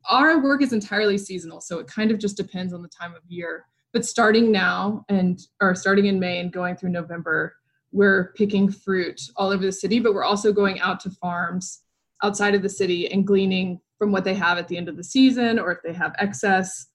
Our 0.09 0.41
work 0.41 0.61
is 0.61 0.73
entirely 0.73 1.17
seasonal, 1.17 1.61
so 1.61 1.79
it 1.79 1.87
kind 1.87 2.11
of 2.11 2.19
just 2.19 2.37
depends 2.37 2.73
on 2.73 2.81
the 2.81 2.89
time 2.89 3.15
of 3.15 3.21
year. 3.27 3.65
But 3.93 4.05
starting 4.05 4.51
now 4.51 5.05
and 5.09 5.39
or 5.61 5.75
starting 5.75 6.05
in 6.05 6.19
May 6.19 6.39
and 6.39 6.51
going 6.51 6.75
through 6.75 6.89
November, 6.89 7.55
we're 7.91 8.33
picking 8.33 8.69
fruit 8.69 9.19
all 9.35 9.49
over 9.49 9.65
the 9.65 9.71
city, 9.71 9.99
but 9.99 10.13
we're 10.13 10.23
also 10.23 10.51
going 10.51 10.79
out 10.79 10.99
to 11.01 11.09
farms 11.09 11.81
outside 12.23 12.55
of 12.55 12.61
the 12.61 12.69
city 12.69 13.11
and 13.11 13.25
gleaning 13.25 13.79
from 13.97 14.11
what 14.11 14.23
they 14.23 14.35
have 14.35 14.57
at 14.57 14.67
the 14.67 14.77
end 14.77 14.89
of 14.89 14.97
the 14.97 15.03
season 15.03 15.57
or 15.57 15.71
if 15.71 15.79
they 15.83 15.93
have 15.93 16.13
excess. 16.19 16.87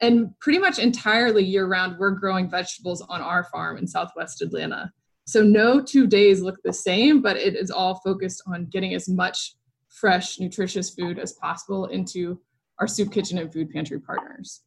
And 0.00 0.38
pretty 0.40 0.58
much 0.58 0.78
entirely 0.78 1.42
year 1.44 1.66
round, 1.66 1.98
we're 1.98 2.10
growing 2.10 2.50
vegetables 2.50 3.00
on 3.02 3.20
our 3.20 3.44
farm 3.44 3.78
in 3.78 3.86
Southwest 3.86 4.42
Atlanta. 4.42 4.92
So 5.26 5.42
no 5.42 5.82
two 5.82 6.06
days 6.06 6.40
look 6.40 6.62
the 6.62 6.72
same, 6.72 7.22
but 7.22 7.36
it 7.36 7.56
is 7.56 7.70
all 7.70 8.00
focused 8.04 8.42
on 8.46 8.66
getting 8.66 8.94
as 8.94 9.08
much 9.08 9.54
fresh, 9.88 10.38
nutritious 10.38 10.90
food 10.90 11.18
as 11.18 11.32
possible 11.32 11.86
into 11.86 12.38
our 12.78 12.86
soup 12.86 13.10
kitchen 13.10 13.38
and 13.38 13.52
food 13.52 13.70
pantry 13.70 13.98
partners. 13.98 14.62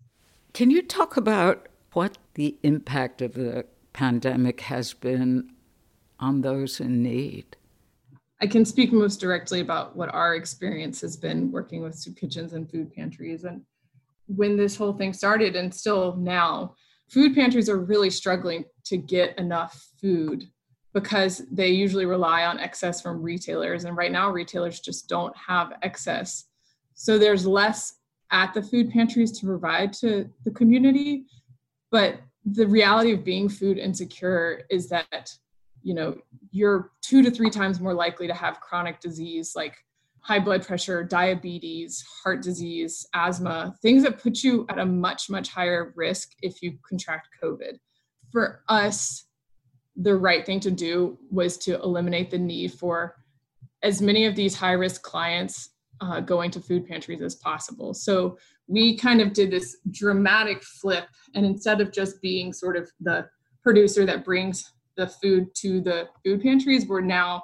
Can 0.53 0.71
you 0.71 0.81
talk 0.81 1.15
about 1.15 1.67
what 1.93 2.17
the 2.33 2.57
impact 2.63 3.21
of 3.21 3.33
the 3.33 3.65
pandemic 3.93 4.61
has 4.61 4.93
been 4.93 5.51
on 6.19 6.41
those 6.41 6.79
in 6.79 7.03
need? 7.03 7.55
I 8.41 8.47
can 8.47 8.65
speak 8.65 8.91
most 8.91 9.19
directly 9.19 9.59
about 9.59 9.95
what 9.95 10.13
our 10.13 10.35
experience 10.35 11.01
has 11.01 11.17
been 11.17 11.51
working 11.51 11.81
with 11.81 11.95
soup 11.95 12.17
kitchens 12.17 12.53
and 12.53 12.69
food 12.69 12.93
pantries. 12.93 13.43
And 13.43 13.61
when 14.27 14.55
this 14.55 14.75
whole 14.75 14.93
thing 14.93 15.13
started, 15.13 15.55
and 15.55 15.73
still 15.73 16.15
now, 16.15 16.75
food 17.09 17.35
pantries 17.35 17.69
are 17.69 17.79
really 17.79 18.09
struggling 18.09 18.63
to 18.85 18.97
get 18.97 19.37
enough 19.37 19.89
food 19.99 20.45
because 20.93 21.43
they 21.51 21.67
usually 21.69 22.05
rely 22.05 22.45
on 22.45 22.59
excess 22.59 23.01
from 23.01 23.21
retailers. 23.21 23.83
And 23.83 23.95
right 23.95 24.11
now, 24.11 24.29
retailers 24.31 24.79
just 24.79 25.07
don't 25.07 25.35
have 25.35 25.73
excess. 25.81 26.45
So 26.95 27.17
there's 27.17 27.45
less 27.45 27.98
at 28.31 28.53
the 28.53 28.61
food 28.61 28.91
pantries 28.91 29.31
to 29.39 29.45
provide 29.45 29.93
to 29.93 30.29
the 30.45 30.51
community. 30.51 31.25
But 31.91 32.19
the 32.45 32.67
reality 32.67 33.13
of 33.13 33.23
being 33.23 33.49
food 33.49 33.77
insecure 33.77 34.63
is 34.69 34.89
that, 34.89 35.33
you 35.81 35.93
know, 35.93 36.17
you're 36.51 36.91
two 37.01 37.21
to 37.23 37.31
three 37.31 37.49
times 37.49 37.79
more 37.79 37.93
likely 37.93 38.27
to 38.27 38.33
have 38.33 38.61
chronic 38.61 38.99
disease 38.99 39.53
like 39.55 39.75
high 40.21 40.39
blood 40.39 40.65
pressure, 40.65 41.03
diabetes, 41.03 42.03
heart 42.23 42.41
disease, 42.41 43.07
asthma, 43.13 43.73
things 43.81 44.03
that 44.03 44.21
put 44.21 44.43
you 44.43 44.65
at 44.69 44.79
a 44.79 44.85
much, 44.85 45.29
much 45.29 45.49
higher 45.49 45.93
risk 45.95 46.33
if 46.41 46.61
you 46.61 46.77
contract 46.87 47.29
COVID. 47.41 47.79
For 48.31 48.61
us, 48.67 49.25
the 49.95 50.15
right 50.15 50.45
thing 50.45 50.59
to 50.61 50.71
do 50.71 51.17
was 51.31 51.57
to 51.59 51.81
eliminate 51.81 52.29
the 52.29 52.37
need 52.37 52.73
for 52.73 53.15
as 53.81 54.01
many 54.01 54.25
of 54.25 54.35
these 54.35 54.55
high 54.55 54.73
risk 54.73 55.01
clients 55.01 55.69
uh, 56.01 56.19
going 56.19 56.51
to 56.51 56.59
food 56.61 56.87
pantries 56.87 57.21
as 57.21 57.35
possible. 57.35 57.93
So 57.93 58.37
we 58.67 58.97
kind 58.97 59.21
of 59.21 59.33
did 59.33 59.51
this 59.51 59.77
dramatic 59.91 60.63
flip. 60.63 61.05
And 61.35 61.45
instead 61.45 61.81
of 61.81 61.91
just 61.91 62.21
being 62.21 62.53
sort 62.53 62.77
of 62.77 62.89
the 62.99 63.27
producer 63.63 64.05
that 64.05 64.23
brings 64.23 64.71
the 64.95 65.07
food 65.07 65.53
to 65.55 65.81
the 65.81 66.07
food 66.23 66.41
pantries, 66.41 66.87
we're 66.87 67.01
now 67.01 67.43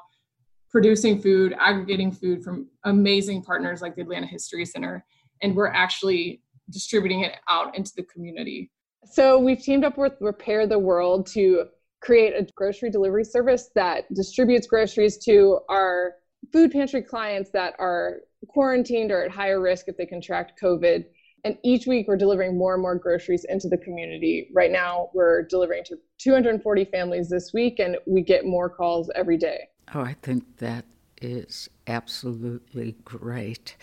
producing 0.70 1.22
food, 1.22 1.56
aggregating 1.60 2.12
food 2.12 2.44
from 2.44 2.68
amazing 2.84 3.42
partners 3.42 3.82
like 3.82 3.96
the 3.96 4.02
Atlanta 4.02 4.28
History 4.28 4.66
Center, 4.66 5.06
and 5.42 5.56
we're 5.56 5.68
actually 5.68 6.42
distributing 6.70 7.22
it 7.22 7.34
out 7.50 7.76
into 7.78 7.92
the 7.96 8.04
community. 8.04 8.72
So 9.06 9.40
we've 9.40 9.62
teamed 9.62 9.86
up 9.86 9.98
with 9.98 10.14
Repair 10.20 10.68
the 10.68 10.80
World 10.80 11.28
to 11.28 11.66
create 12.02 12.34
a 12.34 12.46
grocery 12.56 12.90
delivery 12.90 13.24
service 13.24 13.70
that 13.76 14.14
distributes 14.14 14.68
groceries 14.68 15.18
to 15.20 15.60
our 15.70 16.16
food 16.52 16.72
pantry 16.72 17.02
clients 17.02 17.50
that 17.52 17.74
are 17.80 18.22
quarantined 18.48 19.12
or 19.12 19.24
at 19.24 19.32
higher 19.32 19.62
risk 19.62 19.88
if 19.88 19.98
they 19.98 20.06
contract 20.06 20.60
COVID. 20.62 21.06
And 21.44 21.58
each 21.64 21.86
week 21.86 22.08
we're 22.08 22.18
delivering 22.18 22.58
more 22.58 22.74
and 22.74 22.82
more 22.82 22.96
groceries 22.96 23.46
into 23.48 23.68
the 23.68 23.78
community. 23.78 24.50
Right 24.54 24.72
now 24.72 25.10
we're 25.14 25.44
delivering 25.44 25.84
to 25.86 25.98
240 26.18 26.86
families 26.86 27.30
this 27.30 27.52
week, 27.54 27.80
and 27.80 27.98
we 28.08 28.24
get 28.24 28.46
more 28.46 28.70
calls 28.70 29.12
every 29.16 29.38
day. 29.38 29.70
Oh, 29.94 30.02
I 30.02 30.16
think 30.22 30.58
that 30.58 30.86
is 31.22 31.70
absolutely 31.86 32.96
great. 33.04 33.76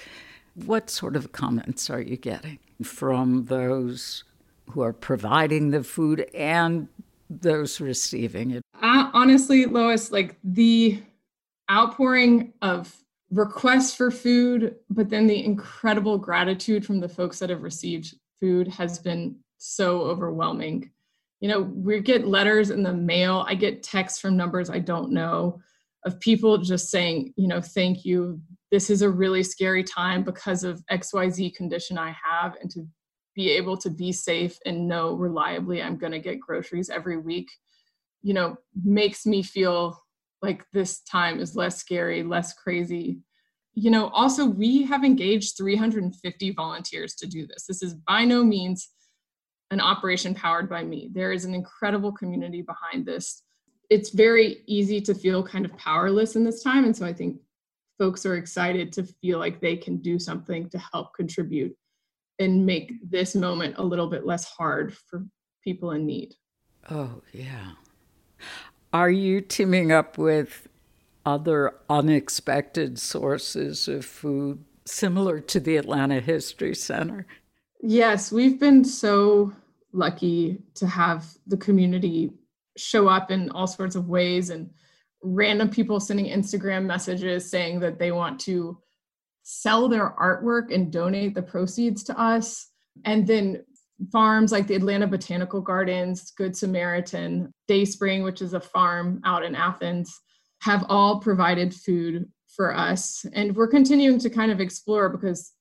What 0.55 0.91
sort 0.91 1.15
of 1.15 1.33
comments 1.33 1.89
are 1.89 2.01
you 2.01 2.17
getting 2.17 2.59
from 2.83 3.45
those 3.45 4.25
who 4.71 4.83
are 4.83 4.93
providing 4.93 5.71
the 5.71 5.85
food 5.85 6.29
and 6.35 6.89
those 7.31 7.81
receiving 7.81 8.51
it? 8.51 8.63
Uh, 8.83 9.11
honestly, 9.15 9.67
Lois, 9.67 10.11
like 10.11 10.37
the 10.43 11.01
outpouring 11.73 12.53
of 12.63 12.95
requests 13.31 13.95
for 13.95 14.11
food, 14.11 14.77
but 14.91 15.09
then 15.09 15.27
the 15.27 15.45
incredible 15.45 16.19
gratitude 16.19 16.85
from 16.85 17.01
the 17.01 17.09
folks 17.09 17.39
that 17.39 17.51
have 17.51 17.63
received 17.63 18.15
food 18.39 18.69
has 18.69 18.99
been 18.99 19.37
so 19.57 20.03
overwhelming. 20.03 20.91
You 21.41 21.49
know, 21.49 21.63
we 21.63 22.01
get 22.01 22.29
letters 22.29 22.71
in 22.71 22.83
the 22.83 22.93
mail, 22.93 23.45
I 23.49 23.55
get 23.55 23.83
texts 23.83 24.21
from 24.21 24.37
numbers 24.37 24.69
I 24.69 24.79
don't 24.79 25.13
know 25.13 25.61
of 26.05 26.19
people 26.21 26.59
just 26.59 26.91
saying, 26.91 27.33
you 27.37 27.49
know, 27.49 27.61
thank 27.61 28.05
you. 28.05 28.41
This 28.71 28.91
is 28.91 29.03
a 29.03 29.11
really 29.11 29.43
scary 29.43 29.85
time 29.85 30.25
because 30.25 30.65
of 30.65 30.85
XYZ 30.91 31.55
condition 31.55 31.99
I 31.99 32.15
have, 32.25 32.57
and 32.61 32.71
to 32.73 32.87
be 33.35 33.51
able 33.51 33.77
to 33.79 33.91
be 33.91 34.13
safe 34.13 34.59
and 34.67 34.89
know 34.89 35.15
reliably 35.15 35.83
I'm 35.83 35.97
going 35.97 36.13
to 36.13 36.19
get 36.19 36.41
groceries 36.41 36.91
every 36.91 37.19
week, 37.19 37.51
you 38.23 38.35
know, 38.35 38.57
makes 38.85 39.27
me 39.27 39.43
feel 39.43 40.02
like 40.43 40.65
this 40.73 41.01
time 41.01 41.41
is 41.41 41.57
less 41.57 41.79
scary, 41.79 42.23
less 42.23 42.53
crazy. 42.53 43.21
You 43.75 43.91
know, 43.91 44.09
also, 44.09 44.45
we 44.45 44.83
have 44.83 45.05
engaged 45.05 45.57
350 45.57 46.51
volunteers 46.51 47.15
to 47.15 47.27
do 47.27 47.47
this. 47.47 47.65
This 47.67 47.83
is 47.83 47.95
by 47.95 48.25
no 48.25 48.45
means 48.45 48.91
an 49.71 49.81
operation 49.81 50.35
powered 50.35 50.69
by 50.69 50.85
me. 50.85 51.11
There 51.13 51.33
is 51.33 51.47
an 51.47 51.55
incredible 51.55 52.13
community 52.13 52.61
behind 52.61 53.07
this. 53.07 53.43
It's 53.89 54.11
very 54.11 54.63
easy 54.67 55.01
to 55.01 55.15
feel 55.15 55.43
kind 55.43 55.65
of 55.65 55.77
powerless 55.79 56.37
in 56.37 56.45
this 56.45 56.63
time. 56.63 56.85
And 56.85 56.95
so 56.95 57.07
I 57.07 57.13
think 57.15 57.39
folks 57.99 58.27
are 58.27 58.37
excited 58.37 58.93
to 58.93 59.05
feel 59.05 59.39
like 59.39 59.61
they 59.61 59.77
can 59.77 59.99
do 59.99 60.19
something 60.19 60.69
to 60.71 60.79
help 60.93 61.15
contribute 61.15 61.75
and 62.39 62.67
make 62.67 62.93
this 63.09 63.35
moment 63.35 63.77
a 63.79 63.83
little 63.83 64.09
bit 64.09 64.27
less 64.27 64.45
hard 64.45 64.95
for 64.95 65.25
people 65.63 65.93
in 65.93 66.05
need. 66.05 66.35
Oh, 66.91 67.23
yeah. 67.33 67.73
Are 68.93 69.11
you 69.11 69.41
teaming 69.41 69.91
up 69.91 70.19
with 70.19 70.69
other 71.25 71.75
unexpected 71.89 72.99
sources 72.99 73.89
of 73.89 74.05
food 74.05 74.63
similar 74.85 75.41
to 75.41 75.61
the 75.61 75.77
Atlanta 75.77 76.21
History 76.21 76.75
Center? 76.75 77.27
Yes, 77.81 78.31
we've 78.31 78.61
been 78.61 78.85
so 78.85 79.53
lucky 79.93 80.59
to 80.75 80.87
have 80.87 81.27
the 81.47 81.57
community 81.57 82.33
show 82.77 83.09
up 83.09 83.31
in 83.31 83.51
all 83.51 83.67
sorts 83.67 83.97
of 83.97 84.09
ways 84.09 84.51
and 84.51 84.71
random 85.23 85.71
people 85.71 85.99
sending 85.99 86.27
Instagram 86.27 86.85
messages 86.85 87.49
saying 87.49 87.81
that 87.81 87.99
they 87.99 88.13
want 88.13 88.41
to 88.41 88.79
sell 89.43 89.89
their 89.89 90.15
artwork 90.21 90.73
and 90.73 90.93
donate 90.93 91.35
the 91.35 91.43
proceeds 91.43 92.03
to 92.05 92.21
us. 92.21 92.69
And 93.07 93.27
then 93.27 93.65
farms 94.11 94.53
like 94.53 94.67
the 94.67 94.75
Atlanta 94.75 95.07
Botanical 95.07 95.61
Gardens, 95.61 96.33
Good 96.33 96.57
Samaritan, 96.57 97.53
Dayspring, 97.69 98.23
which 98.23 98.43
is 98.43 98.55
a 98.55 98.61
farm 98.61 99.21
out 99.25 99.45
in 99.45 99.55
Athens, 99.55 100.19
have 100.61 100.85
all 100.89 101.21
provided 101.21 101.75
food 101.75 102.31
for 102.57 102.75
us. 102.75 103.25
And 103.33 103.55
we're 103.55 103.69
continuing 103.69 104.19
to 104.21 104.31
kind 104.31 104.51
of 104.51 104.61
explore 104.61 105.09
because 105.09 105.53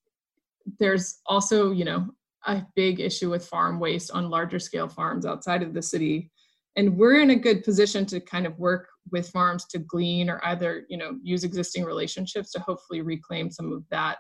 there's 0.80 1.20
also, 1.26 1.72
you 1.72 1.86
know, 1.86 2.08
a 2.48 2.66
big 2.76 3.00
issue 3.00 3.30
with 3.30 3.46
farm 3.46 3.80
waste 3.80 4.12
on 4.12 4.30
larger 4.30 4.60
scale 4.60 4.88
farms 4.88 5.26
outside 5.26 5.62
of 5.62 5.74
the 5.74 5.82
city. 5.82 6.32
And 6.76 6.98
we're 6.98 7.22
in 7.22 7.32
a 7.32 7.36
good 7.36 7.64
position 7.64 8.06
to 8.08 8.20
kind 8.20 8.46
of 8.46 8.58
work 8.58 8.88
with 9.10 9.30
farms 9.30 9.66
to 9.66 9.80
glean 9.80 10.30
or 10.30 10.40
either 10.46 10.86
you 10.90 10.98
know 10.98 11.18
use 11.24 11.44
existing 11.44 11.84
relationships 11.84 12.52
to 12.52 12.60
hopefully 12.60 13.02
reclaim 13.02 13.50
some 13.50 13.72
of 13.72 13.84
that 13.90 14.18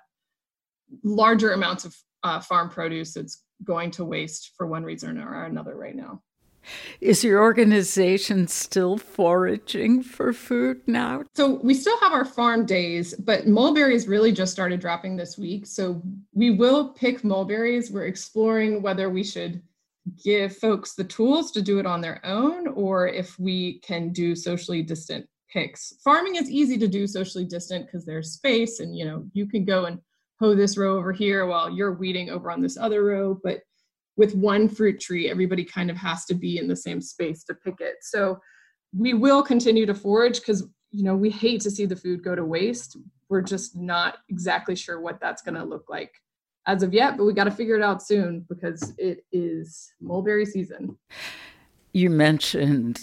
larger 1.03 1.53
amounts 1.53 1.86
of 1.86 1.95
uh, 2.24 2.39
farm 2.39 2.69
produce 2.69 3.13
that's 3.13 3.43
going 3.64 3.91
to 3.91 4.05
waste 4.05 4.51
for 4.57 4.68
one 4.68 4.84
reason 4.84 5.18
or 5.18 5.45
another 5.45 5.76
right 5.76 5.95
now 5.95 6.22
is 6.99 7.24
your 7.24 7.41
organization 7.41 8.47
still 8.47 8.97
foraging 8.97 10.03
for 10.03 10.34
food 10.34 10.82
now? 10.88 11.24
So 11.36 11.59
we 11.64 11.74
still 11.74 11.99
have 11.99 12.14
our 12.14 12.26
farm 12.26 12.66
days, 12.66 13.14
but 13.16 13.47
mulberries 13.47 14.07
really 14.07 14.32
just 14.32 14.51
started 14.51 14.80
dropping 14.80 15.16
this 15.16 15.38
week. 15.38 15.66
So 15.66 16.01
we 16.34 16.51
will 16.51 16.89
pick 16.89 17.24
mulberries. 17.24 17.91
We're 17.91 18.05
exploring 18.05 18.82
whether 18.82 19.09
we 19.09 19.24
should 19.24 19.62
give 20.24 20.57
folks 20.57 20.95
the 20.95 21.03
tools 21.03 21.51
to 21.51 21.62
do 21.62 21.80
it 21.80 21.86
on 21.86 22.01
their 22.01 22.26
own 22.26 22.68
or 22.68 23.07
if 23.07 23.38
we 23.39 23.80
can 23.80 24.12
do 24.12 24.36
socially 24.36 24.82
distant 24.82 25.28
picks. 25.51 25.93
Farming 26.03 26.36
is 26.36 26.49
easy 26.49 26.78
to 26.78 26.88
do 26.88 27.05
socially 27.05 27.45
distant 27.45 27.86
because 27.86 28.05
there's 28.05 28.32
space 28.32 28.80
and 28.80 28.97
you 28.97 29.05
know 29.05 29.26
you 29.34 29.45
can 29.45 29.64
go 29.66 29.86
and 29.86 29.99
hoe 30.42 30.56
this 30.56 30.78
row 30.78 30.98
over 30.98 31.14
here 31.14 31.46
while 31.46 31.70
you're 31.70 31.94
weeding 31.94 32.30
over 32.30 32.52
on 32.52 32.62
this 32.62 32.78
other 32.78 33.06
row 33.06 33.39
but 33.44 33.62
with 34.18 34.36
one 34.36 34.68
fruit 34.68 35.00
tree 35.00 35.30
everybody 35.30 35.64
kind 35.64 35.89
of 35.89 35.98
has 35.98 36.26
to 36.26 36.34
be 36.34 36.58
in 36.58 36.68
the 36.68 36.76
same 36.76 37.02
space 37.02 37.44
to 37.46 37.54
pick 37.54 37.76
it. 37.80 37.96
So 38.02 38.39
we 38.96 39.14
will 39.14 39.42
continue 39.42 39.86
to 39.86 39.96
forage 39.96 40.39
because 40.39 40.68
you 40.92 41.04
know 41.04 41.16
we 41.16 41.30
hate 41.30 41.62
to 41.62 41.72
see 41.72 41.86
the 41.86 41.96
food 41.96 42.24
go 42.24 42.36
to 42.36 42.44
waste. 42.46 42.98
We're 43.30 43.42
just 43.42 43.76
not 43.76 44.18
exactly 44.30 44.76
sure 44.76 45.00
what 45.00 45.20
that's 45.22 45.42
going 45.42 45.56
to 45.56 45.64
look 45.64 45.89
like 45.89 46.14
as 46.68 46.84
of 46.84 46.94
yet, 46.94 47.18
but 47.18 47.26
we 47.26 47.34
got 47.34 47.46
to 47.46 47.52
figure 47.52 47.76
it 47.76 47.82
out 47.82 48.04
soon 48.04 48.46
because 48.50 48.94
it 48.98 49.26
is 49.32 49.94
mulberry 50.02 50.46
season. 50.46 50.98
You 51.94 52.10
mentioned 52.10 53.00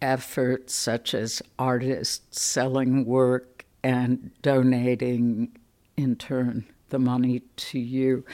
efforts 0.00 0.74
such 0.74 1.14
as 1.14 1.42
artists 1.58 2.40
selling 2.40 3.06
work 3.06 3.64
and 3.82 4.30
donating 4.42 5.56
in 5.96 6.16
turn 6.16 6.66
the 6.88 6.98
money 6.98 7.42
to 7.56 7.78
you. 7.78 8.24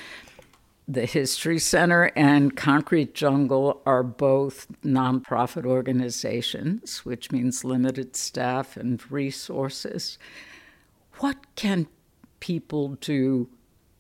The 0.88 1.06
History 1.06 1.58
Center 1.58 2.10
and 2.16 2.56
Concrete 2.56 3.14
Jungle 3.14 3.80
are 3.86 4.02
both 4.02 4.66
nonprofit 4.82 5.64
organizations, 5.64 7.04
which 7.04 7.30
means 7.30 7.64
limited 7.64 8.16
staff 8.16 8.76
and 8.76 9.00
resources. 9.10 10.18
What 11.18 11.36
can 11.54 11.86
people 12.40 12.96
do 13.00 13.48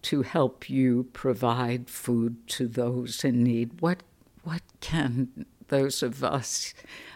to 0.02 0.22
help 0.22 0.68
you 0.68 1.04
provide 1.12 1.88
food 1.90 2.48
to 2.48 2.66
those 2.66 3.24
in 3.24 3.42
need. 3.42 3.80
What 3.80 4.02
what 4.42 4.62
can 4.80 5.46
those 5.68 6.02
of 6.02 6.24
us 6.24 6.72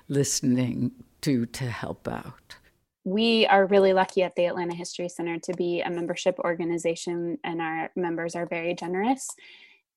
listening 0.09 0.93
do 1.21 1.47
to 1.47 1.71
help 1.71 2.07
out? 2.07 2.57
We 3.05 3.47
are 3.47 3.67
really 3.67 3.93
lucky 3.93 4.23
at 4.23 4.35
the 4.35 4.47
Atlanta 4.47 4.75
History 4.75 5.11
Center 5.11 5.39
to 5.41 5.53
be 5.53 5.83
a 5.83 5.91
membership 5.91 6.39
organization, 6.39 7.39
and 7.45 7.61
our 7.61 7.91
members 7.95 8.35
are 8.35 8.47
very 8.47 8.75
generous. 8.75 9.29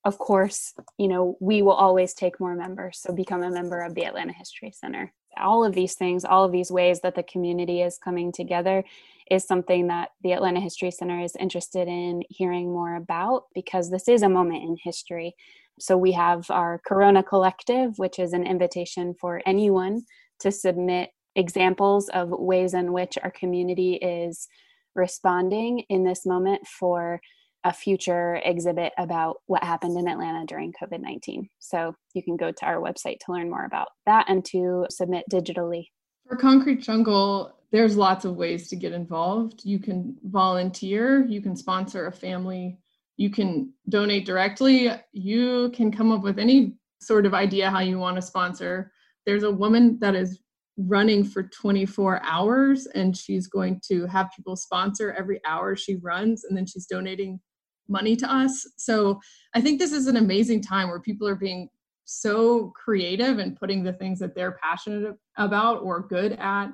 Of 0.04 0.18
course, 0.18 0.74
you 0.98 1.08
know, 1.08 1.36
we 1.40 1.62
will 1.62 1.72
always 1.72 2.12
take 2.12 2.38
more 2.38 2.54
members, 2.54 2.98
so 3.00 3.14
become 3.14 3.42
a 3.42 3.50
member 3.50 3.80
of 3.80 3.94
the 3.94 4.04
Atlanta 4.04 4.34
History 4.34 4.72
Center. 4.72 5.12
All 5.38 5.64
of 5.64 5.74
these 5.74 5.94
things, 5.94 6.24
all 6.24 6.44
of 6.44 6.52
these 6.52 6.70
ways 6.70 7.00
that 7.00 7.14
the 7.14 7.22
community 7.22 7.80
is 7.80 7.98
coming 7.98 8.30
together 8.30 8.84
is 9.30 9.44
something 9.44 9.86
that 9.88 10.10
the 10.22 10.32
Atlanta 10.32 10.60
History 10.60 10.90
Center 10.90 11.20
is 11.20 11.34
interested 11.36 11.88
in 11.88 12.22
hearing 12.28 12.72
more 12.72 12.96
about 12.96 13.44
because 13.54 13.90
this 13.90 14.08
is 14.08 14.22
a 14.22 14.28
moment 14.28 14.62
in 14.62 14.76
history. 14.82 15.34
So 15.80 15.96
we 15.96 16.12
have 16.12 16.50
our 16.50 16.80
Corona 16.86 17.22
Collective, 17.22 17.98
which 17.98 18.18
is 18.18 18.32
an 18.32 18.46
invitation 18.46 19.14
for 19.14 19.40
anyone 19.46 20.02
to 20.40 20.50
submit 20.52 21.10
examples 21.38 22.08
of 22.10 22.28
ways 22.30 22.74
in 22.74 22.92
which 22.92 23.16
our 23.22 23.30
community 23.30 23.94
is 23.94 24.48
responding 24.94 25.84
in 25.88 26.04
this 26.04 26.26
moment 26.26 26.66
for 26.66 27.20
a 27.64 27.72
future 27.72 28.40
exhibit 28.44 28.92
about 28.98 29.36
what 29.46 29.62
happened 29.62 29.96
in 29.96 30.08
Atlanta 30.08 30.44
during 30.46 30.72
COVID 30.72 31.00
19. 31.00 31.48
So 31.58 31.94
you 32.14 32.22
can 32.22 32.36
go 32.36 32.50
to 32.50 32.66
our 32.66 32.76
website 32.76 33.18
to 33.20 33.32
learn 33.32 33.50
more 33.50 33.64
about 33.64 33.88
that 34.04 34.26
and 34.28 34.44
to 34.46 34.86
submit 34.90 35.24
digitally. 35.30 35.86
For 36.28 36.36
Concrete 36.36 36.82
Jungle, 36.82 37.54
there's 37.70 37.96
lots 37.96 38.24
of 38.24 38.36
ways 38.36 38.68
to 38.68 38.76
get 38.76 38.92
involved. 38.92 39.64
You 39.64 39.78
can 39.78 40.16
volunteer, 40.24 41.24
you 41.26 41.40
can 41.40 41.56
sponsor 41.56 42.06
a 42.06 42.12
family 42.12 42.78
You 43.16 43.30
can 43.30 43.72
donate 43.88 44.26
directly. 44.26 44.90
You 45.12 45.70
can 45.74 45.90
come 45.90 46.12
up 46.12 46.22
with 46.22 46.38
any 46.38 46.74
sort 47.00 47.26
of 47.26 47.34
idea 47.34 47.70
how 47.70 47.80
you 47.80 47.98
want 47.98 48.16
to 48.16 48.22
sponsor. 48.22 48.92
There's 49.26 49.42
a 49.42 49.50
woman 49.50 49.98
that 50.00 50.14
is 50.14 50.40
running 50.78 51.24
for 51.24 51.42
24 51.42 52.20
hours 52.22 52.86
and 52.86 53.16
she's 53.16 53.48
going 53.48 53.80
to 53.88 54.06
have 54.06 54.30
people 54.34 54.54
sponsor 54.54 55.12
every 55.12 55.40
hour 55.44 55.74
she 55.74 55.96
runs 55.96 56.44
and 56.44 56.56
then 56.56 56.64
she's 56.64 56.86
donating 56.86 57.40
money 57.88 58.14
to 58.14 58.32
us. 58.32 58.66
So 58.76 59.20
I 59.54 59.60
think 59.60 59.78
this 59.78 59.92
is 59.92 60.06
an 60.06 60.16
amazing 60.16 60.62
time 60.62 60.88
where 60.88 61.00
people 61.00 61.26
are 61.26 61.34
being 61.34 61.68
so 62.04 62.72
creative 62.76 63.38
and 63.38 63.56
putting 63.56 63.82
the 63.82 63.92
things 63.92 64.18
that 64.20 64.34
they're 64.34 64.58
passionate 64.62 65.16
about 65.36 65.82
or 65.82 66.06
good 66.06 66.32
at 66.32 66.68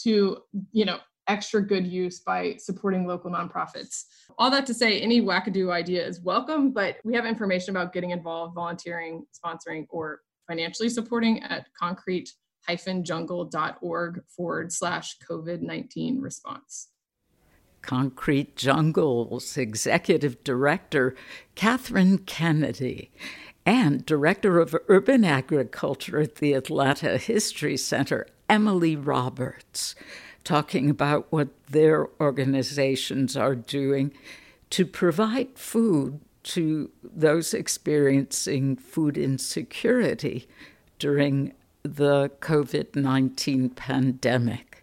to, 0.00 0.38
you 0.72 0.84
know, 0.84 0.98
extra 1.28 1.62
good 1.62 1.86
use 1.86 2.20
by 2.20 2.56
supporting 2.58 3.06
local 3.06 3.30
nonprofits. 3.30 4.04
All 4.36 4.50
that 4.50 4.66
to 4.66 4.74
say, 4.74 5.00
any 5.00 5.22
wackadoo 5.22 5.72
idea 5.72 6.06
is 6.06 6.20
welcome, 6.20 6.72
but 6.72 6.96
we 7.04 7.14
have 7.14 7.24
information 7.24 7.74
about 7.74 7.92
getting 7.92 8.10
involved, 8.10 8.54
volunteering, 8.54 9.24
sponsoring, 9.32 9.86
or 9.88 10.20
financially 10.46 10.90
supporting 10.90 11.42
at 11.44 11.66
concrete-jungle.org 12.66 14.22
forward 14.28 14.72
slash 14.72 15.16
COVID 15.18 15.60
19 15.62 16.20
response. 16.20 16.88
Concrete 17.82 18.56
Jungle's 18.56 19.58
executive 19.58 20.42
director, 20.42 21.14
Catherine 21.54 22.18
Kennedy, 22.18 23.10
and 23.66 24.06
director 24.06 24.58
of 24.58 24.74
urban 24.88 25.24
agriculture 25.24 26.20
at 26.20 26.36
the 26.36 26.54
Atlanta 26.54 27.18
History 27.18 27.76
Center, 27.76 28.26
Emily 28.48 28.96
Roberts, 28.96 29.94
talking 30.44 30.88
about 30.88 31.26
what 31.30 31.48
their 31.68 32.08
organizations 32.20 33.36
are 33.36 33.54
doing 33.54 34.12
to 34.70 34.86
provide 34.86 35.58
food 35.58 36.20
to 36.42 36.90
those 37.02 37.54
experiencing 37.54 38.76
food 38.76 39.16
insecurity 39.16 40.46
during 40.98 41.54
the 41.84 42.30
COVID 42.40 42.96
19 42.96 43.68
pandemic. 43.68 44.82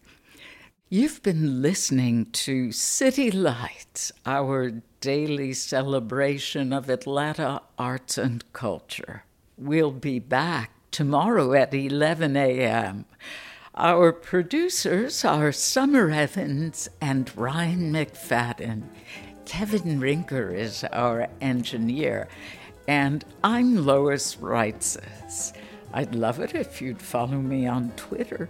You've 0.87 1.23
been 1.23 1.59
listening 1.59 2.27
to 2.33 2.71
City 2.71 3.31
Lights, 3.31 4.11
our 4.23 4.69
daily 4.99 5.53
celebration 5.53 6.71
of 6.71 6.91
Atlanta 6.91 7.63
arts 7.79 8.19
and 8.19 8.43
culture. 8.53 9.23
We'll 9.57 9.91
be 9.91 10.19
back 10.19 10.73
tomorrow 10.91 11.53
at 11.53 11.73
11 11.73 12.37
a.m. 12.37 13.05
Our 13.73 14.13
producers 14.13 15.25
are 15.25 15.51
Summer 15.51 16.11
Evans 16.11 16.87
and 17.01 17.35
Ryan 17.35 17.91
McFadden. 17.91 18.83
Kevin 19.45 19.99
Rinker 19.99 20.55
is 20.55 20.83
our 20.93 21.29
engineer, 21.41 22.27
and 22.87 23.25
I'm 23.43 23.87
Lois 23.87 24.35
Reitzes. 24.35 25.53
I'd 25.93 26.15
love 26.15 26.39
it 26.39 26.55
if 26.55 26.81
you'd 26.81 27.01
follow 27.01 27.37
me 27.37 27.67
on 27.67 27.91
Twitter 27.95 28.49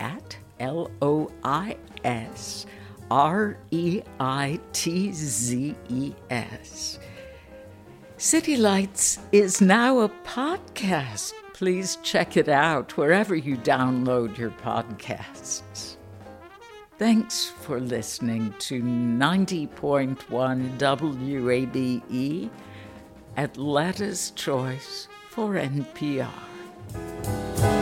at 0.00 0.36
L 0.60 0.90
O 1.00 1.30
I 1.42 1.76
S 2.04 2.66
R 3.10 3.58
E 3.70 4.02
I 4.20 4.60
T 4.72 5.12
Z 5.12 5.74
E 5.88 6.12
S. 6.30 6.98
City 8.16 8.56
Lights 8.56 9.18
is 9.32 9.60
now 9.60 10.00
a 10.00 10.08
podcast. 10.24 11.32
Please 11.54 11.98
check 12.02 12.36
it 12.36 12.48
out 12.48 12.96
wherever 12.96 13.34
you 13.34 13.56
download 13.56 14.36
your 14.38 14.50
podcasts. 14.50 15.96
Thanks 16.98 17.46
for 17.46 17.80
listening 17.80 18.54
to 18.60 18.80
90.1 18.80 20.78
WABE, 20.78 22.50
Atlanta's 23.36 24.30
Choice 24.36 25.08
for 25.30 25.54
NPR. 25.54 26.51
Have 26.94 27.81